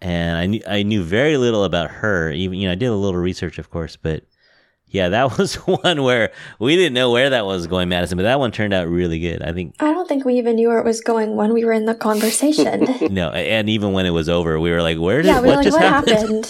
and 0.00 0.36
I 0.36 0.46
knew 0.46 0.60
I 0.66 0.82
knew 0.82 1.02
very 1.02 1.36
little 1.36 1.64
about 1.64 1.90
her. 1.90 2.30
Even 2.30 2.58
you 2.58 2.68
know, 2.68 2.72
I 2.72 2.76
did 2.76 2.90
a 2.90 2.94
little 2.94 3.20
research, 3.20 3.58
of 3.58 3.70
course, 3.70 3.96
but 3.96 4.24
yeah, 4.94 5.08
that 5.08 5.36
was 5.38 5.56
one 5.56 6.04
where 6.04 6.30
we 6.60 6.76
didn't 6.76 6.94
know 6.94 7.10
where 7.10 7.30
that 7.30 7.44
was 7.44 7.66
going, 7.66 7.88
Madison. 7.88 8.16
But 8.16 8.22
that 8.22 8.38
one 8.38 8.52
turned 8.52 8.72
out 8.72 8.86
really 8.88 9.18
good. 9.18 9.42
I 9.42 9.52
think 9.52 9.74
I 9.80 9.92
don't 9.92 10.06
think 10.08 10.24
we 10.24 10.34
even 10.38 10.54
knew 10.54 10.68
where 10.68 10.78
it 10.78 10.84
was 10.84 11.00
going 11.00 11.34
when 11.34 11.52
we 11.52 11.64
were 11.64 11.72
in 11.72 11.84
the 11.84 11.96
conversation. 11.96 12.86
no, 13.12 13.30
and 13.30 13.68
even 13.68 13.92
when 13.92 14.06
it 14.06 14.10
was 14.10 14.28
over, 14.28 14.60
we 14.60 14.70
were 14.70 14.82
like, 14.82 14.98
"Where 14.98 15.20
did 15.20 15.26
yeah, 15.26 15.40
we 15.40 15.48
what 15.48 15.56
like, 15.56 15.64
just 15.64 15.76
what 15.76 15.82
happened?" 15.82 16.46
happened? 16.46 16.48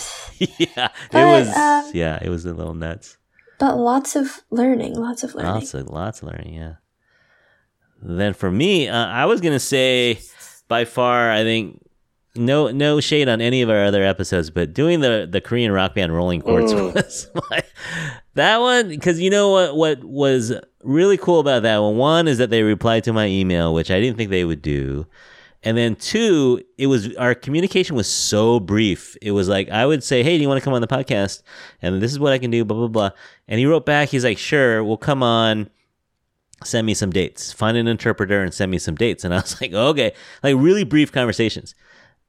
yeah, 0.59 0.89
it 1.13 1.25
was. 1.25 1.49
um, 1.57 1.91
yeah, 1.95 2.19
it 2.21 2.29
was 2.29 2.45
a 2.45 2.53
little 2.53 2.75
nuts. 2.75 3.17
But 3.59 3.77
lots 3.77 4.15
of 4.15 4.43
learning, 4.51 4.95
lots 4.95 5.25
of 5.25 5.35
learning. 5.35 5.53
Lots 5.53 5.73
of 5.73 5.89
lots 5.89 6.21
of 6.23 6.29
learning, 6.29 6.55
yeah. 6.55 6.75
Then 8.03 8.35
for 8.35 8.51
me, 8.51 8.89
uh, 8.89 9.07
I 9.07 9.25
was 9.25 9.41
gonna 9.41 9.59
say 9.59 10.21
by 10.69 10.85
far, 10.85 11.31
I 11.33 11.43
think 11.45 11.81
no 12.37 12.71
no 12.71 13.01
shade 13.01 13.29
on 13.29 13.41
any 13.41 13.63
of 13.63 13.71
our 13.71 13.85
other 13.85 14.03
episodes, 14.03 14.51
but 14.51 14.75
doing 14.75 15.01
the 15.01 15.27
the 15.31 15.41
Korean 15.41 15.73
rock 15.73 15.95
band 15.95 16.13
Rolling 16.13 16.43
Quartz 16.43 16.73
Mm. 16.75 16.95
was 16.95 17.29
my, 17.51 17.63
that 18.35 18.61
one 18.61 18.89
because 18.89 19.21
you 19.21 19.31
know 19.31 19.51
what 19.51 19.77
what 19.77 20.05
was 20.05 20.53
really 20.83 21.17
cool 21.17 21.41
about 21.41 21.63
that 21.63 21.79
one. 21.79 21.97
One 21.97 22.29
is 22.29 22.39
that 22.39 22.51
they 22.51 22.63
replied 22.63 23.05
to 23.05 23.13
my 23.13 23.27
email, 23.27 23.73
which 23.75 23.91
I 23.91 24.01
didn't 24.01 24.17
think 24.17 24.31
they 24.31 24.45
would 24.45 24.63
do. 24.63 25.07
And 25.63 25.79
then 25.79 25.97
two, 25.97 26.63
it 26.77 26.89
was 26.89 27.15
our 27.17 27.35
communication 27.35 27.97
was 27.97 28.09
so 28.09 28.61
brief. 28.61 29.17
It 29.23 29.31
was 29.31 29.49
like 29.49 29.71
I 29.71 29.87
would 29.87 30.05
say, 30.05 30.23
"Hey, 30.23 30.37
do 30.37 30.43
you 30.43 30.49
want 30.49 30.61
to 30.61 30.65
come 30.65 30.75
on 30.75 30.83
the 30.83 30.87
podcast?" 30.87 31.43
And 31.81 32.03
this 32.03 32.13
is 32.13 32.19
what 32.19 32.33
I 32.33 32.39
can 32.39 32.51
do. 32.51 32.65
Blah 32.65 32.77
blah 32.77 32.89
blah. 32.89 33.11
And 33.49 33.59
he 33.59 33.67
wrote 33.67 33.87
back. 33.87 34.11
He's 34.11 34.25
like, 34.25 34.37
"Sure, 34.37 34.85
we'll 34.85 34.99
come 34.99 35.23
on. 35.23 35.71
Send 36.65 36.87
me 36.87 36.95
some 36.95 37.11
dates. 37.11 37.53
Find 37.53 37.77
an 37.77 37.89
interpreter 37.89 38.43
and 38.43 38.53
send 38.53 38.71
me 38.71 38.79
some 38.79 38.95
dates." 38.95 39.25
And 39.25 39.33
I 39.33 39.39
was 39.39 39.59
like, 39.61 39.73
"Okay." 39.73 40.13
Like 40.43 40.57
really 40.59 40.85
brief 40.85 41.13
conversations. 41.13 41.75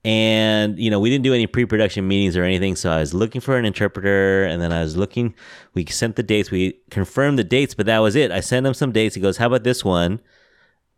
And 0.06 0.78
you 0.78 0.92
know, 0.92 1.00
we 1.00 1.10
didn't 1.10 1.24
do 1.24 1.34
any 1.34 1.48
pre-production 1.48 2.08
meetings 2.08 2.38
or 2.38 2.44
anything. 2.44 2.76
So 2.76 2.92
I 2.92 3.00
was 3.00 3.16
looking 3.16 3.42
for 3.42 3.58
an 3.58 3.66
interpreter, 3.66 4.46
and 4.46 4.62
then 4.62 4.72
I 4.72 4.82
was 4.82 4.96
looking. 4.96 5.34
We 5.74 5.84
sent 5.88 6.16
the 6.16 6.22
dates. 6.22 6.52
We 6.52 6.80
confirmed 6.92 7.40
the 7.40 7.44
dates, 7.44 7.74
but 7.74 7.88
that 7.88 8.00
was 8.00 8.16
it. 8.16 8.32
I 8.32 8.40
sent 8.40 8.68
him 8.68 8.76
some 8.76 8.92
dates. 8.92 9.16
He 9.16 9.22
goes, 9.22 9.38
"How 9.38 9.48
about 9.48 9.64
this 9.64 9.84
one?" 9.84 10.22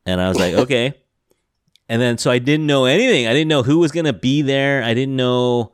And 0.06 0.20
I 0.20 0.28
was 0.28 0.38
like, 0.38 0.54
"Okay." 0.54 0.94
And 1.90 2.02
then 2.02 2.18
so 2.18 2.30
I 2.30 2.38
didn't 2.38 2.68
know 2.68 2.84
anything. 2.84 3.28
I 3.28 3.32
didn't 3.32 3.48
know 3.48 3.64
who 3.64 3.80
was 3.80 3.94
going 3.94 4.08
to 4.08 4.12
be 4.12 4.42
there. 4.42 4.84
I 4.84 4.94
didn't 4.94 5.16
know 5.16 5.72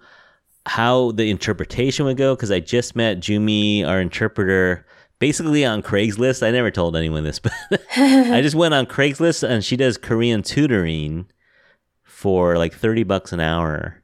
how 0.68 1.10
the 1.10 1.32
interpretation 1.32 2.06
would 2.06 2.18
go 2.18 2.36
because 2.36 2.52
I 2.52 2.60
just 2.60 2.96
met 2.96 3.20
Jumi, 3.20 3.84
our 3.84 4.00
interpreter, 4.00 4.86
basically 5.18 5.66
on 5.66 5.82
Craigslist. 5.82 6.46
I 6.46 6.52
never 6.52 6.70
told 6.70 6.96
anyone 6.96 7.24
this, 7.24 7.40
but 7.40 7.52
I 7.98 8.42
just 8.44 8.56
went 8.56 8.76
on 8.76 8.86
Craigslist 8.86 9.42
and 9.42 9.66
she 9.66 9.76
does 9.76 9.98
Korean 9.98 10.44
tutoring 10.44 11.26
for 12.24 12.58
like 12.58 12.74
30 12.74 13.04
bucks 13.04 13.34
an 13.34 13.42
hour. 13.42 14.02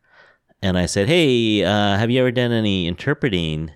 And 0.61 0.77
I 0.77 0.87
said, 0.87 1.07
Hey, 1.07 1.63
uh, 1.63 1.97
have 1.97 2.11
you 2.11 2.19
ever 2.19 2.31
done 2.31 2.51
any 2.51 2.85
interpreting? 2.85 3.71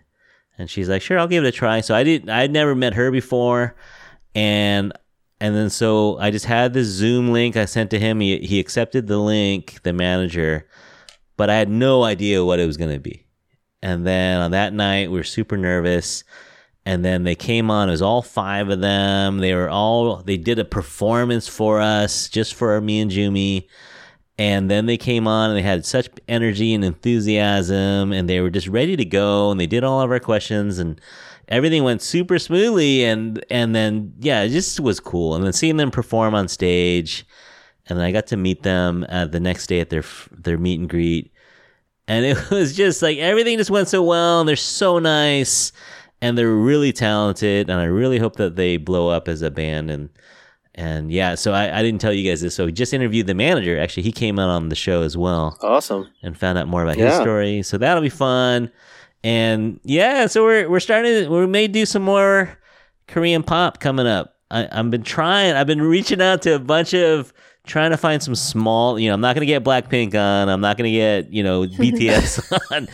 And 0.58 0.69
she's 0.69 0.89
like, 0.89 1.01
Sure, 1.01 1.17
I'll 1.17 1.29
give 1.29 1.45
it 1.45 1.47
a 1.47 1.51
try. 1.53 1.79
So 1.79 1.95
I 1.95 2.03
didn't, 2.03 2.29
I'd 2.29 2.51
never 2.51 2.75
met 2.75 2.93
her 2.95 3.10
before. 3.10 3.73
And 4.36 4.91
and 5.39 5.56
then 5.56 5.69
so 5.69 6.17
I 6.19 6.29
just 6.29 6.43
had 6.43 6.73
this 6.73 6.88
Zoom 6.88 7.32
link 7.32 7.56
I 7.56 7.63
sent 7.63 7.89
to 7.91 7.99
him. 7.99 8.19
He 8.19 8.39
he 8.39 8.60
accepted 8.60 9.08
the 9.08 9.17
link, 9.17 9.79
the 9.84 9.93
manager, 9.93 10.67
but 11.38 11.49
I 11.49 11.56
had 11.56 11.69
no 11.69 12.03
idea 12.03 12.43
what 12.43 12.60
it 12.60 12.67
was 12.67 12.75
going 12.75 12.93
to 12.93 12.99
be. 12.99 13.25
And 13.82 14.06
then 14.06 14.41
on 14.41 14.51
that 14.51 14.73
night, 14.73 15.10
we 15.10 15.17
were 15.17 15.23
super 15.23 15.56
nervous. 15.56 16.25
And 16.86 17.06
then 17.06 17.23
they 17.23 17.36
came 17.36 17.71
on. 17.71 17.88
It 17.88 17.93
was 17.93 18.01
all 18.01 18.21
five 18.21 18.67
of 18.67 18.82
them. 18.82 19.38
They 19.38 19.53
were 19.53 19.69
all 19.69 20.17
they 20.17 20.36
did 20.36 20.60
a 20.60 20.65
performance 20.65 21.47
for 21.47 21.79
us, 21.79 22.27
just 22.27 22.56
for 22.56 22.82
me 22.82 22.99
and 22.99 23.10
Jumi. 23.10 23.67
And 24.38 24.69
then 24.69 24.88
they 24.88 24.98
came 24.98 25.28
on 25.28 25.52
and 25.52 25.58
they 25.58 25.63
had 25.63 25.86
such 25.86 26.10
energy 26.28 26.74
and 26.74 26.84
enthusiasm, 26.84 28.12
and 28.12 28.28
they 28.28 28.39
were 28.41 28.50
just 28.50 28.67
ready 28.67 28.96
to 28.96 29.06
go. 29.06 29.52
And 29.52 29.60
they 29.60 29.67
did 29.67 29.84
all 29.84 30.02
of 30.02 30.10
our 30.10 30.19
questions, 30.19 30.79
and 30.79 31.00
everything 31.48 31.84
went 31.84 32.02
super 32.02 32.40
smoothly. 32.40 33.04
And 33.04 33.46
and 33.52 33.75
then 33.75 34.13
yeah, 34.19 34.42
it 34.42 34.50
just 34.50 34.79
was 34.79 35.00
cool. 35.00 35.36
And 35.36 35.46
then 35.46 35.54
seeing 35.54 35.77
them 35.77 35.92
perform 35.92 36.34
on 36.34 36.48
stage, 36.48 37.27
and 37.88 38.00
then 38.00 38.06
I 38.06 38.12
got 38.12 38.27
to 38.27 38.38
meet 38.38 38.63
them 38.63 39.06
uh, 39.08 39.25
the 39.25 39.40
next 39.40 39.67
day 39.67 39.79
at 39.79 39.92
their 39.92 40.04
their 40.31 40.58
meet 40.58 40.79
and 40.79 40.90
greet, 40.90 41.31
and 42.08 42.25
it 42.25 42.50
was 42.52 42.75
just 42.75 43.04
like 43.04 43.19
everything 43.19 43.60
just 43.60 43.69
went 43.71 43.88
so 43.88 44.02
well. 44.02 44.40
And 44.40 44.50
they're 44.50 44.56
so 44.56 44.98
nice, 44.98 45.71
and 46.21 46.36
they're 46.36 46.50
really 46.50 46.92
talented, 46.92 47.69
and 47.69 47.79
I 47.79 47.86
really 47.86 48.17
hope 48.17 48.38
that 48.38 48.56
they 48.56 48.77
blow 48.77 49.10
up 49.10 49.27
as 49.27 49.44
a 49.44 49.52
band. 49.52 49.92
And 49.92 50.10
and 50.76 51.12
yeah, 51.12 51.36
so 51.36 51.54
I, 51.54 51.80
I 51.80 51.84
didn't 51.84 52.02
tell 52.02 52.12
you 52.13 52.30
guys 52.30 52.42
this. 52.42 52.56
So 52.56 52.65
we 52.65 52.71
just 52.71 52.94
interviewed 52.94 53.28
the 53.28 53.34
manager. 53.36 53.80
Actually, 53.80 54.04
he 54.04 54.12
came 54.12 54.40
out 54.40 54.50
on 54.50 54.69
the 54.69 54.76
show 54.76 55.02
as 55.04 55.15
well 55.15 55.58
Awesome. 55.62 56.08
and 56.24 56.38
found 56.38 56.58
out 56.58 56.67
more 56.67 56.84
about 56.84 56.96
his 56.98 57.13
story. 57.15 57.62
So 57.63 57.78
that'll 57.78 58.02
be 58.02 58.10
fun. 58.10 58.71
And 59.24 59.80
yeah, 59.84 60.26
so 60.28 60.44
we're 60.44 60.69
we're 60.69 60.80
starting. 60.80 61.30
We 61.32 61.48
may 61.48 61.67
do 61.67 61.86
some 61.86 62.02
more 62.04 62.58
Korean 63.08 63.44
pop 63.44 63.80
coming 63.80 64.08
up. 64.08 64.36
I, 64.52 64.67
I've 64.71 64.90
been 64.92 65.04
trying. 65.04 65.56
I've 65.56 65.67
been 65.67 65.82
reaching 65.82 66.21
out 66.21 66.42
to 66.44 66.56
a 66.56 66.60
bunch 66.60 66.94
of 66.94 67.32
trying 67.65 67.92
to 67.92 67.98
find 67.98 68.21
some 68.21 68.36
small. 68.36 69.00
You 69.00 69.08
know, 69.10 69.13
I'm 69.13 69.21
not 69.21 69.36
gonna 69.36 69.46
get 69.46 69.63
Blackpink 69.63 70.13
on. 70.15 70.50
I'm 70.50 70.60
not 70.60 70.76
gonna 70.78 70.92
get 70.92 71.32
you 71.32 71.44
know 71.44 71.63
BTS 71.67 72.52
on, 72.71 72.88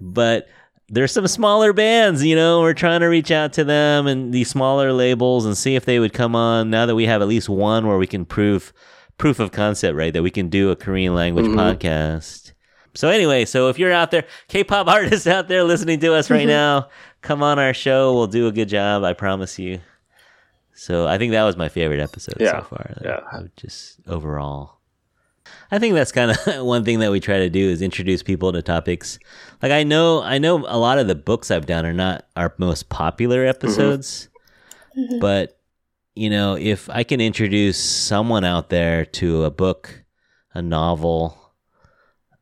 but 0.00 0.48
there's 0.88 1.12
some 1.12 1.26
smaller 1.26 1.72
bands. 1.72 2.24
You 2.24 2.36
know, 2.36 2.60
we're 2.60 2.74
trying 2.74 3.00
to 3.00 3.06
reach 3.06 3.30
out 3.30 3.52
to 3.54 3.64
them 3.64 4.06
and 4.06 4.32
these 4.32 4.48
smaller 4.48 4.92
labels 4.92 5.44
and 5.44 5.56
see 5.56 5.74
if 5.74 5.84
they 5.84 5.98
would 5.98 6.12
come 6.12 6.36
on. 6.36 6.70
Now 6.70 6.86
that 6.86 6.94
we 6.94 7.06
have 7.06 7.22
at 7.22 7.28
least 7.28 7.48
one 7.48 7.86
where 7.86 7.98
we 7.98 8.06
can 8.06 8.24
prove 8.24 8.72
proof 9.18 9.40
of 9.40 9.50
concept, 9.50 9.96
right? 9.96 10.12
That 10.12 10.22
we 10.22 10.30
can 10.30 10.48
do 10.48 10.70
a 10.70 10.76
Korean 10.76 11.14
language 11.14 11.46
Mhm. 11.46 11.56
podcast. 11.56 12.52
So 12.94 13.08
anyway, 13.08 13.44
so 13.44 13.68
if 13.68 13.78
you're 13.78 13.92
out 13.92 14.10
there, 14.10 14.24
K-pop 14.48 14.86
artists 14.88 15.26
out 15.26 15.48
there 15.48 15.64
listening 15.64 16.00
to 16.00 16.14
us 16.14 16.30
right 16.30 16.46
now, 16.46 16.88
come 17.20 17.42
on 17.42 17.58
our 17.58 17.74
show. 17.74 18.14
We'll 18.14 18.26
do 18.26 18.46
a 18.46 18.52
good 18.52 18.68
job. 18.68 19.04
I 19.04 19.12
promise 19.12 19.58
you. 19.58 19.80
So 20.72 21.06
I 21.06 21.16
think 21.18 21.32
that 21.32 21.44
was 21.44 21.56
my 21.56 21.68
favorite 21.70 22.00
episode 22.00 22.36
Yeah, 22.38 22.60
so 22.60 22.66
far. 22.68 22.94
like, 22.96 23.04
yeah. 23.04 23.40
Just 23.56 23.98
overall. 24.06 24.75
I 25.70 25.78
think 25.78 25.94
that's 25.94 26.12
kind 26.12 26.30
of 26.30 26.64
one 26.64 26.84
thing 26.84 27.00
that 27.00 27.10
we 27.10 27.20
try 27.20 27.38
to 27.38 27.50
do 27.50 27.68
is 27.68 27.82
introduce 27.82 28.22
people 28.22 28.52
to 28.52 28.62
topics. 28.62 29.18
Like 29.62 29.72
I 29.72 29.82
know, 29.82 30.22
I 30.22 30.38
know 30.38 30.64
a 30.66 30.78
lot 30.78 30.98
of 30.98 31.08
the 31.08 31.14
books 31.14 31.50
I've 31.50 31.66
done 31.66 31.84
are 31.84 31.92
not 31.92 32.26
our 32.36 32.54
most 32.58 32.88
popular 32.88 33.44
episodes, 33.44 34.28
Mhm. 34.96 35.20
but 35.20 35.58
you 36.14 36.30
know, 36.30 36.56
if 36.56 36.88
I 36.88 37.02
can 37.04 37.20
introduce 37.20 37.78
someone 37.78 38.44
out 38.44 38.70
there 38.70 39.04
to 39.04 39.44
a 39.44 39.50
book, 39.50 40.04
a 40.54 40.62
novel 40.62 41.36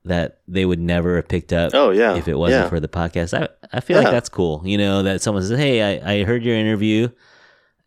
that 0.05 0.41
they 0.47 0.65
would 0.67 0.79
never 0.79 1.17
have 1.17 1.27
picked 1.29 1.53
up 1.53 1.71
Oh 1.75 1.91
yeah. 1.91 2.15
if 2.15 2.29
it 2.29 2.35
wasn't 2.35 2.65
yeah. 2.65 2.69
for 2.69 2.79
the 2.79 2.89
podcast. 2.89 3.33
I 3.37 3.49
I 3.73 3.81
feel 3.81 3.97
like 3.97 4.11
that's 4.13 4.29
cool. 4.29 4.63
You 4.65 4.77
know, 4.79 5.03
that 5.03 5.23
someone 5.23 5.43
says, 5.43 5.59
"Hey, 5.59 5.83
I, 6.03 6.13
I 6.21 6.25
heard 6.25 6.45
your 6.45 6.55
interview, 6.57 7.09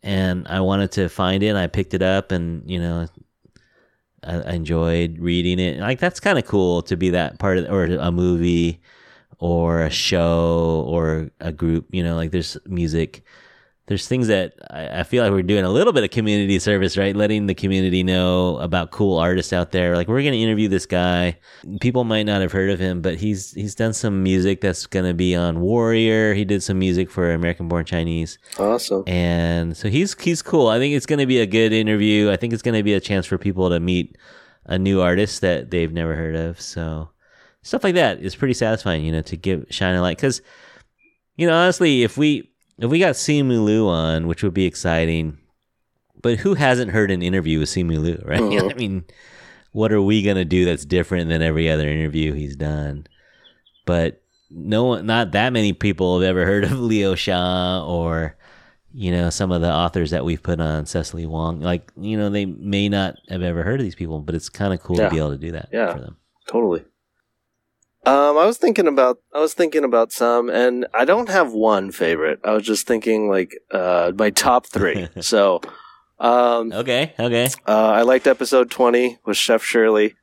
and 0.02 0.46
I 0.48 0.60
wanted 0.60 0.90
to 0.92 1.08
find 1.08 1.42
it. 1.42 1.46
and 1.48 1.56
I 1.58 1.68
picked 1.68 1.94
it 1.94 2.02
up, 2.02 2.32
and 2.32 2.68
you 2.68 2.78
know, 2.80 3.06
I, 4.24 4.52
enjoyed 4.54 5.18
reading 5.18 5.58
it. 5.58 5.78
Like 5.78 6.00
that's 6.00 6.20
kind 6.20 6.38
of 6.38 6.46
cool 6.46 6.82
to 6.82 6.96
be 6.96 7.10
that 7.10 7.38
part 7.38 7.58
of, 7.58 7.70
or 7.70 7.84
a 7.84 8.10
movie, 8.10 8.80
or 9.38 9.82
a 9.82 9.90
show, 9.90 10.84
or 10.88 11.30
a 11.40 11.52
group. 11.52 11.86
You 11.90 12.02
know, 12.02 12.16
like 12.16 12.30
there's 12.30 12.56
music." 12.66 13.24
There's 13.88 14.06
things 14.06 14.28
that 14.28 14.54
I, 14.70 15.00
I 15.00 15.02
feel 15.02 15.24
like 15.24 15.32
we're 15.32 15.42
doing 15.42 15.64
a 15.64 15.70
little 15.70 15.92
bit 15.92 16.04
of 16.04 16.10
community 16.10 16.58
service, 16.58 16.96
right? 16.96 17.16
Letting 17.16 17.46
the 17.46 17.54
community 17.54 18.02
know 18.04 18.58
about 18.58 18.90
cool 18.90 19.18
artists 19.18 19.52
out 19.52 19.72
there. 19.72 19.96
Like 19.96 20.08
we're 20.08 20.20
going 20.22 20.34
to 20.34 20.38
interview 20.38 20.68
this 20.68 20.86
guy 20.86 21.38
people 21.80 22.04
might 22.04 22.24
not 22.24 22.40
have 22.40 22.52
heard 22.52 22.70
of 22.70 22.78
him, 22.78 23.00
but 23.02 23.16
he's 23.16 23.52
he's 23.52 23.74
done 23.74 23.92
some 23.92 24.22
music 24.22 24.60
that's 24.60 24.86
gonna 24.86 25.14
be 25.14 25.34
on 25.34 25.60
Warrior. 25.60 26.34
He 26.34 26.44
did 26.44 26.62
some 26.62 26.78
music 26.78 27.10
for 27.10 27.32
American 27.32 27.68
Born 27.68 27.84
Chinese, 27.84 28.38
Awesome. 28.58 29.04
and 29.06 29.76
so 29.76 29.88
he's 29.88 30.14
he's 30.20 30.42
cool. 30.42 30.68
I 30.68 30.78
think 30.78 30.94
it's 30.94 31.06
gonna 31.06 31.26
be 31.26 31.40
a 31.40 31.46
good 31.46 31.72
interview. 31.72 32.30
I 32.30 32.36
think 32.36 32.52
it's 32.52 32.62
gonna 32.62 32.82
be 32.82 32.94
a 32.94 33.00
chance 33.00 33.26
for 33.26 33.38
people 33.38 33.68
to 33.70 33.80
meet 33.80 34.16
a 34.66 34.78
new 34.78 35.00
artist 35.00 35.40
that 35.40 35.70
they've 35.70 35.92
never 35.92 36.14
heard 36.14 36.36
of. 36.36 36.60
So 36.60 37.10
stuff 37.62 37.84
like 37.84 37.94
that 37.94 38.20
is 38.20 38.36
pretty 38.36 38.54
satisfying, 38.54 39.04
you 39.04 39.12
know, 39.12 39.22
to 39.22 39.36
give 39.36 39.66
shine 39.70 39.94
a 39.94 40.02
light. 40.02 40.16
Because 40.18 40.42
you 41.36 41.46
know, 41.46 41.54
honestly, 41.54 42.02
if 42.02 42.16
we 42.16 42.50
if 42.78 42.90
we 42.90 42.98
got 42.98 43.14
Simu 43.14 43.64
Liu 43.64 43.88
on, 43.88 44.26
which 44.26 44.42
would 44.42 44.54
be 44.54 44.64
exciting, 44.66 45.38
but 46.22 46.38
who 46.38 46.54
hasn't 46.54 46.90
heard 46.92 47.10
an 47.10 47.22
interview 47.22 47.58
with 47.60 47.68
Simu 47.68 48.00
Liu, 48.00 48.22
right? 48.26 48.40
Mhm. 48.40 48.70
I 48.72 48.74
mean, 48.74 49.04
what 49.72 49.92
are 49.92 50.02
we 50.02 50.22
gonna 50.22 50.44
do 50.44 50.64
that's 50.64 50.84
different 50.84 51.28
than 51.28 51.42
every 51.42 51.70
other 51.70 51.88
interview 51.88 52.32
he's 52.32 52.56
done? 52.56 53.06
But 53.86 54.22
no 54.50 54.84
one, 54.84 55.06
not 55.06 55.32
that 55.32 55.52
many 55.52 55.72
people 55.72 56.18
have 56.20 56.28
ever 56.28 56.44
heard 56.46 56.64
of 56.64 56.72
Leo 56.80 57.14
Shaw 57.14 57.84
or 57.86 58.36
you 58.94 59.10
know 59.10 59.28
some 59.28 59.52
of 59.52 59.60
the 59.60 59.70
authors 59.72 60.10
that 60.10 60.24
we've 60.24 60.42
put 60.42 60.60
on 60.60 60.86
Cecily 60.86 61.26
Wong. 61.26 61.60
Like 61.60 61.92
you 62.00 62.16
know, 62.16 62.30
they 62.30 62.46
may 62.46 62.88
not 62.88 63.16
have 63.28 63.42
ever 63.42 63.62
heard 63.62 63.80
of 63.80 63.84
these 63.84 63.94
people, 63.94 64.20
but 64.20 64.34
it's 64.34 64.48
kind 64.48 64.72
of 64.72 64.80
cool 64.80 64.96
Yeah. 64.96 65.08
to 65.08 65.14
be 65.14 65.18
able 65.18 65.30
to 65.32 65.38
do 65.38 65.52
that 65.52 65.68
Yeah. 65.72 65.92
for 65.92 66.00
them. 66.00 66.16
Totally. 66.48 66.84
Um, 68.06 68.38
I 68.38 68.46
was 68.46 68.56
thinking 68.58 68.86
about 68.86 69.18
I 69.34 69.40
was 69.40 69.54
thinking 69.54 69.84
about 69.84 70.12
some, 70.12 70.48
and 70.48 70.86
I 70.94 71.04
don't 71.04 71.28
have 71.28 71.52
one 71.52 71.90
favorite. 71.90 72.40
I 72.44 72.52
was 72.52 72.62
just 72.64 72.86
thinking 72.86 73.28
like 73.28 73.56
uh 73.70 74.12
my 74.16 74.30
top 74.30 74.66
three. 74.66 75.08
so, 75.20 75.60
um, 76.18 76.72
Okay, 76.72 77.12
okay, 77.18 77.48
uh, 77.66 77.90
I 77.90 78.02
liked 78.02 78.26
episode 78.26 78.70
twenty 78.70 79.18
with 79.26 79.36
Chef 79.36 79.62
Shirley. 79.62 80.14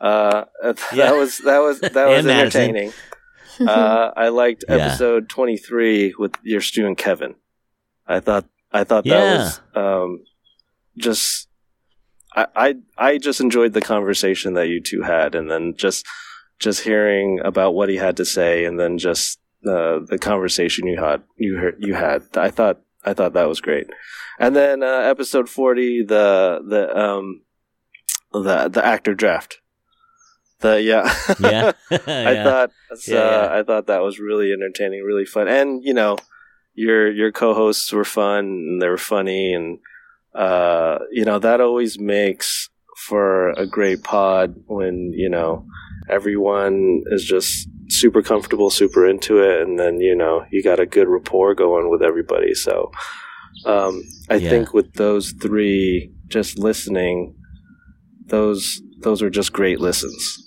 Uh, 0.00 0.44
that 0.62 0.78
Yeah. 0.94 1.12
was 1.12 1.38
that 1.38 1.58
was 1.60 1.80
that 1.80 2.06
was 2.08 2.26
entertaining. 2.26 2.92
uh, 3.60 4.10
I 4.16 4.28
liked 4.28 4.64
Yeah. 4.68 4.76
episode 4.76 5.28
twenty 5.28 5.56
three 5.56 6.14
with 6.18 6.34
your 6.42 6.60
Stu 6.60 6.86
and 6.86 6.98
Kevin. 6.98 7.36
I 8.06 8.18
thought 8.20 8.46
I 8.72 8.82
thought 8.84 9.06
Yeah. 9.06 9.18
that 9.18 9.36
was 9.36 9.60
um, 9.74 10.24
just 10.98 11.48
I, 12.34 12.46
I 12.56 12.74
I 12.98 13.18
just 13.18 13.40
enjoyed 13.40 13.74
the 13.74 13.80
conversation 13.80 14.54
that 14.54 14.68
you 14.68 14.80
two 14.82 15.02
had, 15.02 15.34
and 15.36 15.48
then 15.50 15.74
just 15.76 16.04
just 16.62 16.82
hearing 16.82 17.40
about 17.44 17.74
what 17.74 17.88
he 17.88 17.96
had 17.96 18.16
to 18.18 18.24
say, 18.24 18.64
and 18.64 18.78
then 18.80 18.98
just 18.98 19.38
uh, 19.66 20.00
the 20.06 20.18
conversation 20.20 20.86
you 20.86 20.98
had 21.00 21.22
you 21.36 21.56
heard 21.56 21.76
you 21.78 21.94
had. 21.94 22.22
I 22.36 22.50
thought 22.50 22.80
I 23.04 23.14
thought 23.14 23.34
that 23.34 23.48
was 23.48 23.60
great. 23.60 23.88
And 24.38 24.56
then 24.56 24.82
uh, 24.82 25.00
episode 25.14 25.48
forty, 25.48 26.02
the 26.02 26.60
the 26.66 26.96
um 26.96 27.42
the 28.32 28.68
the 28.68 28.84
actor 28.84 29.14
draft. 29.14 29.58
The 30.60 30.80
yeah 30.80 31.12
yeah, 31.40 31.72
I 31.90 32.32
yeah. 32.32 32.44
thought 32.44 32.70
uh, 32.90 32.96
Yeah, 33.06 33.14
yeah. 33.30 33.58
I 33.58 33.62
thought 33.62 33.86
that 33.88 34.02
was 34.02 34.20
really 34.20 34.52
entertaining, 34.52 35.02
really 35.02 35.24
fun, 35.26 35.48
and 35.48 35.82
you 35.84 35.94
know, 35.94 36.16
your 36.74 37.10
your 37.10 37.32
co-hosts 37.32 37.92
were 37.92 38.04
fun 38.04 38.44
and 38.46 38.82
they 38.82 38.88
were 38.88 38.98
funny, 38.98 39.52
and 39.52 39.78
uh, 40.34 40.98
you 41.10 41.24
know 41.24 41.38
that 41.40 41.60
always 41.60 41.98
makes 41.98 42.68
for 42.96 43.50
a 43.50 43.66
great 43.66 44.04
pod 44.04 44.54
when 44.66 45.12
you 45.12 45.28
know 45.28 45.66
everyone 46.08 47.02
is 47.06 47.24
just 47.24 47.68
super 47.88 48.22
comfortable, 48.22 48.70
super 48.70 49.06
into 49.06 49.38
it, 49.42 49.60
and 49.62 49.78
then 49.78 50.00
you 50.00 50.14
know 50.16 50.44
you 50.50 50.62
got 50.62 50.80
a 50.80 50.86
good 50.86 51.08
rapport 51.08 51.54
going 51.54 51.90
with 51.90 52.02
everybody. 52.02 52.54
So 52.54 52.90
um, 53.66 54.02
I 54.30 54.36
Yeah. 54.36 54.50
think 54.50 54.72
with 54.74 54.94
those 54.94 55.32
three, 55.40 56.12
just 56.28 56.58
listening, 56.58 57.34
those 58.26 58.80
those 59.00 59.22
are 59.22 59.30
just 59.30 59.52
great 59.52 59.80
listens. 59.80 60.38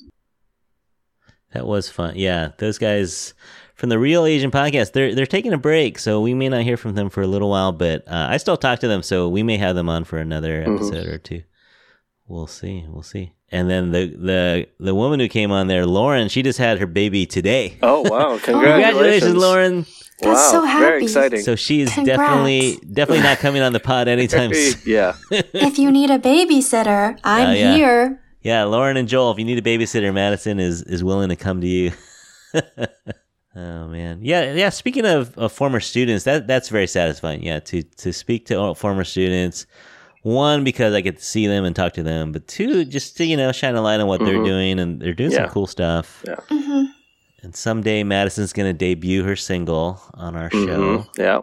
That 1.53 1.65
was 1.67 1.89
fun. 1.89 2.13
Yeah, 2.15 2.49
those 2.57 2.77
guys 2.77 3.33
from 3.75 3.89
the 3.89 3.99
Real 3.99 4.25
Asian 4.25 4.51
Podcast, 4.51 4.91
they're 4.91 5.15
they're 5.15 5.25
taking 5.25 5.53
a 5.53 5.57
break, 5.57 5.99
so 5.99 6.19
we 6.21 6.33
may 6.33 6.49
not 6.49 6.63
hear 6.63 6.77
from 6.77 6.95
them 6.95 7.09
for 7.09 7.21
a 7.21 7.27
little 7.27 7.49
while. 7.49 7.71
But 7.71 8.07
uh, 8.07 8.27
I 8.29 8.37
still 8.37 8.57
talk 8.57 8.79
to 8.79 8.87
them, 8.87 9.03
so 9.03 9.29
we 9.29 9.43
may 9.43 9.57
have 9.57 9.75
them 9.75 9.87
on 9.89 10.03
for 10.03 10.17
another 10.17 10.63
Mhm. 10.63 10.75
episode 10.75 11.07
or 11.07 11.17
two. 11.17 11.43
We'll 12.27 12.47
see. 12.47 12.85
We'll 12.87 13.03
see. 13.03 13.33
And 13.51 13.69
then 13.69 13.91
the 13.91 14.07
the 14.07 14.67
the 14.79 14.95
woman 14.95 15.19
who 15.19 15.27
came 15.27 15.51
on 15.51 15.67
there, 15.67 15.85
Lauren, 15.85 16.27
she 16.29 16.41
just 16.41 16.57
had 16.57 16.79
her 16.79 16.87
baby 16.87 17.25
today. 17.27 17.77
Oh 17.83 18.01
wow! 18.01 18.37
Congratulations, 18.43 18.53
Congratulations, 18.53 19.35
Lauren. 19.35 19.85
That's 20.21 20.53
wow, 20.53 20.61
so 20.61 20.79
Very 20.79 21.03
exciting. 21.03 21.41
So 21.41 21.55
she's 21.55 21.93
Congrats. 21.93 22.17
definitely 22.17 22.79
definitely 22.91 23.23
not 23.23 23.37
coming 23.39 23.61
on 23.61 23.73
the 23.73 23.79
pod 23.79 24.07
anytime 24.17 24.53
soon. 24.53 24.81
yeah. 24.85 25.15
if 25.31 25.77
you 25.77 25.91
need 25.91 26.09
a 26.09 26.17
babysitter, 26.17 27.19
I'm 27.23 27.49
Oh, 27.49 27.51
yeah. 27.53 27.75
here. 27.75 28.21
Yeah, 28.41 28.63
Lauren 28.63 28.95
and 28.97 29.07
Joel, 29.07 29.31
if 29.31 29.39
you 29.39 29.45
need 29.45 29.57
a 29.57 29.61
babysitter, 29.61 30.11
Madison 30.13 30.59
is 30.59 30.81
is 30.83 31.03
willing 31.03 31.29
to 31.29 31.35
come 31.35 31.61
to 31.61 31.67
you. 31.67 31.91
oh 33.55 33.87
man, 33.87 34.19
yeah, 34.21 34.53
yeah. 34.53 34.69
Speaking 34.69 35.05
of, 35.05 35.37
of 35.37 35.51
former 35.51 35.79
students, 35.79 36.23
that 36.25 36.47
that's 36.47 36.69
very 36.69 36.87
satisfying. 36.87 37.43
Yeah, 37.43 37.59
to 37.61 37.83
to 37.83 38.11
speak 38.13 38.45
to 38.47 38.73
former 38.75 39.03
students. 39.03 39.65
One 40.25 40.63
because 40.63 40.95
I 40.95 41.01
get 41.01 41.17
to 41.17 41.23
see 41.23 41.45
them 41.45 41.65
and 41.65 41.75
talk 41.75 41.93
to 41.93 42.03
them, 42.03 42.31
but 42.31 42.47
two 42.47 42.83
just 42.83 43.15
to 43.17 43.25
you 43.25 43.37
know 43.37 43.51
shine 43.51 43.75
a 43.75 43.81
light 43.81 43.99
on 43.99 44.07
what 44.07 44.19
they're 44.25 44.39
Mhm. 44.39 44.45
doing 44.45 44.79
and 44.79 44.99
they're 44.99 45.13
doing 45.13 45.31
Yeah. 45.31 45.43
some 45.45 45.49
cool 45.49 45.67
stuff. 45.67 46.23
hmm 46.49 46.85
And 47.43 47.55
someday 47.55 48.01
Madison's 48.03 48.51
gonna 48.51 48.73
debut 48.73 49.23
her 49.23 49.35
single 49.35 50.01
on 50.15 50.35
our 50.35 50.49
Mhm. 50.49 50.65
show. 50.65 51.05
Yeah. 51.15 51.41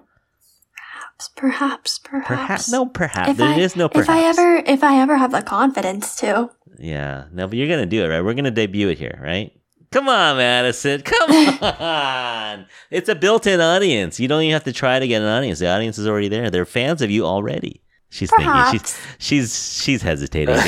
Perhaps, 1.37 2.01
perhaps, 2.01 2.27
Perhaps 2.27 2.73
no, 2.73 2.87
perhaps 2.87 3.29
If 3.31 3.37
there 3.37 3.57
is 3.57 3.77
I, 3.77 3.79
no 3.79 3.89
perhaps. 3.89 4.09
If 4.09 4.15
I 4.17 4.25
ever, 4.29 4.57
if 4.67 4.83
I 4.83 5.01
ever 5.01 5.17
have 5.17 5.31
the 5.31 5.43
confidence 5.43 6.17
to, 6.17 6.51
Yeah, 6.79 7.25
no, 7.33 7.47
but 7.47 7.57
you're 7.59 7.69
gonna 7.69 7.87
do 7.87 8.03
it, 8.05 8.09
right? 8.09 8.25
We're 8.25 8.35
gonna 8.35 8.51
debut 8.51 8.89
it 8.89 8.99
here, 8.99 9.21
right? 9.23 9.53
Come 9.93 10.09
on, 10.09 10.39
Madison. 10.39 11.03
Come 11.03 11.31
on. 11.63 12.67
it's 12.91 13.09
a 13.09 13.15
built-in 13.15 13.61
audience. 13.61 14.19
You 14.19 14.27
don't 14.27 14.43
even 14.43 14.55
have 14.55 14.65
to 14.65 14.73
try 14.73 14.99
to 14.99 15.07
get 15.07 15.23
an 15.23 15.29
audience. 15.29 15.61
The 15.61 15.69
audience 15.71 15.99
is 15.99 16.09
already 16.09 16.29
there. 16.29 16.51
They're 16.51 16.65
fans 16.65 17.03
of 17.03 17.11
you 17.11 17.25
already. 17.27 17.82
She's 18.13 18.31
thinking. 18.31 18.79
She's 18.79 19.01
she's 19.19 19.83
she's 19.83 20.03
hesitating. 20.03 20.57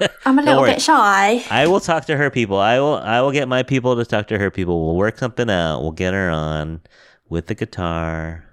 I'm 0.26 0.38
a 0.40 0.42
little 0.42 0.64
bit 0.64 0.82
shy. 0.82 1.44
I 1.48 1.68
will 1.68 1.78
talk 1.78 2.06
to 2.06 2.16
her 2.16 2.30
people. 2.30 2.58
I 2.58 2.80
will 2.80 2.96
I 2.96 3.20
will 3.20 3.30
get 3.30 3.46
my 3.46 3.62
people 3.62 3.94
to 3.96 4.04
talk 4.04 4.26
to 4.28 4.38
her 4.38 4.50
people. 4.50 4.84
We'll 4.84 4.96
work 4.96 5.18
something 5.18 5.48
out. 5.48 5.82
We'll 5.82 5.92
get 5.92 6.14
her 6.14 6.30
on 6.30 6.80
with 7.28 7.46
the 7.46 7.54
guitar, 7.54 8.44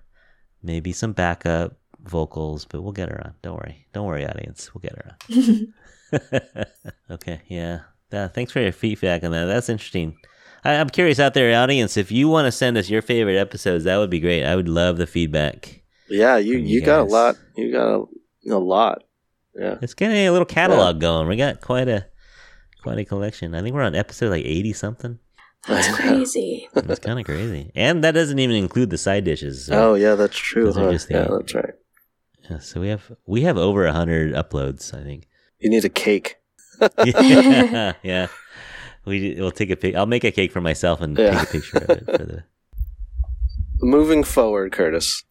maybe 0.61 0.91
some 0.91 1.13
backup 1.13 1.73
vocals, 2.03 2.65
but 2.65 2.83
we'll 2.83 2.91
get 2.91 3.09
her 3.09 3.21
on. 3.25 3.33
Don't 3.41 3.55
worry. 3.55 3.87
Don't 3.91 4.05
worry, 4.05 4.25
audience. 4.25 4.69
We'll 4.73 4.81
get 4.81 4.95
her 4.95 5.17
on. 6.21 6.63
okay, 7.11 7.41
yeah. 7.47 7.79
Yeah, 8.11 8.27
thanks 8.27 8.51
for 8.51 8.59
your 8.59 8.71
feedback 8.71 9.23
on 9.23 9.31
that. 9.31 9.45
That's 9.45 9.69
interesting. 9.69 10.17
I, 10.63 10.73
I'm 10.73 10.89
curious 10.89 11.19
out 11.19 11.33
there, 11.33 11.59
audience, 11.59 11.97
if 11.97 12.11
you 12.11 12.27
want 12.27 12.45
to 12.45 12.51
send 12.51 12.77
us 12.77 12.89
your 12.89 13.01
favorite 13.01 13.37
episodes, 13.37 13.85
that 13.85 13.97
would 13.97 14.09
be 14.09 14.19
great. 14.19 14.43
I 14.43 14.55
would 14.55 14.69
love 14.69 14.97
the 14.97 15.07
feedback. 15.07 15.80
Yeah. 16.11 16.37
You 16.37 16.57
you 16.57 16.79
you 16.79 16.81
got 16.81 16.99
a 17.01 17.03
lot. 17.03 17.35
You 17.55 17.71
got 17.71 17.87
a, 17.87 18.53
a 18.53 18.59
lot. 18.59 19.03
Yeah. 19.55 19.77
It's 19.81 19.93
getting 19.93 20.17
a 20.17 20.29
little 20.31 20.45
catalog 20.45 20.99
going. 20.99 21.27
We 21.27 21.35
got 21.35 21.61
quite 21.61 21.87
a 21.87 22.05
quite 22.83 22.97
a 22.99 23.05
collection. 23.05 23.53
I 23.55 23.61
think 23.61 23.73
we're 23.75 23.81
on 23.83 23.95
episode 23.95 24.29
like 24.29 24.45
eighty 24.45 24.73
something. 24.73 25.19
That's 25.67 25.89
crazy. 25.95 26.67
It's 26.75 26.99
kind 26.99 27.19
of 27.19 27.25
crazy, 27.25 27.71
and 27.75 28.03
that 28.03 28.13
doesn't 28.13 28.39
even 28.39 28.55
include 28.55 28.89
the 28.89 28.97
side 28.97 29.23
dishes. 29.25 29.69
Oh 29.71 29.93
yeah, 29.93 30.15
that's 30.15 30.35
true. 30.37 30.65
Those 30.65 30.77
are 30.77 30.85
huh? 30.85 30.91
just 30.93 31.07
the- 31.07 31.13
yeah, 31.15 31.27
that's 31.29 31.53
right. 31.53 31.73
yeah, 32.49 32.57
so 32.59 32.81
we 32.81 32.87
have 32.87 33.11
we 33.27 33.41
have 33.41 33.57
over 33.57 33.85
a 33.85 33.93
hundred 33.93 34.33
uploads. 34.33 34.93
I 34.93 35.03
think. 35.03 35.27
You 35.59 35.69
need 35.69 35.85
a 35.85 35.89
cake. 35.89 36.37
yeah, 37.05 37.93
yeah. 38.03 38.27
We 39.05 39.35
will 39.39 39.51
take 39.51 39.69
a 39.69 39.75
pic. 39.75 39.93
I'll 39.95 40.07
make 40.07 40.23
a 40.23 40.31
cake 40.31 40.51
for 40.51 40.61
myself 40.61 40.99
and 41.01 41.15
Yeah. 41.17 41.39
take 41.39 41.49
a 41.49 41.51
picture 41.51 41.77
of 41.77 41.89
it 41.91 42.05
for 42.05 42.25
the. 42.25 42.43
Moving 43.81 44.23
forward, 44.23 44.71
Curtis, 44.71 45.23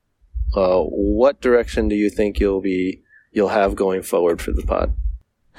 uh, 0.54 0.80
what 0.82 1.40
direction 1.40 1.88
do 1.88 1.94
you 1.94 2.10
think 2.10 2.40
you'll 2.40 2.60
be 2.60 3.02
you'll 3.32 3.48
have 3.48 3.74
going 3.76 4.02
forward 4.02 4.40
for 4.42 4.52
the 4.52 4.62
pod? 4.62 4.94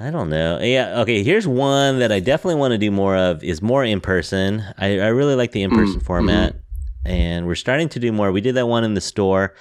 I 0.00 0.10
don't 0.10 0.30
know. 0.30 0.58
Yeah, 0.60 1.00
okay. 1.02 1.22
Here's 1.22 1.46
one 1.46 1.98
that 2.00 2.10
I 2.10 2.18
definitely 2.20 2.58
want 2.60 2.72
to 2.72 2.78
do 2.78 2.90
more 2.90 3.16
of. 3.16 3.42
Is 3.44 3.62
more 3.62 3.84
in 3.84 4.00
person. 4.00 4.62
I, 4.78 4.98
I 4.98 5.06
really 5.08 5.34
like 5.36 5.52
the 5.52 5.62
in 5.62 5.70
person 5.70 6.00
Mm, 6.00 6.04
format, 6.04 6.56
and 7.04 7.46
we're 7.46 7.54
starting 7.54 7.88
to 7.90 8.00
do 8.00 8.10
more. 8.12 8.32
We 8.32 8.40
did 8.40 8.56
that 8.56 8.66
one 8.66 8.84
in 8.84 8.94
the 8.94 9.00
store. 9.00 9.54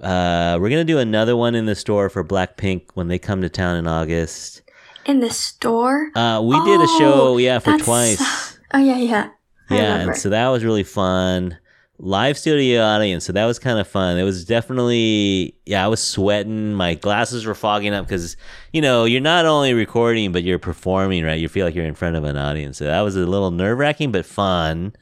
Uh, 0.00 0.58
we're 0.60 0.70
gonna 0.70 0.84
do 0.84 0.98
another 0.98 1.36
one 1.36 1.54
in 1.54 1.66
the 1.66 1.74
store 1.74 2.08
for 2.08 2.24
Blackpink 2.24 2.86
when 2.94 3.08
they 3.08 3.18
come 3.18 3.42
to 3.42 3.48
town 3.48 3.76
in 3.76 3.86
August. 3.86 4.62
In 5.06 5.20
the 5.20 5.30
store? 5.30 6.08
Uh, 6.14 6.40
we 6.42 6.58
did 6.64 6.80
a 6.80 6.86
show, 6.98 7.12
Oh, 7.14 7.36
yeah, 7.36 7.58
for 7.58 7.72
that's- 7.72 7.84
twice. 7.84 8.58
Oh, 8.72 8.78
yeah, 8.78 8.96
yeah. 8.96 9.28
I 9.70 9.76
yeah, 9.76 9.92
remember. 9.92 10.12
and 10.12 10.20
so 10.20 10.30
that 10.30 10.48
was 10.48 10.64
really 10.64 10.82
fun. 10.82 11.58
Live 12.04 12.36
studio 12.36 12.82
audience, 12.82 13.24
so 13.24 13.32
that 13.32 13.46
was 13.46 13.58
kind 13.58 13.78
of 13.78 13.88
fun. 13.88 14.18
It 14.18 14.24
was 14.24 14.44
definitely, 14.44 15.56
yeah, 15.64 15.82
I 15.82 15.88
was 15.88 16.02
sweating. 16.02 16.74
My 16.74 16.92
glasses 16.94 17.46
were 17.46 17.54
fogging 17.54 17.94
up 17.94 18.06
because, 18.06 18.36
you 18.74 18.82
know, 18.82 19.06
you're 19.06 19.22
not 19.22 19.46
only 19.46 19.72
recording, 19.72 20.30
but 20.30 20.42
you're 20.42 20.58
performing, 20.58 21.24
right? 21.24 21.40
You 21.40 21.48
feel 21.48 21.64
like 21.64 21.74
you're 21.74 21.86
in 21.86 21.94
front 21.94 22.16
of 22.16 22.24
an 22.24 22.36
audience. 22.36 22.76
So 22.76 22.84
that 22.84 23.00
was 23.00 23.16
a 23.16 23.20
little 23.20 23.50
nerve 23.50 23.78
wracking, 23.78 24.12
but 24.12 24.26
fun. 24.26 24.94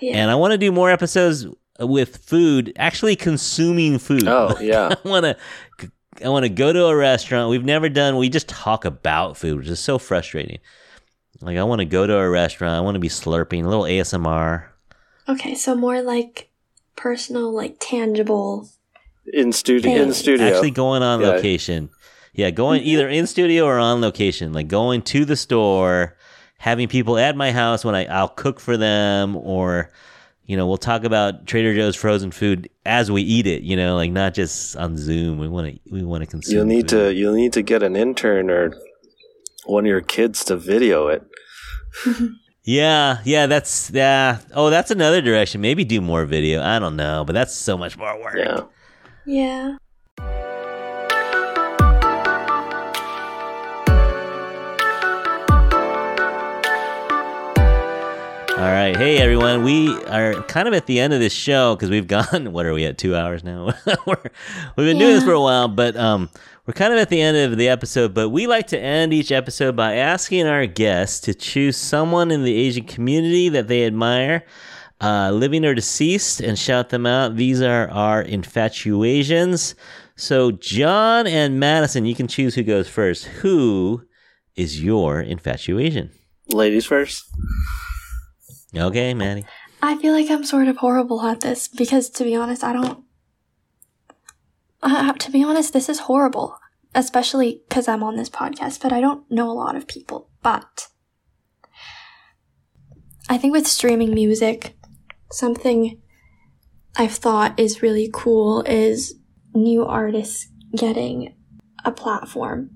yeah. 0.00 0.16
And 0.16 0.28
I 0.28 0.34
want 0.34 0.50
to 0.50 0.58
do 0.58 0.72
more 0.72 0.90
episodes 0.90 1.46
with 1.78 2.16
food, 2.16 2.72
actually 2.76 3.14
consuming 3.14 3.98
food. 3.98 4.26
Oh 4.26 4.58
yeah, 4.60 4.92
I 5.04 5.08
want 5.08 5.24
to. 5.24 5.36
I 6.24 6.28
want 6.28 6.44
to 6.44 6.48
go 6.48 6.72
to 6.72 6.86
a 6.86 6.96
restaurant. 6.96 7.48
We've 7.50 7.64
never 7.64 7.88
done. 7.88 8.16
We 8.16 8.28
just 8.28 8.48
talk 8.48 8.84
about 8.84 9.36
food, 9.36 9.58
which 9.58 9.68
is 9.68 9.80
so 9.80 9.98
frustrating. 9.98 10.58
Like 11.40 11.58
I 11.58 11.64
want 11.64 11.80
to 11.80 11.84
go 11.84 12.06
to 12.06 12.16
a 12.16 12.28
restaurant. 12.28 12.74
I 12.74 12.80
want 12.80 12.94
to 12.96 13.00
be 13.00 13.08
slurping 13.08 13.64
a 13.64 13.68
little 13.68 13.84
ASMR. 13.84 14.66
Okay, 15.28 15.54
so 15.54 15.74
more 15.74 16.02
like 16.02 16.50
personal, 16.96 17.52
like 17.52 17.76
tangible. 17.80 18.68
in 19.32 19.52
studio. 19.52 19.90
In 19.92 20.12
studio. 20.12 20.46
Actually 20.46 20.70
going 20.70 21.02
on 21.02 21.20
Yeah. 21.20 21.28
location. 21.28 21.88
Yeah, 22.34 22.50
going 22.50 22.80
Mm-hmm. 22.80 22.88
either 22.90 23.08
in 23.08 23.26
studio 23.26 23.64
or 23.64 23.78
on 23.78 24.00
location. 24.00 24.52
Like 24.52 24.68
going 24.68 25.02
to 25.02 25.24
the 25.24 25.36
store, 25.36 26.16
having 26.58 26.88
people 26.88 27.16
at 27.16 27.36
my 27.36 27.50
house 27.52 27.84
when 27.84 27.94
I 27.94 28.04
I'll 28.06 28.28
cook 28.28 28.60
for 28.60 28.76
them 28.76 29.36
or 29.36 29.90
you 30.46 30.58
know, 30.58 30.66
we'll 30.66 30.76
talk 30.76 31.04
about 31.04 31.46
Trader 31.46 31.74
Joe's 31.74 31.96
frozen 31.96 32.30
food 32.30 32.68
as 32.84 33.10
we 33.10 33.22
eat 33.22 33.46
it, 33.46 33.62
you 33.62 33.76
know, 33.76 33.96
like 33.96 34.10
not 34.12 34.34
just 34.34 34.76
on 34.76 34.94
Zoom. 34.98 35.38
We 35.38 35.48
want 35.48 35.72
to 35.72 35.80
we 35.90 36.02
want 36.02 36.22
to 36.22 36.26
consume 36.26 36.54
you'll 36.56 36.66
need 36.66 36.90
food. 36.90 37.08
to 37.08 37.14
you'll 37.14 37.34
need 37.34 37.54
to 37.54 37.62
get 37.62 37.82
an 37.82 37.96
intern 37.96 38.50
or 38.50 38.74
one 39.64 39.84
of 39.84 39.88
your 39.88 40.02
kids 40.02 40.44
to 40.44 40.56
video 40.56 41.08
it. 41.08 41.22
Yeah, 42.64 43.18
yeah, 43.24 43.46
that's 43.46 43.90
yeah. 43.90 44.38
Oh, 44.54 44.70
that's 44.70 44.90
another 44.90 45.20
direction. 45.20 45.60
Maybe 45.60 45.84
do 45.84 46.00
more 46.00 46.24
video. 46.24 46.62
I 46.62 46.78
don't 46.78 46.96
know, 46.96 47.22
but 47.26 47.34
that's 47.34 47.54
so 47.54 47.76
much 47.76 47.98
more 47.98 48.18
work. 48.22 48.36
Yeah. 48.36 48.60
Yeah. 49.26 49.76
All 58.64 58.70
right. 58.70 58.96
Hey, 58.96 59.18
everyone. 59.18 59.62
We 59.62 59.94
are 60.04 60.42
kind 60.44 60.66
of 60.66 60.72
at 60.72 60.86
the 60.86 60.98
end 60.98 61.12
of 61.12 61.20
this 61.20 61.34
show 61.34 61.76
because 61.76 61.90
we've 61.90 62.06
gone, 62.06 62.50
what 62.52 62.64
are 62.64 62.72
we 62.72 62.86
at, 62.86 62.96
two 62.96 63.14
hours 63.14 63.44
now? 63.44 63.74
we're, 64.06 64.16
we've 64.74 64.86
been 64.86 64.96
doing 64.96 65.16
this 65.16 65.22
for 65.22 65.32
a 65.32 65.40
while, 65.40 65.68
but 65.68 65.94
um, 65.96 66.30
we're 66.64 66.72
kind 66.72 66.90
of 66.90 66.98
at 66.98 67.10
the 67.10 67.20
end 67.20 67.36
of 67.36 67.58
the 67.58 67.68
episode. 67.68 68.14
But 68.14 68.30
we 68.30 68.46
like 68.46 68.68
to 68.68 68.80
end 68.80 69.12
each 69.12 69.30
episode 69.30 69.76
by 69.76 69.96
asking 69.96 70.46
our 70.46 70.64
guests 70.64 71.20
to 71.26 71.34
choose 71.34 71.76
someone 71.76 72.30
in 72.30 72.42
the 72.42 72.56
Asian 72.56 72.86
community 72.86 73.50
that 73.50 73.68
they 73.68 73.84
admire, 73.84 74.46
uh, 74.98 75.30
living 75.30 75.66
or 75.66 75.74
deceased, 75.74 76.40
and 76.40 76.58
shout 76.58 76.88
them 76.88 77.04
out. 77.04 77.36
These 77.36 77.60
are 77.60 77.90
our 77.90 78.22
infatuations. 78.22 79.74
So, 80.16 80.52
Jon 80.52 81.26
and 81.26 81.60
Madison, 81.60 82.06
you 82.06 82.14
can 82.14 82.28
choose 82.28 82.54
who 82.54 82.62
goes 82.62 82.88
first. 82.88 83.26
Who 83.26 84.06
is 84.56 84.82
your 84.82 85.20
infatuation? 85.20 86.12
Ladies 86.48 86.86
first. 86.86 87.26
Okay, 88.76 89.14
Maddie. 89.14 89.44
I 89.82 89.96
feel 89.96 90.12
like 90.12 90.30
I'm 90.30 90.44
sort 90.44 90.68
of 90.68 90.78
horrible 90.78 91.22
at 91.22 91.40
this 91.40 91.68
because, 91.68 92.08
to 92.10 92.24
be 92.24 92.34
honest, 92.34 92.64
I 92.64 92.72
don't. 92.72 93.04
Uh, 94.82 95.12
to 95.12 95.30
be 95.30 95.42
honest, 95.42 95.72
this 95.72 95.88
is 95.88 96.00
horrible, 96.00 96.58
especially 96.94 97.62
because 97.68 97.88
I'm 97.88 98.02
on 98.02 98.16
this 98.16 98.30
podcast, 98.30 98.82
but 98.82 98.92
I 98.92 99.00
don't 99.00 99.30
know 99.30 99.50
a 99.50 99.52
lot 99.52 99.76
of 99.76 99.86
people. 99.86 100.30
But 100.42 100.88
I 103.28 103.38
think 103.38 103.52
with 103.52 103.66
streaming 103.66 104.14
music, 104.14 104.76
something 105.30 106.00
I've 106.96 107.12
thought 107.12 107.58
is 107.58 107.82
really 107.82 108.10
cool 108.12 108.62
is 108.62 109.14
new 109.54 109.84
artists 109.84 110.48
getting 110.76 111.34
a 111.84 111.92
platform. 111.92 112.70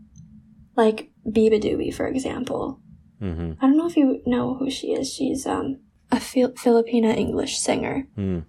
Like 0.76 1.10
beabadoobee, 1.26 1.94
for 1.94 2.06
example. 2.06 2.80
Mm-hmm. 3.20 3.52
I 3.60 3.66
don't 3.66 3.76
know 3.76 3.86
if 3.86 3.96
you 3.96 4.22
know 4.26 4.54
who 4.54 4.70
she 4.70 4.92
is. 4.92 5.12
She's 5.12 5.46
um, 5.46 5.80
a 6.10 6.20
Fil- 6.20 6.52
Filipina 6.52 7.16
English 7.16 7.58
singer. 7.58 8.06
Mm. 8.16 8.44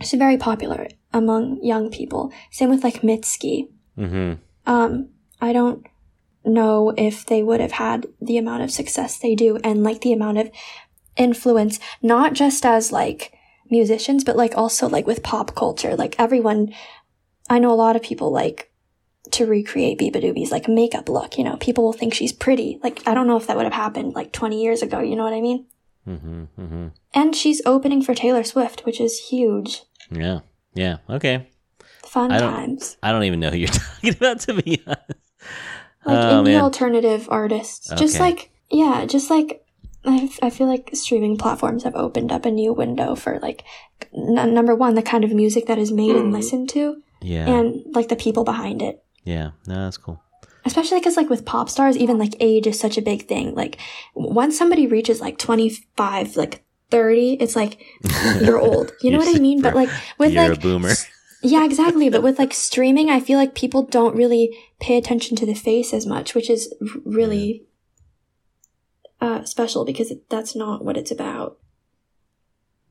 She's 0.00 0.18
very 0.18 0.36
popular 0.36 0.88
among 1.12 1.62
young 1.62 1.90
people. 1.90 2.32
Same 2.50 2.70
with 2.70 2.84
like 2.84 3.02
Mitski. 3.02 3.68
Mm-hmm. 3.98 4.34
Um, 4.66 5.08
I 5.40 5.52
don't 5.52 5.86
know 6.44 6.92
if 6.96 7.26
they 7.26 7.42
would 7.42 7.60
have 7.60 7.72
had 7.72 8.06
the 8.20 8.38
amount 8.38 8.62
of 8.62 8.70
success 8.70 9.18
they 9.18 9.34
do 9.34 9.58
and 9.64 9.82
like 9.82 10.00
the 10.02 10.12
amount 10.12 10.38
of 10.38 10.50
influence, 11.16 11.80
not 12.02 12.34
just 12.34 12.64
as 12.64 12.92
like 12.92 13.32
musicians, 13.70 14.22
but 14.22 14.36
like 14.36 14.56
also 14.56 14.88
like 14.88 15.06
with 15.06 15.22
pop 15.22 15.54
culture. 15.54 15.96
Like 15.96 16.14
everyone, 16.18 16.72
I 17.48 17.58
know 17.58 17.72
a 17.72 17.74
lot 17.74 17.96
of 17.96 18.02
people 18.02 18.30
like 18.30 18.70
to 19.32 19.46
recreate 19.46 19.98
beabadoobee's 19.98 20.52
like 20.52 20.68
makeup 20.68 21.08
look. 21.08 21.36
You 21.36 21.44
know, 21.44 21.56
people 21.56 21.84
will 21.84 21.92
think 21.92 22.14
she's 22.14 22.32
pretty. 22.32 22.78
Like 22.82 23.06
I 23.06 23.14
don't 23.14 23.26
know 23.26 23.36
if 23.36 23.46
that 23.46 23.56
would 23.56 23.64
have 23.64 23.72
happened 23.72 24.14
like 24.14 24.32
20 24.32 24.62
years 24.62 24.82
ago. 24.82 25.00
You 25.00 25.16
know 25.16 25.24
what 25.24 25.32
I 25.32 25.40
mean? 25.40 25.66
Mm-hmm. 26.06 26.44
Mm-hmm. 26.58 26.86
And 27.14 27.34
she's 27.36 27.60
opening 27.66 28.02
for 28.02 28.14
Taylor 28.14 28.44
Swift, 28.44 28.84
which 28.86 29.00
is 29.00 29.18
huge. 29.28 29.82
Yeah. 30.10 30.40
Yeah. 30.74 30.98
Okay. 31.10 31.48
Fun 32.04 32.30
I 32.32 32.38
times. 32.38 32.96
I 33.02 33.12
don't 33.12 33.24
even 33.24 33.40
know 33.40 33.50
who 33.50 33.56
you're 33.58 33.68
talking 33.72 34.10
about 34.14 34.40
to 34.40 34.54
be 34.62 34.80
honest. 34.86 35.02
Like 36.04 36.16
oh 36.18 36.42
indie 36.42 36.44
man. 36.44 36.60
alternative 36.62 37.26
artists. 37.30 37.90
Just 37.96 38.20
like, 38.20 38.50
yeah, 38.70 39.04
just 39.06 39.28
like, 39.28 39.64
I, 40.04 40.30
I 40.40 40.50
feel 40.50 40.68
like 40.68 40.90
streaming 40.94 41.36
platforms 41.36 41.82
have 41.82 41.96
opened 41.96 42.30
up 42.30 42.44
a 42.46 42.50
new 42.50 42.72
window 42.72 43.16
for 43.16 43.40
like, 43.40 43.64
n- 44.16 44.54
number 44.54 44.74
one, 44.76 44.94
the 44.94 45.02
kind 45.02 45.24
of 45.24 45.32
music 45.32 45.66
that 45.66 45.78
is 45.78 45.90
made 45.90 46.14
and 46.14 46.30
Mhm. 46.32 46.32
listened 46.34 46.68
to, 46.70 47.02
yeah. 47.20 47.48
and 47.48 47.82
like 47.92 48.08
the 48.08 48.14
people 48.14 48.44
behind 48.44 48.82
it. 48.82 49.02
yeah. 49.24 49.50
No, 49.66 49.82
that's 49.84 49.96
cool. 49.96 50.22
Especially 50.66 50.98
because 50.98 51.16
like 51.16 51.30
with 51.30 51.46
pop 51.46 51.70
stars, 51.70 51.96
even 51.96 52.18
like 52.18 52.34
age 52.40 52.66
is 52.66 52.78
such 52.78 52.98
a 52.98 53.02
big 53.02 53.26
thing. 53.28 53.54
Like 53.54 53.78
once 54.14 54.58
somebody 54.58 54.86
reaches 54.86 55.20
like 55.20 55.38
25, 55.38 56.36
like 56.36 56.64
30, 56.90 57.34
it's 57.34 57.56
like, 57.56 57.80
you're 58.40 58.58
old. 58.58 58.92
You 59.00 59.12
know 59.12 59.18
what 59.18 59.34
I 59.34 59.38
mean? 59.38 59.62
But 59.62 59.74
like 59.74 59.88
with 60.18 60.32
you're 60.32 60.48
like 60.48 60.58
a 60.58 60.60
boomer. 60.60 60.92
Yeah, 61.42 61.64
exactly. 61.64 62.10
But 62.10 62.22
with 62.24 62.38
like 62.38 62.52
streaming, 62.52 63.08
I 63.10 63.20
feel 63.20 63.38
like 63.38 63.54
people 63.54 63.84
don't 63.84 64.16
really 64.16 64.56
pay 64.80 64.96
attention 64.98 65.36
to 65.36 65.46
the 65.46 65.54
face 65.54 65.94
as 65.94 66.04
much, 66.04 66.34
which 66.34 66.50
is 66.50 66.74
r- 66.80 67.00
really 67.04 67.62
uh, 69.20 69.44
special 69.44 69.84
because 69.84 70.10
it, 70.10 70.28
that's 70.28 70.56
not 70.56 70.84
what 70.84 70.96
it's 70.96 71.12
about. 71.12 71.58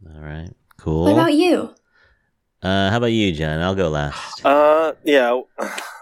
All 0.07 0.21
right. 0.21 0.51
Cool. 0.77 1.03
What 1.03 1.13
about 1.13 1.33
you? 1.33 1.75
uh, 2.61 2.89
how 2.89 2.97
about 2.97 3.07
you, 3.07 3.33
Jon? 3.33 3.59
I'll 3.59 3.75
go 3.75 3.89
last. 3.89 4.45
Uh, 4.45 4.93
yeah, 5.03 5.41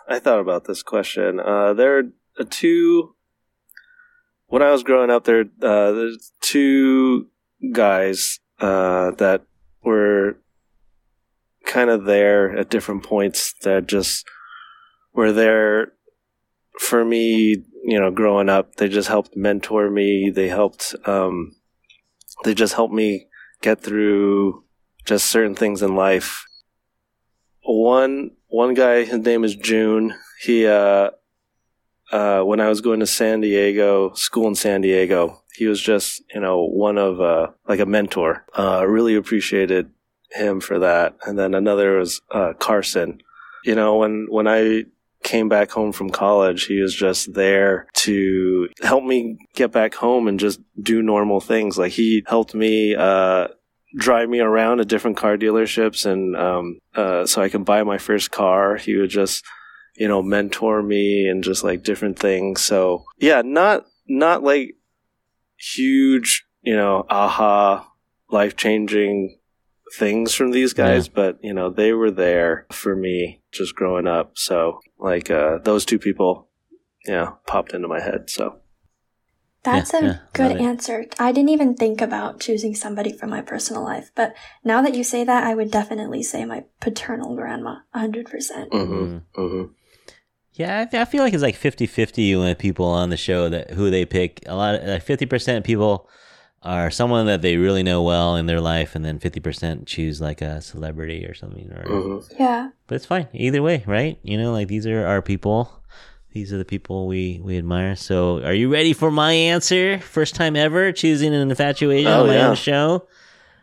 I 0.07 0.19
thought 0.19 0.39
about 0.39 0.65
this 0.65 0.83
question. 0.83 1.39
Uh, 1.39 1.73
there 1.73 1.99
are 1.99 2.43
two. 2.43 3.15
When 4.47 4.61
I 4.61 4.71
was 4.71 4.83
growing 4.83 5.09
up, 5.09 5.23
there 5.23 5.45
uh, 5.61 5.91
there's 5.91 6.31
two 6.41 7.27
guys 7.71 8.39
uh, 8.59 9.11
that 9.11 9.43
were 9.83 10.37
kind 11.65 11.89
of 11.89 12.05
there 12.05 12.55
at 12.57 12.69
different 12.69 13.03
points 13.03 13.53
that 13.63 13.87
just 13.87 14.25
were 15.13 15.31
there 15.31 15.93
for 16.79 17.03
me. 17.05 17.63
You 17.85 17.99
know, 17.99 18.11
growing 18.11 18.49
up, 18.49 18.75
they 18.75 18.89
just 18.89 19.07
helped 19.07 19.35
mentor 19.35 19.89
me. 19.89 20.29
They 20.29 20.49
helped. 20.49 20.95
Um, 21.05 21.55
they 22.43 22.53
just 22.53 22.73
helped 22.73 22.93
me 22.93 23.27
get 23.61 23.81
through 23.81 24.63
just 25.05 25.25
certain 25.25 25.55
things 25.55 25.81
in 25.81 25.95
life 25.95 26.45
one 27.63 28.31
one 28.47 28.73
guy 28.73 29.03
his 29.03 29.19
name 29.19 29.43
is 29.43 29.55
june. 29.55 30.15
He 30.41 30.67
uh 30.67 31.11
uh 32.11 32.41
when 32.41 32.59
i 32.59 32.69
was 32.69 32.81
going 32.81 32.99
to 32.99 33.07
san 33.07 33.41
diego 33.41 34.13
school 34.13 34.47
in 34.47 34.55
san 34.55 34.81
diego 34.81 35.41
he 35.55 35.67
was 35.67 35.81
just 35.81 36.21
you 36.33 36.41
know 36.41 36.65
one 36.65 36.97
of 36.97 37.21
uh 37.21 37.47
like 37.67 37.79
a 37.79 37.85
mentor. 37.85 38.45
Uh 38.57 38.85
really 38.85 39.15
appreciated 39.15 39.89
him 40.31 40.59
for 40.59 40.79
that. 40.79 41.15
And 41.25 41.37
then 41.37 41.53
another 41.53 41.97
was 41.99 42.21
uh 42.31 42.53
carson. 42.59 43.21
You 43.63 43.75
know 43.75 43.97
when 43.97 44.27
when 44.29 44.47
i 44.47 44.83
came 45.23 45.49
back 45.49 45.71
home 45.71 45.91
from 45.91 46.09
college, 46.09 46.65
he 46.65 46.81
was 46.81 46.93
just 46.93 47.33
there 47.33 47.87
to 47.93 48.67
help 48.81 49.03
me 49.03 49.37
get 49.55 49.71
back 49.71 49.95
home 49.95 50.27
and 50.27 50.39
just 50.39 50.59
do 50.81 51.01
normal 51.01 51.39
things. 51.39 51.77
Like 51.77 51.93
he 51.93 52.23
helped 52.27 52.53
me, 52.53 52.93
uh, 52.93 53.47
drive 53.95 54.29
me 54.29 54.39
around 54.39 54.77
to 54.77 54.85
different 54.85 55.17
car 55.17 55.37
dealerships 55.37 56.05
and, 56.05 56.35
um, 56.35 56.79
uh, 56.95 57.25
so 57.25 57.41
I 57.41 57.49
can 57.49 57.63
buy 57.63 57.83
my 57.83 57.97
first 57.97 58.31
car. 58.31 58.75
He 58.77 58.95
would 58.95 59.09
just, 59.09 59.43
you 59.95 60.07
know, 60.07 60.21
mentor 60.21 60.81
me 60.81 61.27
and 61.27 61.43
just 61.43 61.63
like 61.63 61.83
different 61.83 62.17
things. 62.17 62.61
So 62.61 63.03
yeah, 63.17 63.41
not, 63.43 63.85
not 64.07 64.43
like 64.43 64.75
huge, 65.57 66.45
you 66.61 66.75
know, 66.75 67.05
aha, 67.09 67.89
life 68.29 68.55
changing 68.55 69.37
things 69.95 70.33
from 70.33 70.51
these 70.51 70.73
guys, 70.73 71.07
yeah. 71.07 71.13
but 71.13 71.39
you 71.43 71.53
know, 71.53 71.69
they 71.69 71.93
were 71.93 72.11
there 72.11 72.65
for 72.71 72.95
me 72.95 73.41
just 73.51 73.75
growing 73.75 74.07
up. 74.07 74.37
So 74.37 74.79
like 74.97 75.29
uh, 75.29 75.59
those 75.59 75.85
two 75.85 75.99
people, 75.99 76.49
yeah, 77.05 77.33
popped 77.47 77.73
into 77.73 77.87
my 77.87 78.01
head. 78.01 78.29
So 78.29 78.59
that's 79.63 79.93
yeah, 79.93 79.99
a 79.99 80.03
yeah, 80.03 80.17
good 80.33 80.57
answer. 80.57 81.05
I 81.19 81.31
didn't 81.31 81.49
even 81.49 81.75
think 81.75 82.01
about 82.01 82.39
choosing 82.39 82.75
somebody 82.75 83.13
from 83.13 83.29
my 83.29 83.41
personal 83.41 83.83
life, 83.83 84.11
but 84.13 84.35
now 84.63 84.81
that 84.81 84.93
you 84.93 85.03
say 85.03 85.23
that, 85.23 85.43
I 85.43 85.55
would 85.55 85.71
definitely 85.71 86.21
say 86.23 86.45
my 86.45 86.65
paternal 86.79 87.35
grandma, 87.35 87.77
100%. 87.95 88.29
percent 88.29 88.71
mm-hmm, 88.71 89.41
mm-hmm. 89.41 89.71
Yeah, 90.53 90.85
I, 90.91 91.01
I, 91.01 91.05
feel 91.05 91.23
like 91.23 91.33
it's 91.33 91.41
like 91.41 91.57
50-50 91.57 92.39
when 92.39 92.55
people 92.55 92.85
on 92.85 93.09
the 93.09 93.17
show 93.17 93.49
that 93.49 93.71
who 93.71 93.89
they 93.89 94.05
pick. 94.05 94.43
A 94.45 94.55
lot 94.55 94.75
of 94.75 94.83
like 94.83 95.05
50% 95.05 95.63
people 95.63 96.07
are 96.61 96.91
someone 96.91 97.25
that 97.25 97.41
they 97.41 97.57
really 97.57 97.83
know 97.83 98.03
well 98.03 98.35
in 98.35 98.45
their 98.45 98.61
life, 98.61 98.95
and 98.95 99.03
then 99.03 99.19
50% 99.19 99.85
choose 99.85 100.21
like 100.21 100.41
a 100.41 100.61
celebrity 100.61 101.25
or 101.25 101.33
something. 101.33 101.71
Or, 101.71 101.83
mm-hmm. 101.83 102.35
Yeah. 102.41 102.69
But 102.87 102.95
it's 102.95 103.05
fine 103.05 103.27
either 103.33 103.61
way, 103.61 103.83
right? 103.87 104.19
You 104.23 104.37
know, 104.37 104.51
like 104.51 104.67
these 104.67 104.85
are 104.85 105.05
our 105.05 105.21
people. 105.21 105.83
These 106.33 106.51
are 106.51 106.57
the 106.57 106.65
people 106.65 107.05
we, 107.05 107.39
we 107.43 107.59
admire. 107.59 107.95
So, 107.95 108.43
are 108.43 108.55
you 108.55 108.67
ready 108.67 108.93
for 108.93 109.11
my 109.11 109.33
answer? 109.33 109.99
First 109.99 110.33
time 110.33 110.55
ever 110.55 110.91
choosing 110.91 111.31
an 111.31 111.47
infatuation 111.47 112.11
oh, 112.11 112.21
on 112.21 112.27
my 112.27 112.35
yeah. 112.37 112.47
own 112.47 112.55
show. 112.55 113.07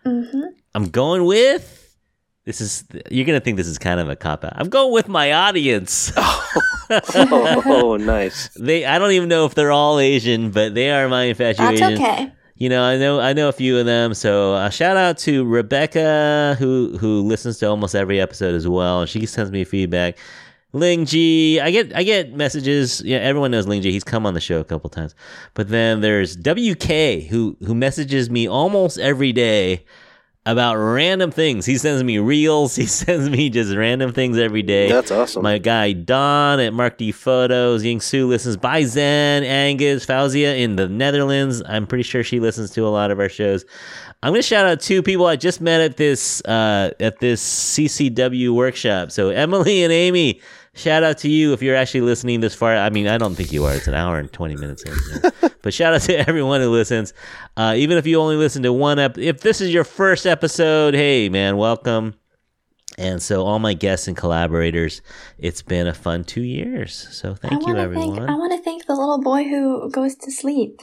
Mm-hmm. 0.06 0.42
I'm 0.76 0.88
going 0.88 1.24
with. 1.24 1.96
This 2.44 2.60
is 2.60 2.84
you're 3.10 3.26
gonna 3.26 3.40
think 3.40 3.56
this 3.56 3.66
is 3.66 3.76
kind 3.76 3.98
of 3.98 4.08
a 4.08 4.14
cop 4.14 4.44
out. 4.44 4.52
I'm 4.54 4.68
going 4.68 4.92
with 4.92 5.08
my 5.08 5.32
audience. 5.32 6.12
oh, 6.16 7.62
oh, 7.66 7.96
nice. 7.96 8.48
They 8.58 8.84
I 8.84 9.00
don't 9.00 9.12
even 9.12 9.28
know 9.28 9.46
if 9.46 9.54
they're 9.56 9.72
all 9.72 9.98
Asian, 9.98 10.52
but 10.52 10.74
they 10.74 10.92
are 10.92 11.08
my 11.08 11.24
infatuation. 11.24 11.94
That's 11.94 12.00
okay 12.00 12.32
you 12.60 12.68
know, 12.68 12.84
I 12.84 12.98
know 12.98 13.20
I 13.20 13.32
know 13.32 13.48
a 13.48 13.52
few 13.52 13.78
of 13.78 13.86
them. 13.86 14.12
So 14.12 14.52
uh, 14.52 14.68
shout 14.68 14.98
out 14.98 15.16
to 15.20 15.44
Rebecca 15.46 16.56
who 16.58 16.96
who 16.98 17.22
listens 17.22 17.58
to 17.58 17.66
almost 17.66 17.94
every 17.94 18.20
episode 18.20 18.54
as 18.54 18.68
well. 18.68 19.06
She 19.06 19.24
sends 19.24 19.50
me 19.50 19.64
feedback. 19.64 20.18
Ling 20.72 21.04
Ji, 21.04 21.60
I 21.60 21.70
get 21.70 21.94
I 21.96 22.02
get 22.02 22.32
messages. 22.34 23.02
Yeah, 23.04 23.18
everyone 23.18 23.50
knows 23.50 23.66
Ling 23.66 23.82
Ji. 23.82 23.90
He's 23.90 24.04
come 24.04 24.26
on 24.26 24.34
the 24.34 24.40
show 24.40 24.60
a 24.60 24.64
couple 24.64 24.88
times. 24.90 25.14
But 25.54 25.68
then 25.68 26.00
there's 26.00 26.36
WK 26.36 27.28
who 27.28 27.56
who 27.64 27.74
messages 27.74 28.30
me 28.30 28.48
almost 28.48 28.98
every 28.98 29.32
day 29.32 29.84
about 30.46 30.76
random 30.76 31.30
things. 31.30 31.66
He 31.66 31.76
sends 31.76 32.02
me 32.02 32.18
reels. 32.18 32.76
He 32.80 32.86
sends 32.86 33.28
me 33.28 33.50
just 33.50 33.74
random 33.76 34.12
things 34.12 34.38
every 34.38 34.62
day. 34.62 34.88
That's 34.88 35.10
awesome. 35.10 35.42
My 35.42 35.58
guy 35.58 35.92
Don 35.92 36.60
at 36.60 36.72
Mark 36.72 36.98
D 36.98 37.10
Photos, 37.12 37.84
Ying 37.84 38.00
Su 38.00 38.28
listens. 38.28 38.56
By 38.56 38.84
Zen, 38.84 39.42
Angus, 39.42 40.06
Fauzia 40.06 40.58
in 40.58 40.76
the 40.76 40.88
Netherlands. 40.88 41.62
I'm 41.66 41.86
pretty 41.86 42.04
sure 42.04 42.22
she 42.22 42.38
listens 42.38 42.70
to 42.72 42.86
a 42.86 42.90
lot 42.90 43.10
of 43.10 43.18
our 43.18 43.28
shows. 43.28 43.64
I'm 44.22 44.32
gonna 44.32 44.42
shout 44.42 44.66
out 44.66 44.80
two 44.80 45.02
people 45.02 45.26
I 45.26 45.36
just 45.36 45.60
met 45.60 45.80
at 45.80 45.96
this 45.96 46.42
uh, 46.44 46.92
at 47.00 47.20
this 47.20 47.42
CCW 47.74 48.54
workshop. 48.54 49.10
So 49.10 49.30
Emily 49.30 49.82
and 49.82 49.92
Amy 49.92 50.40
shout 50.74 51.02
out 51.02 51.18
to 51.18 51.28
you 51.28 51.52
if 51.52 51.62
you're 51.62 51.76
actually 51.76 52.02
listening 52.02 52.40
this 52.40 52.54
far. 52.54 52.76
I 52.76 52.90
mean, 52.90 53.06
I 53.06 53.18
don't 53.18 53.34
think 53.34 53.52
you 53.52 53.64
are. 53.64 53.74
It's 53.74 53.88
an 53.88 53.94
hour 53.94 54.18
and 54.18 54.32
20 54.32 54.56
minutes 54.56 54.82
in. 54.82 54.94
but 55.62 55.74
shout 55.74 55.94
out 55.94 56.02
to 56.02 56.28
everyone 56.28 56.60
who 56.60 56.70
listens. 56.70 57.12
Uh, 57.56 57.74
even 57.76 57.98
if 57.98 58.06
you 58.06 58.20
only 58.20 58.36
listen 58.36 58.62
to 58.62 58.72
one 58.72 58.98
ep, 58.98 59.18
if 59.18 59.40
this 59.40 59.60
is 59.60 59.72
your 59.72 59.84
first 59.84 60.26
episode, 60.26 60.94
hey 60.94 61.28
man, 61.28 61.56
welcome. 61.56 62.14
And 62.98 63.22
so, 63.22 63.46
all 63.46 63.60
my 63.60 63.72
guests 63.72 64.08
and 64.08 64.16
collaborators, 64.16 65.00
it's 65.38 65.62
been 65.62 65.86
a 65.86 65.94
fun 65.94 66.24
two 66.24 66.42
years. 66.42 67.08
So, 67.12 67.34
thank 67.34 67.66
you, 67.66 67.76
everyone. 67.76 68.16
Thank, 68.16 68.28
I 68.28 68.34
want 68.34 68.52
to 68.52 68.62
thank 68.62 68.84
the 68.84 68.94
little 68.94 69.22
boy 69.22 69.44
who 69.44 69.88
goes 69.90 70.16
to 70.16 70.30
sleep. 70.30 70.82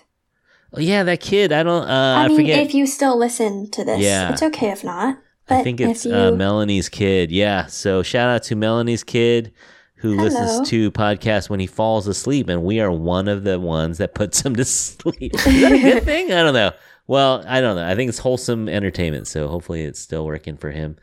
Oh, 0.73 0.79
yeah, 0.79 1.03
that 1.03 1.19
kid. 1.19 1.51
I 1.51 1.63
don't. 1.63 1.83
Uh, 1.83 2.15
I, 2.17 2.23
I 2.23 2.27
mean, 2.29 2.37
forget. 2.37 2.65
if 2.65 2.73
you 2.73 2.87
still 2.87 3.19
listen 3.19 3.69
to 3.71 3.83
this, 3.83 3.99
yeah. 3.99 4.31
it's 4.31 4.41
okay 4.41 4.71
if 4.71 4.83
not. 4.83 5.19
I 5.49 5.61
think 5.61 5.79
it's 5.79 6.05
uh, 6.05 6.09
you... 6.09 6.15
uh, 6.15 6.31
Melanie's 6.31 6.89
kid. 6.89 7.29
Yeah. 7.29 7.67
So, 7.67 8.01
shout 8.01 8.29
out 8.29 8.43
to 8.43 8.55
Melanie's 8.55 9.03
kid 9.03 9.51
who 9.97 10.11
Hello. 10.11 10.23
listens 10.23 10.69
to 10.69 10.91
podcasts 10.91 11.49
when 11.49 11.59
he 11.59 11.67
falls 11.67 12.07
asleep, 12.07 12.49
and 12.49 12.63
we 12.63 12.79
are 12.79 12.91
one 12.91 13.27
of 13.27 13.43
the 13.43 13.59
ones 13.59 13.97
that 13.97 14.13
puts 14.15 14.41
him 14.41 14.55
to 14.55 14.65
sleep. 14.65 15.33
Is 15.35 15.43
that 15.61 15.71
a 15.71 15.79
good 15.79 16.03
thing? 16.03 16.31
I 16.31 16.43
don't 16.43 16.53
know. 16.53 16.71
Well, 17.07 17.43
I 17.47 17.61
don't 17.61 17.77
know. 17.77 17.87
I 17.87 17.95
think 17.95 18.09
it's 18.09 18.19
wholesome 18.19 18.67
entertainment, 18.67 19.27
so 19.27 19.47
hopefully 19.47 19.83
it's 19.83 19.99
still 19.99 20.25
working 20.25 20.57
for 20.57 20.71
him. 20.71 20.97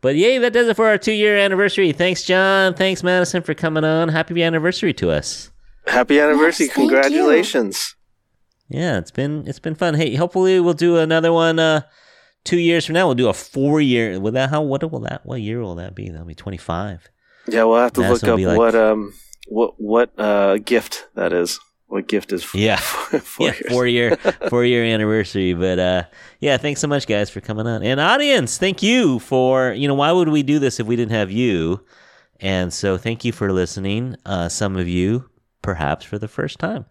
But 0.00 0.16
yay, 0.16 0.38
that 0.38 0.54
does 0.54 0.68
it 0.68 0.76
for 0.76 0.86
our 0.86 0.96
two 0.96 1.12
year 1.12 1.36
anniversary. 1.36 1.92
Thanks, 1.92 2.22
Jon. 2.22 2.74
Thanks, 2.74 3.02
Madison, 3.02 3.42
for 3.42 3.52
coming 3.54 3.84
on. 3.84 4.08
Happy 4.08 4.42
anniversary 4.42 4.94
to 4.94 5.10
us. 5.10 5.50
Happy 5.86 6.18
anniversary! 6.18 6.66
Yes, 6.66 6.74
Congratulations. 6.74 7.94
You. 8.68 8.80
Yeah, 8.80 8.98
it's 8.98 9.10
been 9.10 9.46
it's 9.46 9.58
been 9.58 9.74
fun. 9.74 9.94
Hey, 9.94 10.14
hopefully 10.14 10.60
we'll 10.60 10.74
do 10.74 10.96
another 10.96 11.32
one. 11.32 11.58
Uh, 11.58 11.82
two 12.44 12.58
years 12.58 12.86
from 12.86 12.94
now, 12.94 13.06
we'll 13.06 13.14
do 13.14 13.28
a 13.28 13.34
four 13.34 13.80
year. 13.80 14.18
Will 14.20 14.32
that 14.32 14.50
how 14.50 14.62
what 14.62 14.88
will 14.90 15.00
that 15.00 15.26
what 15.26 15.40
year 15.40 15.60
will 15.60 15.74
that 15.74 15.94
be? 15.94 16.08
That'll 16.08 16.26
be 16.26 16.34
twenty 16.34 16.58
five. 16.58 17.08
Yeah, 17.46 17.64
we'll 17.64 17.78
have 17.78 17.92
to 17.94 18.00
look 18.00 18.22
up 18.24 18.38
like, 18.38 18.58
what 18.58 18.74
um 18.74 19.14
what 19.48 19.80
what 19.80 20.18
uh 20.18 20.58
gift 20.58 21.08
that 21.14 21.32
is. 21.32 21.58
What 21.86 22.06
gift 22.06 22.32
is? 22.32 22.46
Yeah, 22.54 22.76
four, 22.76 23.46
yeah, 23.48 23.52
four 23.68 23.86
year 23.86 24.16
four 24.48 24.64
year 24.64 24.84
anniversary. 24.84 25.54
But 25.54 25.78
uh, 25.80 26.02
yeah, 26.38 26.56
thanks 26.56 26.80
so 26.80 26.86
much, 26.86 27.06
guys, 27.08 27.30
for 27.30 27.40
coming 27.40 27.66
on. 27.66 27.82
And 27.82 27.98
audience, 27.98 28.58
thank 28.58 28.80
you 28.80 29.18
for 29.18 29.72
you 29.72 29.88
know 29.88 29.94
why 29.96 30.12
would 30.12 30.28
we 30.28 30.44
do 30.44 30.60
this 30.60 30.78
if 30.78 30.86
we 30.86 30.94
didn't 30.94 31.12
have 31.12 31.32
you? 31.32 31.84
And 32.38 32.72
so 32.72 32.96
thank 32.96 33.24
you 33.24 33.32
for 33.32 33.52
listening. 33.52 34.16
Uh, 34.24 34.48
some 34.48 34.76
of 34.76 34.86
you, 34.86 35.28
perhaps 35.62 36.04
for 36.04 36.16
the 36.18 36.28
first 36.28 36.58
time. 36.58 36.86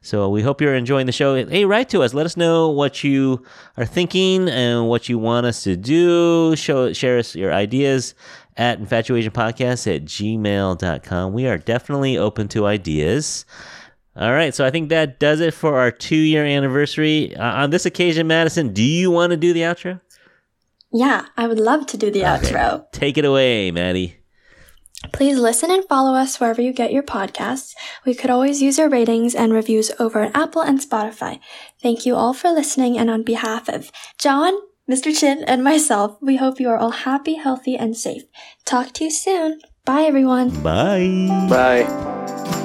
So 0.00 0.28
we 0.28 0.42
hope 0.42 0.60
you're 0.60 0.74
enjoying 0.74 1.06
the 1.06 1.12
show. 1.12 1.34
Hey, 1.34 1.64
write 1.64 1.88
to 1.90 2.02
us. 2.02 2.14
Let 2.14 2.24
us 2.24 2.36
know 2.36 2.70
what 2.70 3.02
you 3.02 3.44
are 3.76 3.84
thinking 3.84 4.48
and 4.48 4.88
what 4.88 5.08
you 5.08 5.18
want 5.18 5.44
us 5.44 5.64
to 5.64 5.76
do. 5.76 6.54
Show 6.56 6.92
share 6.92 7.18
us 7.18 7.34
your 7.34 7.52
ideas 7.52 8.14
at 8.58 8.80
infatuasianpodcast 8.80 9.94
at 9.96 10.04
gmail.com. 10.04 11.32
We 11.32 11.46
are 11.46 11.56
definitely 11.56 12.18
open 12.18 12.48
to 12.48 12.66
ideas. 12.66 13.46
All 14.16 14.32
right, 14.32 14.52
so 14.52 14.66
I 14.66 14.70
think 14.70 14.88
that 14.88 15.20
does 15.20 15.40
it 15.40 15.54
for 15.54 15.78
our 15.78 15.92
two 15.92 16.16
year 16.16 16.44
anniversary. 16.44 17.36
Uh, 17.36 17.62
on 17.62 17.70
this 17.70 17.86
occasion, 17.86 18.26
Madison, 18.26 18.72
do 18.72 18.82
you 18.82 19.12
want 19.12 19.30
to 19.30 19.36
do 19.36 19.52
the 19.52 19.60
outro? 19.60 20.00
Yeah, 20.92 21.26
I 21.36 21.46
would 21.46 21.60
love 21.60 21.86
to 21.86 21.96
do 21.96 22.10
the 22.10 22.20
okay. 22.20 22.50
outro. 22.52 22.90
Take 22.90 23.16
it 23.16 23.24
away, 23.24 23.70
Maddie. 23.70 24.16
Please 25.12 25.38
listen 25.38 25.70
and 25.70 25.84
follow 25.84 26.14
us 26.14 26.40
wherever 26.40 26.60
you 26.60 26.72
get 26.72 26.92
your 26.92 27.04
podcasts. 27.04 27.74
We 28.04 28.14
could 28.14 28.30
always 28.30 28.60
use 28.60 28.78
your 28.78 28.88
ratings 28.88 29.34
and 29.34 29.52
reviews 29.52 29.92
over 30.00 30.24
at 30.24 30.36
Apple 30.36 30.62
and 30.62 30.80
Spotify. 30.80 31.38
Thank 31.80 32.04
you 32.04 32.16
all 32.16 32.34
for 32.34 32.50
listening, 32.50 32.98
and 32.98 33.08
on 33.08 33.22
behalf 33.22 33.68
of 33.68 33.92
Jon, 34.18 34.54
Mr. 34.88 35.14
Chin, 35.14 35.44
and 35.46 35.62
myself, 35.62 36.16
we 36.22 36.36
hope 36.36 36.58
you 36.58 36.68
are 36.70 36.78
all 36.78 37.04
happy, 37.04 37.34
healthy, 37.34 37.76
and 37.76 37.94
safe. 37.94 38.22
Talk 38.64 38.92
to 38.94 39.04
you 39.04 39.10
soon. 39.10 39.60
Bye, 39.84 40.02
everyone. 40.02 40.48
Bye. 40.62 41.46
Bye. 41.48 42.57